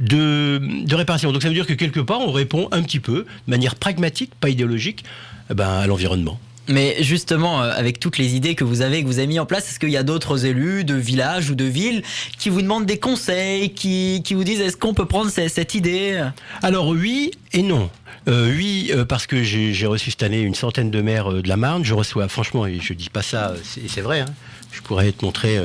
de, 0.00 0.60
de 0.84 0.94
réparation. 0.94 1.32
Donc 1.32 1.42
ça 1.42 1.48
veut 1.48 1.54
dire 1.54 1.66
que 1.66 1.74
quelque 1.74 2.00
part, 2.00 2.20
on 2.20 2.32
répond 2.32 2.68
un 2.72 2.82
petit 2.82 3.00
peu, 3.00 3.26
de 3.46 3.50
manière 3.50 3.76
pragmatique, 3.76 4.32
pas 4.40 4.48
idéologique, 4.48 5.04
eh 5.50 5.54
ben, 5.54 5.68
à 5.68 5.86
l'environnement. 5.86 6.38
Mais 6.68 6.96
justement, 7.00 7.62
euh, 7.62 7.72
avec 7.74 8.00
toutes 8.00 8.18
les 8.18 8.34
idées 8.34 8.54
que 8.54 8.64
vous 8.64 8.80
avez, 8.82 9.02
que 9.02 9.06
vous 9.06 9.18
avez 9.18 9.28
mis 9.28 9.38
en 9.38 9.46
place, 9.46 9.68
est-ce 9.70 9.78
qu'il 9.78 9.90
y 9.90 9.96
a 9.96 10.02
d'autres 10.02 10.44
élus 10.46 10.84
de 10.84 10.94
villages 10.94 11.50
ou 11.50 11.54
de 11.54 11.64
villes 11.64 12.02
qui 12.38 12.48
vous 12.48 12.60
demandent 12.62 12.86
des 12.86 12.98
conseils, 12.98 13.70
qui, 13.70 14.22
qui 14.24 14.34
vous 14.34 14.44
disent 14.44 14.60
est-ce 14.60 14.76
qu'on 14.76 14.94
peut 14.94 15.06
prendre 15.06 15.30
ce- 15.30 15.48
cette 15.48 15.74
idée? 15.74 16.20
Alors 16.62 16.88
oui 16.88 17.30
et 17.52 17.62
non. 17.62 17.88
Euh, 18.28 18.52
oui, 18.56 18.90
euh, 18.92 19.04
parce 19.04 19.28
que 19.28 19.44
j'ai 19.44 19.86
reçu 19.86 20.10
cette 20.10 20.24
année 20.24 20.40
une 20.40 20.56
centaine 20.56 20.90
de 20.90 21.00
maires 21.00 21.30
euh, 21.30 21.42
de 21.42 21.48
la 21.48 21.56
Marne. 21.56 21.84
Je 21.84 21.94
reçois, 21.94 22.26
franchement, 22.28 22.66
et 22.66 22.80
je 22.80 22.92
dis 22.92 23.08
pas 23.10 23.22
ça, 23.22 23.54
c'est 23.86 24.00
vrai, 24.00 24.20
hein, 24.20 24.26
je 24.72 24.80
pourrais 24.80 25.12
te 25.12 25.24
montrer 25.24 25.58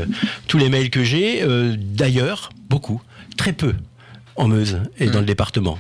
tous 0.48 0.60
les 0.60 0.70
mails 0.70 0.92
que 0.92 1.04
j'ai. 1.04 1.44
D'ailleurs, 1.78 2.52
beaucoup, 2.70 3.02
très 3.36 3.54
peu 3.54 3.74
en 4.36 4.48
Meuse 4.48 4.80
et 5.00 5.08
dans 5.08 5.20
le 5.22 5.26
département. 5.26 5.80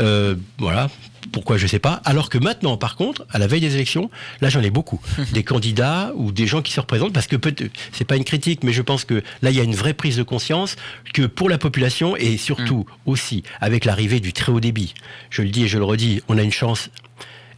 Euh, 0.00 0.34
voilà, 0.58 0.90
pourquoi 1.32 1.56
je 1.56 1.66
sais 1.66 1.78
pas. 1.78 2.00
Alors 2.04 2.30
que 2.30 2.38
maintenant, 2.38 2.76
par 2.76 2.96
contre, 2.96 3.26
à 3.30 3.38
la 3.38 3.46
veille 3.46 3.60
des 3.60 3.74
élections, 3.74 4.10
là 4.40 4.48
j'en 4.48 4.62
ai 4.62 4.70
beaucoup. 4.70 5.00
des 5.32 5.42
candidats 5.42 6.12
ou 6.16 6.32
des 6.32 6.46
gens 6.46 6.62
qui 6.62 6.72
se 6.72 6.80
représentent, 6.80 7.12
parce 7.12 7.26
que 7.26 7.36
c'est 7.92 8.04
pas 8.04 8.16
une 8.16 8.24
critique, 8.24 8.64
mais 8.64 8.72
je 8.72 8.82
pense 8.82 9.04
que 9.04 9.22
là 9.42 9.50
il 9.50 9.56
y 9.56 9.60
a 9.60 9.64
une 9.64 9.74
vraie 9.74 9.94
prise 9.94 10.16
de 10.16 10.22
conscience 10.22 10.76
que 11.12 11.22
pour 11.22 11.48
la 11.48 11.58
population 11.58 12.16
et 12.16 12.36
surtout 12.36 12.86
aussi 13.06 13.42
avec 13.60 13.84
l'arrivée 13.84 14.20
du 14.20 14.32
très 14.32 14.52
haut 14.52 14.60
débit, 14.60 14.94
je 15.30 15.42
le 15.42 15.48
dis 15.48 15.64
et 15.64 15.68
je 15.68 15.78
le 15.78 15.84
redis, 15.84 16.22
on 16.28 16.38
a 16.38 16.42
une 16.42 16.52
chance 16.52 16.90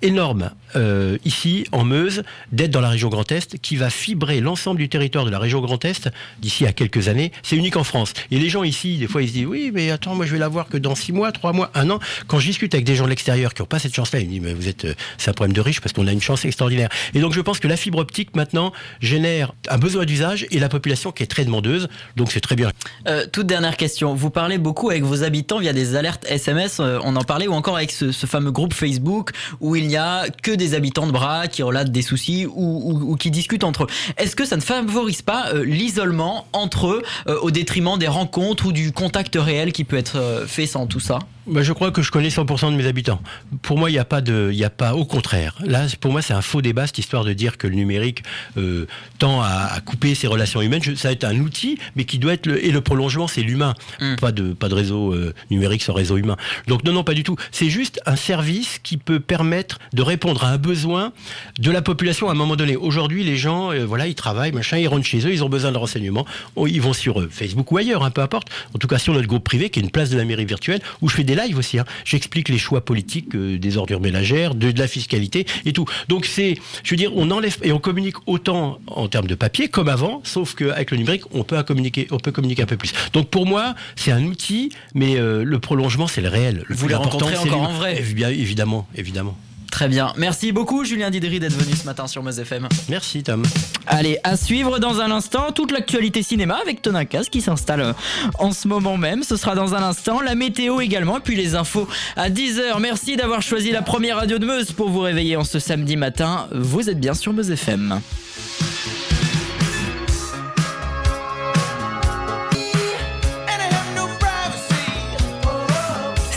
énorme 0.03 0.51
euh, 0.77 1.19
ici 1.25 1.67
en 1.73 1.85
Meuse 1.85 2.23
d'être 2.53 2.71
dans 2.71 2.81
la 2.81 2.89
région 2.89 3.09
Grand 3.09 3.31
Est 3.33 3.59
qui 3.59 3.77
va 3.77 3.91
fibrer 3.91 4.41
l'ensemble 4.41 4.79
du 4.79 4.89
territoire 4.89 5.25
de 5.25 5.31
la 5.31 5.39
région 5.39 5.61
Grand 5.61 5.85
Est 5.85 6.09
d'ici 6.41 6.67
à 6.67 6.73
quelques 6.73 7.09
années. 7.09 7.33
C'est 7.43 7.57
unique 7.57 7.77
en 7.77 7.85
France. 7.85 8.13
Et 8.31 8.39
les 8.39 8.49
gens 8.49 8.63
ici, 8.63 8.97
des 8.99 9.09
fois, 9.09 9.23
ils 9.23 9.29
se 9.29 9.33
disent 9.33 9.47
oui, 9.47 9.71
mais 9.75 9.91
attends, 9.91 10.15
moi 10.15 10.27
je 10.27 10.33
vais 10.33 10.39
la 10.39 10.49
voir 10.49 10.69
que 10.69 10.77
dans 10.77 10.95
six 10.95 11.13
mois, 11.13 11.33
trois 11.33 11.53
mois, 11.53 11.71
un 11.75 11.91
an. 11.91 11.99
Quand 12.27 12.39
je 12.39 12.47
discute 12.47 12.75
avec 12.75 12.87
des 12.87 12.95
gens 12.95 13.05
de 13.05 13.11
l'extérieur 13.11 13.55
qui 13.55 13.63
n'ont 13.63 13.67
pas 13.67 13.79
cette 13.79 13.95
chance-là, 13.95 14.21
ils 14.21 14.27
me 14.27 14.31
disent 14.31 14.43
mais 14.43 14.55
vous 14.55 14.69
êtes, 14.69 14.85
euh, 14.85 14.95
c'est 15.19 15.31
un 15.31 15.35
problème 15.35 15.55
de 15.55 15.61
riche 15.61 15.81
parce 15.81 15.93
qu'on 15.93 16.07
a 16.07 16.13
une 16.13 16.21
chance 16.21 16.45
extraordinaire. 16.45 16.89
Et 17.15 17.21
donc 17.21 17.33
je 17.33 17.41
pense 17.41 17.59
que 17.59 17.69
la 17.69 17.77
fibre 17.77 17.99
optique 17.99 18.37
maintenant 18.37 18.73
génère 19.01 19.53
un 19.69 19.79
besoin 19.79 20.05
d'usage 20.05 20.47
et 20.51 20.59
la 20.59 20.69
population 20.69 21.13
qui 21.13 21.23
est 21.23 21.27
très 21.27 21.45
demandeuse. 21.45 21.89
Donc 22.17 22.33
c'est 22.33 22.41
très 22.41 22.57
bien. 22.57 22.71
Euh, 23.09 23.27
toute 23.31 23.47
dernière 23.47 23.77
question. 23.77 24.15
Vous 24.15 24.31
parlez 24.31 24.59
beaucoup 24.59 24.91
avec 24.91 25.03
vos 25.03 25.25
habitants 25.25 25.59
via 25.59 25.73
des 25.73 25.97
alertes 25.97 26.25
SMS, 26.29 26.81
on 26.81 27.17
en 27.17 27.25
parlait, 27.25 27.49
ou 27.49 27.53
encore 27.53 27.77
avec 27.77 27.91
ce, 27.91 28.13
ce 28.13 28.27
fameux 28.27 28.53
groupe 28.53 28.75
Facebook 28.75 29.31
où 29.61 29.77
il 29.77 29.90
n'y 29.91 29.97
a 29.97 30.27
que 30.43 30.51
des 30.51 30.75
habitants 30.75 31.07
de 31.07 31.13
bras 31.13 31.47
qui 31.49 31.63
relatent 31.63 31.93
des 31.93 32.03
soucis 32.03 32.47
ou, 32.47 32.53
ou- 32.55 33.13
ou 33.13 33.17
qui 33.17 33.31
discutent 33.31 33.65
entre 33.65 33.85
eux. 33.85 33.89
Est-ce 34.17 34.35
que 34.37 34.45
ça 34.45 34.57
ne 34.57 34.61
favorise 34.63 35.23
pas 35.23 35.49
euh, 35.53 35.65
l'isolement 35.65 36.47
entre 36.53 36.89
eux 36.89 37.03
euh, 37.29 37.39
au 37.41 37.51
détriment 37.51 37.99
des 37.99 38.09
rencontres 38.09 38.67
ou 38.67 38.73
du 38.73 38.93
contact 38.93 39.37
réel 39.37 39.73
qui 39.73 39.85
peut 39.85 39.97
être 39.97 40.17
euh, 40.17 40.47
fait 40.47 40.67
sans 40.67 40.87
tout 40.87 41.01
ça? 41.01 41.19
Bah, 41.47 41.63
je 41.63 41.73
crois 41.73 41.91
que 41.91 42.03
je 42.03 42.11
connais 42.11 42.29
100% 42.29 42.71
de 42.71 42.77
mes 42.77 42.87
habitants. 42.87 43.21
Pour 43.63 43.79
moi, 43.79 43.89
il 43.91 43.95
n'y 43.95 43.99
a 43.99 44.05
pas 44.05 44.21
de, 44.21 44.51
il 44.53 44.59
y 44.59 44.65
a 44.65 44.71
pas, 44.71 44.95
au 44.95 45.05
contraire. 45.05 45.57
Là, 45.65 45.87
pour 46.01 46.13
moi, 46.13 46.23
c'est 46.23 46.35
un 46.35 46.43
faux 46.43 46.61
débat 46.63 46.87
cette 46.87 46.99
histoire 46.99 47.25
de 47.25 47.33
dire 47.33 47.57
que 47.59 47.67
le 47.67 47.75
numérique 47.75 48.23
euh, 48.59 48.87
tend 49.19 49.41
à, 49.43 49.49
à 49.73 49.81
couper 49.81 50.15
ses 50.15 50.27
relations 50.27 50.61
humaines. 50.61 50.83
Je- 50.83 50.95
ça 50.95 51.09
va 51.09 51.13
être 51.13 51.25
un 51.25 51.39
outil, 51.41 51.79
mais 51.97 52.05
qui 52.05 52.19
doit 52.19 52.35
être 52.35 52.47
le, 52.47 52.65
et 52.65 52.71
le 52.71 52.81
prolongement, 52.83 53.27
c'est 53.27 53.43
l'humain. 53.43 53.75
Pas 54.21 54.33
de, 54.33 54.53
pas 54.53 54.69
de 54.69 54.75
réseau 54.75 55.13
euh, 55.15 55.35
numérique 55.51 55.83
sans 55.83 55.93
réseau 55.95 56.17
humain. 56.19 56.37
Donc 56.69 56.85
non, 56.85 56.93
non, 56.93 57.05
pas 57.05 57.15
du 57.15 57.23
tout. 57.23 57.37
C'est 57.53 57.71
juste 57.71 58.01
un 58.07 58.17
service 58.17 58.79
qui 58.83 58.97
peut 58.99 59.19
permettre 59.21 59.79
de 59.93 60.03
répondre 60.03 60.45
à 60.45 60.51
un 60.51 60.59
besoin 60.59 61.13
de 61.59 61.71
la 61.71 61.83
population 61.83 62.29
à 62.29 62.33
un 62.33 62.35
moment 62.35 62.55
donné. 62.57 62.77
Aujourd'hui, 62.77 63.25
les 63.25 63.37
gens, 63.37 63.73
euh, 63.73 63.85
voilà, 63.87 64.07
ils 64.07 64.15
travaillent, 64.15 64.53
machin, 64.53 64.77
ils 64.79 64.89
rentrent 64.89 65.07
chez 65.07 65.21
eux, 65.27 65.33
ils 65.33 65.43
ont 65.43 65.49
besoin 65.49 65.73
de 65.73 65.79
renseignements. 65.79 66.27
Oh, 66.55 66.67
ils 66.67 66.81
vont 66.83 66.93
sur 66.93 67.27
Facebook 67.31 67.73
ou 67.73 67.79
ailleurs, 67.79 68.05
hein, 68.05 68.11
peu 68.11 68.21
importe. 68.21 68.49
En 68.75 68.79
tout 68.79 68.87
cas, 68.89 68.99
sur 68.99 69.15
notre 69.15 69.27
groupe 69.27 69.45
privé, 69.45 69.71
qui 69.71 69.81
est 69.81 69.83
une 69.83 69.91
place 69.91 70.11
de 70.11 70.17
la 70.19 70.25
mairie 70.25 70.45
virtuelle, 70.45 70.81
où 71.01 71.09
je 71.09 71.17
fais 71.17 71.25
des 71.25 71.30
lives 71.35 71.59
aussi. 71.59 71.79
hein. 71.79 71.85
J'explique 72.05 72.49
les 72.49 72.59
choix 72.59 72.85
politiques 72.85 73.35
euh, 73.35 73.59
des 73.59 73.77
ordures 73.77 74.01
ménagères, 74.01 74.55
de, 74.55 74.71
de 74.71 74.79
la 74.79 74.89
fiscalité 74.89 75.47
et 75.65 75.73
tout. 75.73 75.85
Donc 76.09 76.27
c'est, 76.27 76.57
je 76.85 76.91
veux 76.91 76.97
dire, 76.97 77.13
on 77.17 77.31
enlève 77.31 77.57
et 77.63 77.73
on 77.73 77.79
communique 77.79 78.17
autant 78.27 78.79
en 78.87 79.09
termes 79.09 79.27
de 79.27 79.35
papier 79.35 79.69
comme 79.69 79.89
avant, 79.89 80.21
sauf 80.25 80.55
qu'avec 80.55 80.91
le 80.91 80.97
numérique, 80.99 81.23
on 81.33 81.45
peut 81.45 81.63
communiquer, 81.63 82.07
on 82.11 82.19
peut 82.19 82.33
communiquer 82.33 82.63
un 82.63 82.67
peu 82.67 82.77
plus. 82.77 82.93
Donc 83.13 83.29
pour 83.29 83.47
moi, 83.47 83.75
c'est 83.97 84.13
un 84.13 84.25
outil, 84.25 84.71
mais 84.95 85.17
euh, 85.17 85.43
le 85.45 85.59
prolongement, 85.59 86.07
c'est 86.07 86.21
le 86.21 86.29
réel. 86.29 86.65
Le 86.67 86.75
Vous 86.75 86.89
les 86.89 86.95
rencontrez 86.95 87.37
encore 87.37 87.63
en 87.63 87.73
vrai 87.73 88.01
bien, 88.15 88.29
Évidemment, 88.31 88.87
évidemment. 88.95 89.37
Très 89.71 89.89
bien. 89.89 90.13
Merci 90.17 90.53
beaucoup 90.53 90.85
Julien 90.85 91.11
Didry 91.11 91.41
d'être 91.41 91.57
venu 91.57 91.75
ce 91.75 91.85
matin 91.85 92.07
sur 92.07 92.23
Meuse 92.23 92.39
FM. 92.39 92.69
Merci 92.89 93.23
Tom. 93.23 93.43
Allez, 93.87 94.19
à 94.25 94.37
suivre 94.37 94.79
dans 94.79 95.01
un 95.01 95.11
instant 95.11 95.53
toute 95.53 95.73
l'actualité 95.73 96.23
cinéma 96.23 96.59
avec 96.61 96.83
Tonakas 96.83 97.25
qui 97.31 97.41
s'installe 97.41 97.81
euh, 97.81 97.93
en 98.39 98.53
ce 98.53 98.69
moment 98.69 98.97
même. 98.97 99.23
Ce 99.23 99.37
sera 99.37 99.55
dans 99.55 99.75
un 99.75 99.83
instant. 99.83 100.21
La 100.21 100.35
météo 100.35 100.81
également, 100.81 101.19
et 101.19 101.21
puis 101.21 101.37
les 101.37 101.55
infos 101.55 101.89
à 102.17 102.31
10h. 102.31 102.81
Merci 102.81 103.17
d'avoir 103.17 103.43
choisi 103.43 103.71
la 103.71 103.83
première 103.83 104.17
radio 104.17 104.39
de 104.39 104.47
Meuse 104.47 104.73
pour 104.73 104.91
vous 104.91 105.01
réveiller 105.01 105.37
en 105.37 105.45
ce 105.45 105.59
samedi 105.59 105.97
matin. 105.97 106.49
Vous 106.53 106.91
êtes 106.91 107.01
bien 107.01 107.15
sur 107.15 107.33
Meuse 107.33 107.51
FM. 107.51 108.01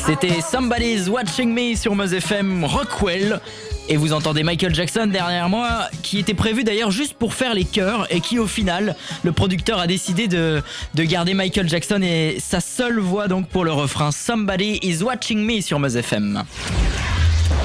C'était 0.06 0.41
Somebody's 0.41 1.08
Watching 1.08 1.54
Me 1.54 1.76
sur 1.78 1.95
Meuse 1.95 2.14
FM 2.14 2.66
Rockwell. 2.66 3.39
Et 3.88 3.95
vous 3.95 4.12
entendez 4.12 4.43
Michael 4.43 4.76
Jackson 4.76 5.08
derrière 5.08 5.47
moi, 5.47 5.88
qui 6.01 6.20
était 6.20 6.34
prévu 6.34 6.66
d'ailleurs 6.66 6.91
juste 6.91 7.14
pour 7.14 7.34
faire 7.34 7.54
les 7.54 7.64
chœurs, 7.64 8.06
et 8.10 8.20
qui 8.20 8.38
au 8.38 8.47
final, 8.47 8.97
le 9.24 9.32
producteur 9.32 9.80
a 9.80 9.88
décidé 9.88 10.28
de, 10.28 10.62
de 10.93 11.04
garder 11.04 11.34
Michael 11.34 11.70
Jackson 11.70 12.01
et 12.01 12.38
sa 12.39 12.60
seule 12.60 12.99
voix 12.99 13.30
donc 13.30 13.47
pour 13.47 13.64
le 13.64 13.72
refrain 13.72 14.12
Somebody 14.12 14.80
is 14.82 15.04
Watching 15.04 15.39
Me 15.39 15.62
sur 15.62 15.80
Meuse 15.80 15.95
FM. 15.95 16.43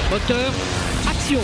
Moteur, 0.09 0.53
action 1.09 1.41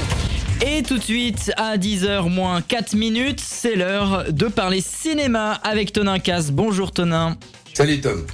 et 0.65 0.81
tout 0.83 0.97
de 0.97 1.03
suite, 1.03 1.51
à 1.57 1.77
10h 1.77 2.29
moins 2.29 2.61
4 2.61 2.93
minutes, 2.95 3.41
c'est 3.41 3.75
l'heure 3.75 4.31
de 4.31 4.47
parler 4.47 4.79
cinéma 4.79 5.59
avec 5.63 5.91
Tonin 5.91 6.19
Casse. 6.19 6.51
Bonjour 6.51 6.93
Tonin. 6.93 7.35
Salut 7.73 7.99
Tom. 7.99 8.25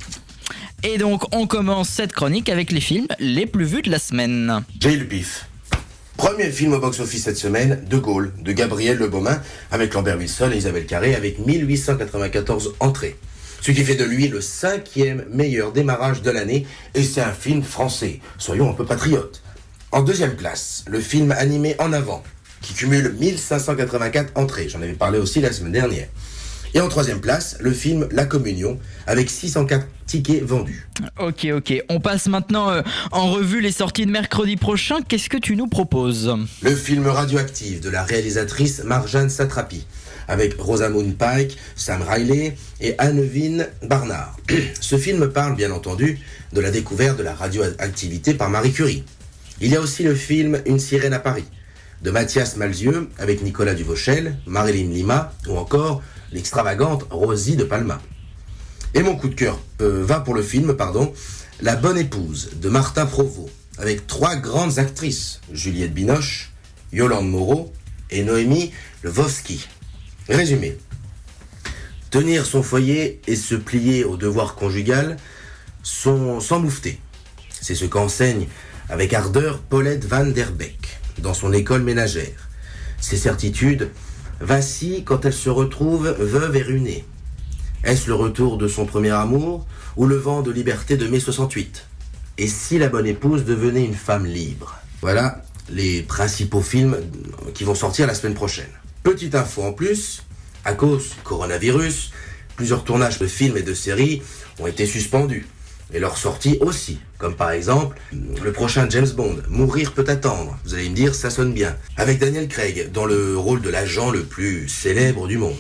Et 0.84 0.98
donc, 0.98 1.24
on 1.32 1.46
commence 1.46 1.90
cette 1.90 2.12
chronique 2.12 2.50
avec 2.50 2.72
les 2.72 2.82
films 2.82 3.06
les 3.20 3.46
plus 3.46 3.66
vus 3.66 3.84
de 3.84 3.92
la 3.92 4.00
semaine. 4.00 4.64
J'ai 4.80 4.96
le 4.96 5.06
pif. 5.06 5.48
Premier 6.18 6.50
film 6.50 6.74
au 6.74 6.80
box-office 6.80 7.24
cette 7.26 7.38
semaine, 7.38 7.84
De 7.88 7.98
Gaulle, 7.98 8.34
de 8.42 8.52
Gabriel 8.52 8.98
Le 8.98 9.08
Beaumain, 9.08 9.42
avec 9.70 9.94
Lambert 9.94 10.18
Wilson 10.18 10.50
et 10.52 10.58
Isabelle 10.58 10.88
Carré, 10.88 11.14
avec 11.14 11.38
1894 11.38 12.74
entrées. 12.80 13.16
Ce 13.62 13.72
qui 13.72 13.84
fait 13.84 13.96
de 13.96 14.04
lui 14.04 14.28
le 14.28 14.42
cinquième 14.42 15.24
meilleur 15.32 15.72
démarrage 15.72 16.24
de 16.24 16.32
l'année, 16.32 16.66
et 16.96 17.04
c'est 17.04 17.22
un 17.22 17.32
film 17.32 17.62
français. 17.62 18.20
Soyons 18.40 18.72
un 18.72 18.74
peu 18.74 18.86
patriotes. 18.86 19.44
En 19.92 20.02
deuxième 20.02 20.36
place, 20.36 20.84
le 20.88 21.00
film 21.00 21.32
animé 21.32 21.76
En 21.78 21.94
avant, 21.94 22.24
qui 22.62 22.74
cumule 22.74 23.14
1584 23.20 24.32
entrées. 24.36 24.68
J'en 24.68 24.82
avais 24.82 24.94
parlé 24.94 25.20
aussi 25.20 25.42
la 25.42 25.52
semaine 25.52 25.74
dernière. 25.74 26.08
Et 26.74 26.80
en 26.80 26.88
troisième 26.88 27.20
place, 27.20 27.58
le 27.60 27.72
film 27.72 28.08
La 28.12 28.26
Communion, 28.26 28.80
avec 29.06 29.30
604 29.30 29.86
tickets 30.06 30.44
vendus. 30.44 30.88
Ok, 31.20 31.48
ok. 31.54 31.84
On 31.90 32.00
passe 32.00 32.28
maintenant 32.28 32.70
euh, 32.70 32.82
en 33.12 33.30
revue 33.30 33.60
les 33.60 33.74
sorties 33.74 34.06
de 34.06 34.12
mercredi 34.12 34.56
prochain. 34.56 35.02
Qu'est-ce 35.06 35.30
que 35.30 35.38
tu 35.38 35.58
nous 35.58 35.68
proposes? 35.68 36.34
Le 36.62 36.76
film 36.76 37.08
Radioactive 37.08 37.82
de 37.82 37.90
la 37.90 38.04
réalisatrice 38.04 38.84
Marjane 38.86 39.30
Satrapi, 39.30 39.86
avec 40.30 40.56
Rosamund 40.60 41.18
Pike, 41.18 41.58
Sam 41.76 42.04
Riley 42.08 42.56
et 42.80 42.96
Annevine 43.00 43.68
Barnard. 43.84 44.38
Ce 44.80 44.98
film 44.98 45.28
parle 45.30 45.58
bien 45.58 45.72
entendu 45.72 46.20
de 46.54 46.62
la 46.62 46.72
découverte 46.72 47.18
de 47.18 47.24
la 47.24 47.34
radioactivité 47.34 48.34
par 48.34 48.50
Marie 48.50 48.72
Curie. 48.72 49.04
Il 49.60 49.72
y 49.72 49.76
a 49.76 49.82
aussi 49.82 50.04
le 50.04 50.16
film 50.16 50.62
Une 50.66 50.80
sirène 50.80 51.14
à 51.14 51.20
Paris, 51.20 51.46
de 52.02 52.12
Mathias 52.12 52.56
Malzieux, 52.56 53.10
avec 53.20 53.44
Nicolas 53.44 53.74
Duvauchel, 53.74 54.38
Marilyn 54.46 54.90
Lima 54.90 55.34
ou 55.48 55.58
encore 55.58 56.02
l'extravagante 56.32 57.06
Rosie 57.10 57.56
de 57.56 57.64
Palma. 57.64 58.02
Et 58.94 59.04
mon 59.04 59.16
coup 59.16 59.30
de 59.30 59.36
cœur 59.36 59.60
euh, 59.82 60.04
va 60.04 60.20
pour 60.20 60.34
le 60.34 60.42
film, 60.42 60.76
pardon, 60.76 61.14
La 61.62 61.76
bonne 61.76 61.98
épouse 61.98 62.52
de 62.56 62.70
Martin 62.70 63.06
Provost, 63.06 63.54
avec 63.78 64.08
trois 64.08 64.36
grandes 64.36 64.80
actrices, 64.80 65.42
Juliette 65.52 65.94
Binoche, 65.94 66.52
Yolande 66.92 67.30
Moreau 67.30 67.72
et 68.10 68.24
Noémie 68.24 68.72
Lvovsky. 69.04 69.68
Résumé. 70.28 70.78
Tenir 72.10 72.46
son 72.46 72.62
foyer 72.64 73.22
et 73.28 73.36
se 73.36 73.56
plier 73.56 74.04
au 74.04 74.18
devoir 74.18 74.56
conjugal 74.56 75.18
sont 75.84 76.40
sans 76.42 76.60
moufter. 76.60 77.00
C'est 77.50 77.76
ce 77.76 77.86
qu'enseigne 77.86 78.48
avec 78.90 79.14
ardeur 79.14 79.60
Paulette 79.60 80.06
van 80.06 80.26
der 80.26 80.52
Beek 80.52 81.00
dans 81.20 81.34
son 81.34 81.54
école 81.54 81.84
ménagère. 81.84 82.50
Ses 83.00 83.18
certitudes 83.18 83.90
vacillent 84.42 85.04
quand 85.04 85.26
elle 85.26 85.34
se 85.34 85.50
retrouve 85.50 86.10
veuve 86.20 86.56
et 86.56 86.62
ruinée. 86.62 87.06
Est-ce 87.84 88.08
le 88.08 88.16
retour 88.16 88.58
de 88.58 88.68
son 88.68 88.86
premier 88.86 89.12
amour 89.12 89.66
ou 89.98 90.06
le 90.06 90.16
vent 90.16 90.42
de 90.42 90.52
liberté 90.52 90.98
de 90.98 91.08
mai 91.08 91.20
68 91.20 91.86
Et 92.38 92.48
si 92.48 92.78
la 92.78 92.90
bonne 92.90 93.08
épouse 93.08 93.46
devenait 93.46 93.86
une 93.86 93.96
femme 93.96 94.26
libre? 94.26 94.78
Voilà 95.02 95.42
les 95.70 96.02
principaux 96.02 96.62
films 96.62 96.98
qui 97.54 97.64
vont 97.64 97.76
sortir 97.76 98.08
la 98.08 98.14
semaine 98.14 98.34
prochaine. 98.34 98.70
Petite 99.04 99.36
info 99.36 99.64
en 99.64 99.74
plus, 99.74 100.24
à 100.66 100.74
cause 100.74 101.10
du 101.10 101.22
coronavirus, 101.24 102.12
plusieurs 102.56 102.84
tournages 102.84 103.20
de 103.20 103.28
films 103.28 103.58
et 103.58 103.64
de 103.64 103.74
séries 103.74 104.22
ont 104.60 104.68
été 104.68 104.86
suspendus. 104.86 105.48
Et 105.94 106.00
leur 106.00 106.18
sortie 106.18 106.58
aussi, 106.62 107.00
comme 107.18 107.36
par 107.36 107.52
exemple 107.52 107.98
le 108.44 108.52
prochain 108.52 108.88
James 108.90 109.10
Bond, 109.10 109.38
Mourir 109.50 109.92
peut 109.94 110.06
attendre. 110.08 110.58
Vous 110.64 110.74
allez 110.74 110.90
me 110.90 110.96
dire, 110.96 111.14
ça 111.14 111.30
sonne 111.30 111.54
bien. 111.54 111.76
Avec 111.98 112.20
Daniel 112.20 112.48
Craig 112.48 112.92
dans 112.94 113.06
le 113.06 113.38
rôle 113.38 113.62
de 113.62 113.70
l'agent 113.70 114.10
le 114.10 114.24
plus 114.24 114.70
célèbre 114.70 115.28
du 115.28 115.38
monde. 115.38 115.56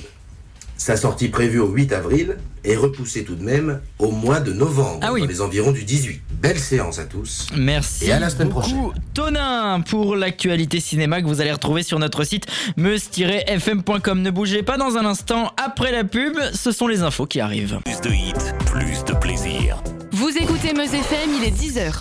Sa 0.77 0.97
sortie 0.97 1.27
prévue 1.27 1.59
au 1.59 1.67
8 1.67 1.93
avril 1.93 2.37
est 2.63 2.75
repoussée 2.75 3.23
tout 3.23 3.35
de 3.35 3.43
même 3.43 3.81
au 3.99 4.09
mois 4.09 4.39
de 4.39 4.51
novembre, 4.51 4.99
dans 4.99 5.13
les 5.13 5.41
environs 5.41 5.71
du 5.71 5.83
18. 5.83 6.21
Belle 6.41 6.57
séance 6.57 6.97
à 6.97 7.03
tous. 7.03 7.45
Merci 7.55 8.05
Et 8.05 8.11
à 8.11 8.19
la 8.19 8.31
semaine 8.31 8.49
beaucoup, 8.49 8.61
prochaine. 8.61 9.03
Tonin, 9.13 9.81
pour 9.81 10.15
l'actualité 10.15 10.79
cinéma 10.79 11.21
que 11.21 11.27
vous 11.27 11.39
allez 11.39 11.51
retrouver 11.51 11.83
sur 11.83 11.99
notre 11.99 12.23
site 12.23 12.47
meuse-fm.com. 12.77 14.21
Ne 14.23 14.31
bougez 14.31 14.63
pas 14.63 14.77
dans 14.77 14.97
un 14.97 15.05
instant. 15.05 15.51
Après 15.63 15.91
la 15.91 16.03
pub, 16.03 16.35
ce 16.53 16.71
sont 16.71 16.87
les 16.87 17.03
infos 17.03 17.27
qui 17.27 17.39
arrivent. 17.39 17.79
Plus 17.85 18.01
de 18.01 18.09
hits, 18.09 18.33
plus 18.65 19.03
de 19.03 19.13
plaisir. 19.19 19.83
Vous 20.21 20.37
écoutez 20.37 20.71
Meuse 20.75 20.93
FM, 20.93 21.31
il 21.35 21.43
est 21.45 21.49
10h. 21.49 21.95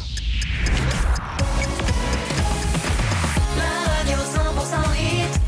La 3.56 3.62
radio 3.96 4.18
100% 4.18 4.92
hit, 4.94 5.39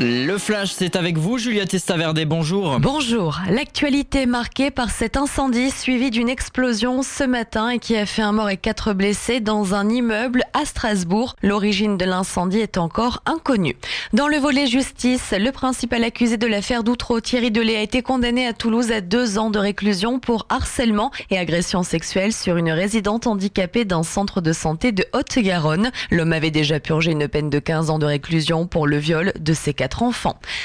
Le 0.00 0.38
flash, 0.38 0.70
c'est 0.70 0.94
avec 0.94 1.18
vous, 1.18 1.38
Julia 1.38 1.66
Testaverde. 1.66 2.20
Bonjour. 2.24 2.78
Bonjour. 2.78 3.40
L'actualité 3.50 4.26
marquée 4.26 4.70
par 4.70 4.90
cet 4.90 5.16
incendie 5.16 5.72
suivi 5.72 6.12
d'une 6.12 6.28
explosion 6.28 7.02
ce 7.02 7.24
matin 7.24 7.70
et 7.70 7.80
qui 7.80 7.96
a 7.96 8.06
fait 8.06 8.22
un 8.22 8.30
mort 8.30 8.48
et 8.48 8.56
quatre 8.56 8.92
blessés 8.92 9.40
dans 9.40 9.74
un 9.74 9.88
immeuble 9.88 10.44
à 10.54 10.64
Strasbourg. 10.64 11.34
L'origine 11.42 11.96
de 11.96 12.04
l'incendie 12.04 12.60
est 12.60 12.78
encore 12.78 13.24
inconnue. 13.26 13.76
Dans 14.12 14.28
le 14.28 14.36
volet 14.36 14.68
justice, 14.68 15.34
le 15.36 15.50
principal 15.50 16.04
accusé 16.04 16.36
de 16.36 16.46
l'affaire 16.46 16.84
d'Outreau, 16.84 17.18
Thierry 17.20 17.50
Delay, 17.50 17.74
a 17.74 17.82
été 17.82 18.00
condamné 18.00 18.46
à 18.46 18.52
Toulouse 18.52 18.92
à 18.92 19.00
deux 19.00 19.36
ans 19.36 19.50
de 19.50 19.58
réclusion 19.58 20.20
pour 20.20 20.46
harcèlement 20.48 21.10
et 21.30 21.38
agression 21.38 21.82
sexuelle 21.82 22.32
sur 22.32 22.56
une 22.56 22.70
résidente 22.70 23.26
handicapée 23.26 23.84
d'un 23.84 24.04
centre 24.04 24.40
de 24.42 24.52
santé 24.52 24.92
de 24.92 25.04
Haute-Garonne. 25.12 25.90
L'homme 26.12 26.32
avait 26.32 26.52
déjà 26.52 26.78
purgé 26.78 27.10
une 27.10 27.26
peine 27.26 27.50
de 27.50 27.58
15 27.58 27.90
ans 27.90 27.98
de 27.98 28.06
réclusion 28.06 28.68
pour 28.68 28.86
le 28.86 28.98
viol 28.98 29.32
de 29.40 29.52
ses 29.54 29.74
quatre 29.74 29.87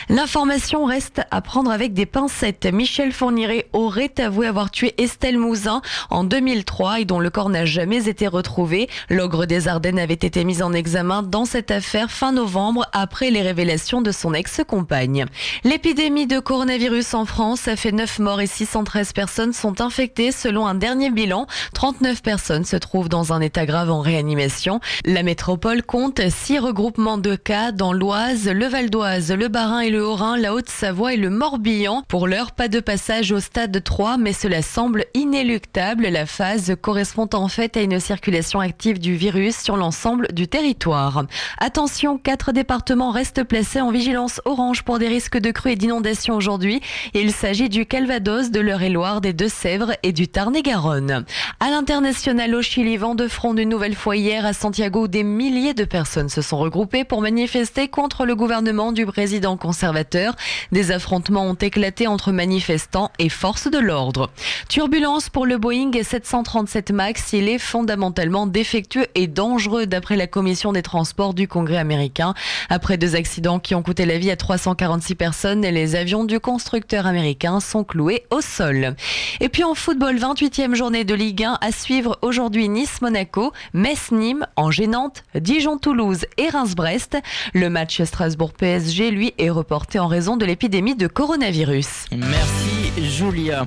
L'information 0.09 0.85
reste 0.85 1.21
à 1.31 1.41
prendre 1.41 1.71
avec 1.71 1.93
des 1.93 2.05
pincettes. 2.05 2.65
Michel 2.65 3.11
Fourniret 3.11 3.67
aurait 3.73 4.13
avoué 4.19 4.47
avoir 4.47 4.71
tué 4.71 4.93
Estelle 4.97 5.37
Mouzin 5.37 5.81
en 6.09 6.23
2003 6.23 7.01
et 7.01 7.05
dont 7.05 7.19
le 7.19 7.29
corps 7.29 7.49
n'a 7.49 7.65
jamais 7.65 8.07
été 8.07 8.27
retrouvé. 8.27 8.89
L'ogre 9.09 9.45
des 9.45 9.67
Ardennes 9.67 9.99
avait 9.99 10.13
été 10.13 10.43
mis 10.43 10.61
en 10.61 10.73
examen 10.73 11.23
dans 11.23 11.45
cette 11.45 11.71
affaire 11.71 12.11
fin 12.11 12.31
novembre 12.31 12.85
après 12.93 13.31
les 13.31 13.41
révélations 13.41 14.01
de 14.01 14.11
son 14.11 14.33
ex-compagne. 14.33 15.25
L'épidémie 15.63 16.27
de 16.27 16.39
coronavirus 16.39 17.13
en 17.13 17.25
France 17.25 17.67
a 17.67 17.75
fait 17.75 17.91
9 17.91 18.19
morts 18.19 18.41
et 18.41 18.47
613 18.47 19.13
personnes 19.13 19.53
sont 19.53 19.81
infectées 19.81 20.31
selon 20.31 20.67
un 20.67 20.75
dernier 20.75 21.09
bilan. 21.09 21.47
39 21.73 22.21
personnes 22.21 22.65
se 22.65 22.75
trouvent 22.75 23.09
dans 23.09 23.33
un 23.33 23.41
état 23.41 23.65
grave 23.65 23.91
en 23.91 24.01
réanimation. 24.01 24.79
La 25.05 25.23
métropole 25.23 25.83
compte 25.83 26.21
6 26.27 26.59
regroupements 26.59 27.17
de 27.17 27.35
cas 27.35 27.71
dans 27.71 27.93
l'Oise, 27.93 28.47
le 28.47 28.65
Val 28.65 28.89
d'Oise, 28.89 29.12
le 29.19 29.47
Bas-Rhin 29.47 29.81
et 29.81 29.89
le 29.91 30.03
Haut-Rhin, 30.03 30.37
la 30.37 30.55
Haute-Savoie 30.55 31.13
et 31.13 31.17
le 31.17 31.29
Morbihan. 31.29 32.03
Pour 32.07 32.27
l'heure, 32.27 32.51
pas 32.51 32.67
de 32.67 32.79
passage 32.79 33.31
au 33.31 33.39
stade 33.39 33.83
3, 33.83 34.17
mais 34.17 34.33
cela 34.33 34.63
semble 34.63 35.05
inéluctable. 35.13 36.07
La 36.07 36.25
phase 36.25 36.75
correspond 36.81 37.29
en 37.33 37.47
fait 37.47 37.77
à 37.77 37.81
une 37.81 37.99
circulation 37.99 38.59
active 38.59 38.99
du 38.99 39.15
virus 39.15 39.57
sur 39.57 39.77
l'ensemble 39.77 40.29
du 40.33 40.47
territoire. 40.47 41.25
Attention, 41.59 42.17
quatre 42.17 42.53
départements 42.53 43.11
restent 43.11 43.43
placés 43.43 43.81
en 43.81 43.91
vigilance 43.91 44.41
orange 44.45 44.81
pour 44.81 44.97
des 44.97 45.07
risques 45.07 45.37
de 45.37 45.51
crues 45.51 45.73
et 45.73 45.75
d'inondations 45.75 46.35
aujourd'hui. 46.35 46.81
Il 47.13 47.31
s'agit 47.31 47.69
du 47.69 47.85
Calvados, 47.85 48.49
de 48.49 48.59
l'Eure-et-Loire, 48.59 49.21
des 49.21 49.33
Deux-Sèvres 49.33 49.91
et 50.01 50.11
du 50.11 50.27
Tarn-et-Garonne. 50.27 51.23
À 51.59 51.69
l'international, 51.69 52.55
au 52.55 52.63
Chili, 52.63 52.97
vent 52.97 53.13
de 53.13 53.27
front 53.27 53.55
une 53.55 53.69
nouvelle 53.69 53.95
fois 53.95 54.15
hier 54.15 54.43
à 54.43 54.53
Santiago, 54.53 55.07
des 55.07 55.23
milliers 55.23 55.75
de 55.75 55.85
personnes 55.85 56.29
se 56.29 56.41
sont 56.41 56.57
regroupées 56.57 57.03
pour 57.03 57.21
manifester 57.21 57.89
contre 57.89 58.25
le 58.25 58.35
gouvernement 58.35 58.91
du 58.91 59.02
président 59.05 59.57
conservateur. 59.57 60.35
Des 60.71 60.91
affrontements 60.91 61.45
ont 61.45 61.55
éclaté 61.55 62.07
entre 62.07 62.31
manifestants 62.31 63.11
et 63.19 63.29
forces 63.29 63.69
de 63.69 63.79
l'ordre. 63.79 64.29
Turbulence 64.69 65.29
pour 65.29 65.45
le 65.45 65.57
Boeing 65.57 65.91
737 66.01 66.91
MAX. 66.91 67.33
Il 67.33 67.49
est 67.49 67.57
fondamentalement 67.57 68.47
défectueux 68.47 69.07
et 69.15 69.27
dangereux 69.27 69.85
d'après 69.85 70.15
la 70.15 70.27
commission 70.27 70.71
des 70.71 70.81
transports 70.81 71.33
du 71.33 71.47
Congrès 71.47 71.77
américain. 71.77 72.33
Après 72.69 72.97
deux 72.97 73.15
accidents 73.15 73.59
qui 73.59 73.75
ont 73.75 73.83
coûté 73.83 74.05
la 74.05 74.17
vie 74.17 74.31
à 74.31 74.35
346 74.35 75.15
personnes, 75.15 75.61
les 75.61 75.95
avions 75.95 76.23
du 76.23 76.39
constructeur 76.39 77.07
américain 77.07 77.59
sont 77.59 77.83
cloués 77.83 78.25
au 78.29 78.41
sol. 78.41 78.95
Et 79.39 79.49
puis 79.49 79.63
en 79.63 79.73
football, 79.73 80.17
28e 80.17 80.75
journée 80.75 81.03
de 81.03 81.13
Ligue 81.13 81.43
1 81.43 81.57
à 81.61 81.71
suivre 81.71 82.17
aujourd'hui 82.21 82.69
Nice-Monaco, 82.69 83.53
Metz-Nîmes, 83.73 84.45
Angers-Nantes, 84.55 85.23
Dijon-Toulouse 85.35 86.25
et 86.37 86.49
Reims-Brest. 86.49 87.17
Le 87.53 87.69
match 87.69 88.01
Strasbourg-PSG, 88.01 88.92
lui, 89.01 89.33
est 89.37 89.49
reporté 89.49 89.99
en 89.99 90.07
raison 90.07 90.37
de 90.37 90.45
l'épidémie 90.45 90.95
de 90.95 91.07
coronavirus. 91.07 92.05
Merci 92.11 92.82
Julia. 93.01 93.65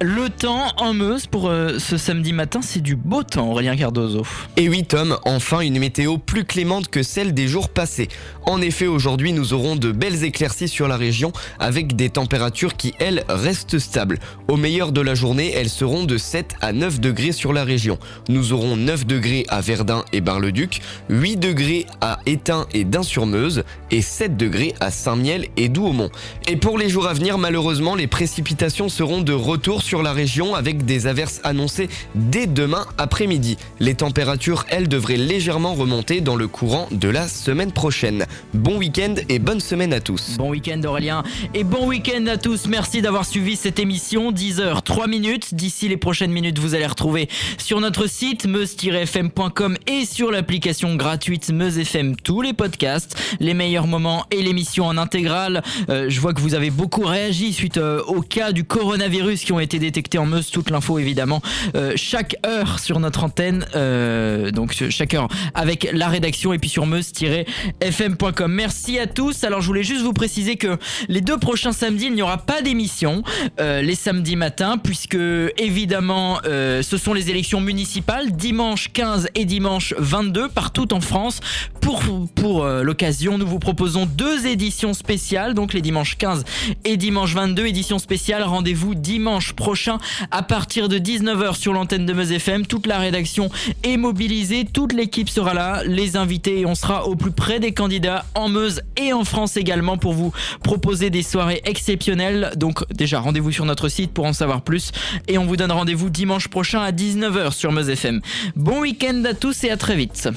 Le 0.00 0.28
temps 0.28 0.68
en 0.76 0.94
Meuse 0.94 1.26
pour 1.26 1.48
euh, 1.48 1.78
ce 1.78 1.96
samedi 1.96 2.32
matin, 2.32 2.60
c'est 2.62 2.80
du 2.80 2.94
beau 2.94 3.24
temps, 3.24 3.50
Aurélien 3.50 3.76
Cardozo. 3.76 4.22
Et 4.56 4.68
oui 4.68 4.84
Tom, 4.84 5.16
enfin 5.24 5.60
une 5.60 5.78
météo 5.80 6.16
plus 6.18 6.44
clémente 6.44 6.88
que 6.88 7.02
celle 7.02 7.34
des 7.34 7.48
jours 7.48 7.68
passés. 7.70 8.08
En 8.46 8.60
effet, 8.60 8.86
aujourd'hui 8.86 9.32
nous 9.32 9.52
aurons 9.52 9.74
de 9.74 9.90
belles 9.90 10.22
éclaircies 10.22 10.68
sur 10.68 10.86
la 10.86 10.96
région 10.96 11.32
avec 11.58 11.96
des 11.96 12.08
températures 12.08 12.76
qui, 12.76 12.94
elles, 13.00 13.24
restent 13.28 13.80
stables. 13.80 14.20
Au 14.46 14.56
meilleur 14.56 14.92
de 14.92 15.00
la 15.00 15.14
journée, 15.14 15.52
elles 15.54 15.70
seront 15.70 16.04
de 16.04 16.16
7 16.16 16.54
à 16.60 16.72
9 16.72 17.00
degrés 17.00 17.32
sur 17.32 17.52
la 17.52 17.64
région. 17.64 17.98
Nous 18.28 18.52
aurons 18.52 18.76
9 18.76 19.06
degrés 19.06 19.44
à 19.48 19.60
Verdun 19.60 20.04
et 20.12 20.20
Bar-le-Duc, 20.20 20.80
8 21.10 21.36
degrés 21.36 21.86
à 22.00 22.20
Étain 22.26 22.66
et 22.72 22.84
Dain-sur-Meuse 22.84 23.64
et 23.90 24.02
7 24.02 24.36
degrés 24.36 24.74
à 24.78 24.90
Saint-Miel 24.92 25.46
et 25.56 25.68
Douaumont. 25.68 26.10
Et 26.46 26.56
pour 26.56 26.78
les 26.78 26.88
jours 26.88 27.08
à 27.08 27.12
venir, 27.12 27.38
malheureusement, 27.38 27.96
les 27.96 28.06
précipitations 28.06 28.67
seront 28.68 29.20
de 29.20 29.32
retour 29.32 29.82
sur 29.82 30.02
la 30.02 30.12
région 30.12 30.54
avec 30.54 30.84
des 30.84 31.06
averses 31.06 31.40
annoncées 31.44 31.88
dès 32.14 32.46
demain 32.46 32.86
après-midi. 32.98 33.56
Les 33.80 33.94
températures, 33.94 34.64
elles, 34.68 34.88
devraient 34.88 35.16
légèrement 35.16 35.74
remonter 35.74 36.20
dans 36.20 36.36
le 36.36 36.48
courant 36.48 36.88
de 36.90 37.08
la 37.08 37.28
semaine 37.28 37.72
prochaine. 37.72 38.26
Bon 38.54 38.78
week-end 38.78 39.14
et 39.28 39.38
bonne 39.38 39.60
semaine 39.60 39.92
à 39.92 40.00
tous. 40.00 40.36
Bon 40.38 40.50
week-end 40.50 40.80
Aurélien 40.84 41.22
et 41.54 41.64
bon 41.64 41.86
week-end 41.86 42.26
à 42.26 42.36
tous. 42.36 42.66
Merci 42.66 43.02
d'avoir 43.02 43.24
suivi 43.24 43.56
cette 43.56 43.78
émission. 43.78 44.32
10h, 44.32 44.82
3 44.82 45.06
minutes. 45.06 45.54
D'ici 45.54 45.88
les 45.88 45.96
prochaines 45.96 46.32
minutes, 46.32 46.58
vous 46.58 46.74
allez 46.74 46.86
retrouver 46.86 47.28
sur 47.58 47.80
notre 47.80 48.08
site 48.08 48.46
meuse-fm.com 48.46 49.76
et 49.86 50.04
sur 50.04 50.30
l'application 50.30 50.96
gratuite 50.96 51.50
Meuse 51.50 51.78
FM 51.78 52.16
tous 52.16 52.42
les 52.42 52.52
podcasts, 52.52 53.16
les 53.40 53.54
meilleurs 53.54 53.86
moments 53.86 54.24
et 54.30 54.42
l'émission 54.42 54.86
en 54.86 54.96
intégrale. 54.96 55.62
Euh, 55.88 56.06
je 56.08 56.20
vois 56.20 56.34
que 56.34 56.40
vous 56.40 56.54
avez 56.54 56.70
beaucoup 56.70 57.02
réagi 57.02 57.52
suite 57.52 57.78
euh, 57.78 58.02
au 58.04 58.20
cas 58.20 58.52
du 58.52 58.57
coronavirus 58.64 59.44
qui 59.44 59.52
ont 59.52 59.60
été 59.60 59.78
détectés 59.78 60.18
en 60.18 60.26
Meuse. 60.26 60.50
Toute 60.50 60.70
l'info 60.70 60.98
évidemment 60.98 61.42
euh, 61.74 61.92
chaque 61.96 62.36
heure 62.46 62.78
sur 62.78 63.00
notre 63.00 63.24
antenne. 63.24 63.66
euh, 63.74 64.50
donc 64.50 64.74
chaque 64.90 65.14
heure 65.14 65.28
avec 65.54 65.88
la 65.92 66.08
rédaction 66.08 66.52
et 66.52 66.58
puis 66.58 66.68
sur 66.68 66.86
meuse-fm.com. 66.86 68.52
Merci 68.52 68.98
à 68.98 69.06
tous. 69.06 69.44
Alors 69.44 69.60
je 69.60 69.66
voulais 69.66 69.82
juste 69.82 70.02
vous 70.02 70.12
préciser 70.12 70.56
que 70.56 70.78
les 71.08 71.20
deux 71.20 71.38
prochains 71.38 71.72
samedis, 71.72 72.06
il 72.06 72.14
n'y 72.14 72.22
aura 72.22 72.38
pas 72.38 72.62
d'émission 72.62 73.22
euh, 73.60 73.82
les 73.82 73.94
samedis 73.94 74.36
matins, 74.36 74.78
puisque 74.78 75.18
évidemment, 75.58 76.40
ce 76.44 76.96
sont 76.96 77.14
les 77.14 77.30
élections 77.30 77.60
municipales, 77.60 78.32
dimanche 78.32 78.90
15 78.92 79.28
et 79.34 79.44
dimanche 79.44 79.94
22, 79.98 80.48
partout 80.48 80.92
en 80.92 81.00
France. 81.00 81.40
Pour, 81.80 82.02
pour 82.34 82.66
l'occasion, 82.66 83.38
nous 83.38 83.46
vous 83.46 83.58
proposons 83.58 84.06
deux 84.06 84.46
éditions 84.46 84.94
spéciales, 84.94 85.54
donc 85.54 85.72
les 85.72 85.80
dimanches 85.80 86.16
15 86.18 86.44
et 86.84 86.96
dimanche 86.96 87.34
22, 87.34 87.66
édition 87.66 87.98
spéciale. 87.98 88.42
Rendez-vous 88.48 88.94
dimanche 88.94 89.52
prochain 89.52 89.98
à 90.30 90.42
partir 90.42 90.88
de 90.88 90.98
19h 90.98 91.54
sur 91.54 91.72
l'antenne 91.72 92.06
de 92.06 92.12
Meuse 92.12 92.32
FM. 92.32 92.66
Toute 92.66 92.86
la 92.86 92.98
rédaction 92.98 93.50
est 93.82 93.96
mobilisée, 93.96 94.64
toute 94.64 94.92
l'équipe 94.92 95.28
sera 95.28 95.54
là, 95.54 95.82
les 95.84 96.16
invités, 96.16 96.60
et 96.60 96.66
on 96.66 96.74
sera 96.74 97.06
au 97.06 97.14
plus 97.14 97.30
près 97.30 97.60
des 97.60 97.72
candidats 97.72 98.24
en 98.34 98.48
Meuse 98.48 98.80
et 98.96 99.12
en 99.12 99.24
France 99.24 99.56
également 99.56 99.98
pour 99.98 100.14
vous 100.14 100.32
proposer 100.62 101.10
des 101.10 101.22
soirées 101.22 101.60
exceptionnelles. 101.64 102.52
Donc 102.56 102.84
déjà, 102.92 103.20
rendez-vous 103.20 103.52
sur 103.52 103.64
notre 103.64 103.88
site 103.88 104.12
pour 104.12 104.24
en 104.24 104.32
savoir 104.32 104.62
plus 104.62 104.92
et 105.26 105.38
on 105.38 105.44
vous 105.44 105.56
donne 105.56 105.72
rendez-vous 105.72 106.10
dimanche 106.10 106.48
prochain 106.48 106.80
à 106.80 106.90
19h 106.90 107.52
sur 107.52 107.72
Meuse 107.72 107.90
FM. 107.90 108.20
Bon 108.56 108.80
week-end 108.80 109.22
à 109.24 109.34
tous 109.34 109.64
et 109.64 109.70
à 109.70 109.76
très 109.76 109.96
vite. 109.96 110.28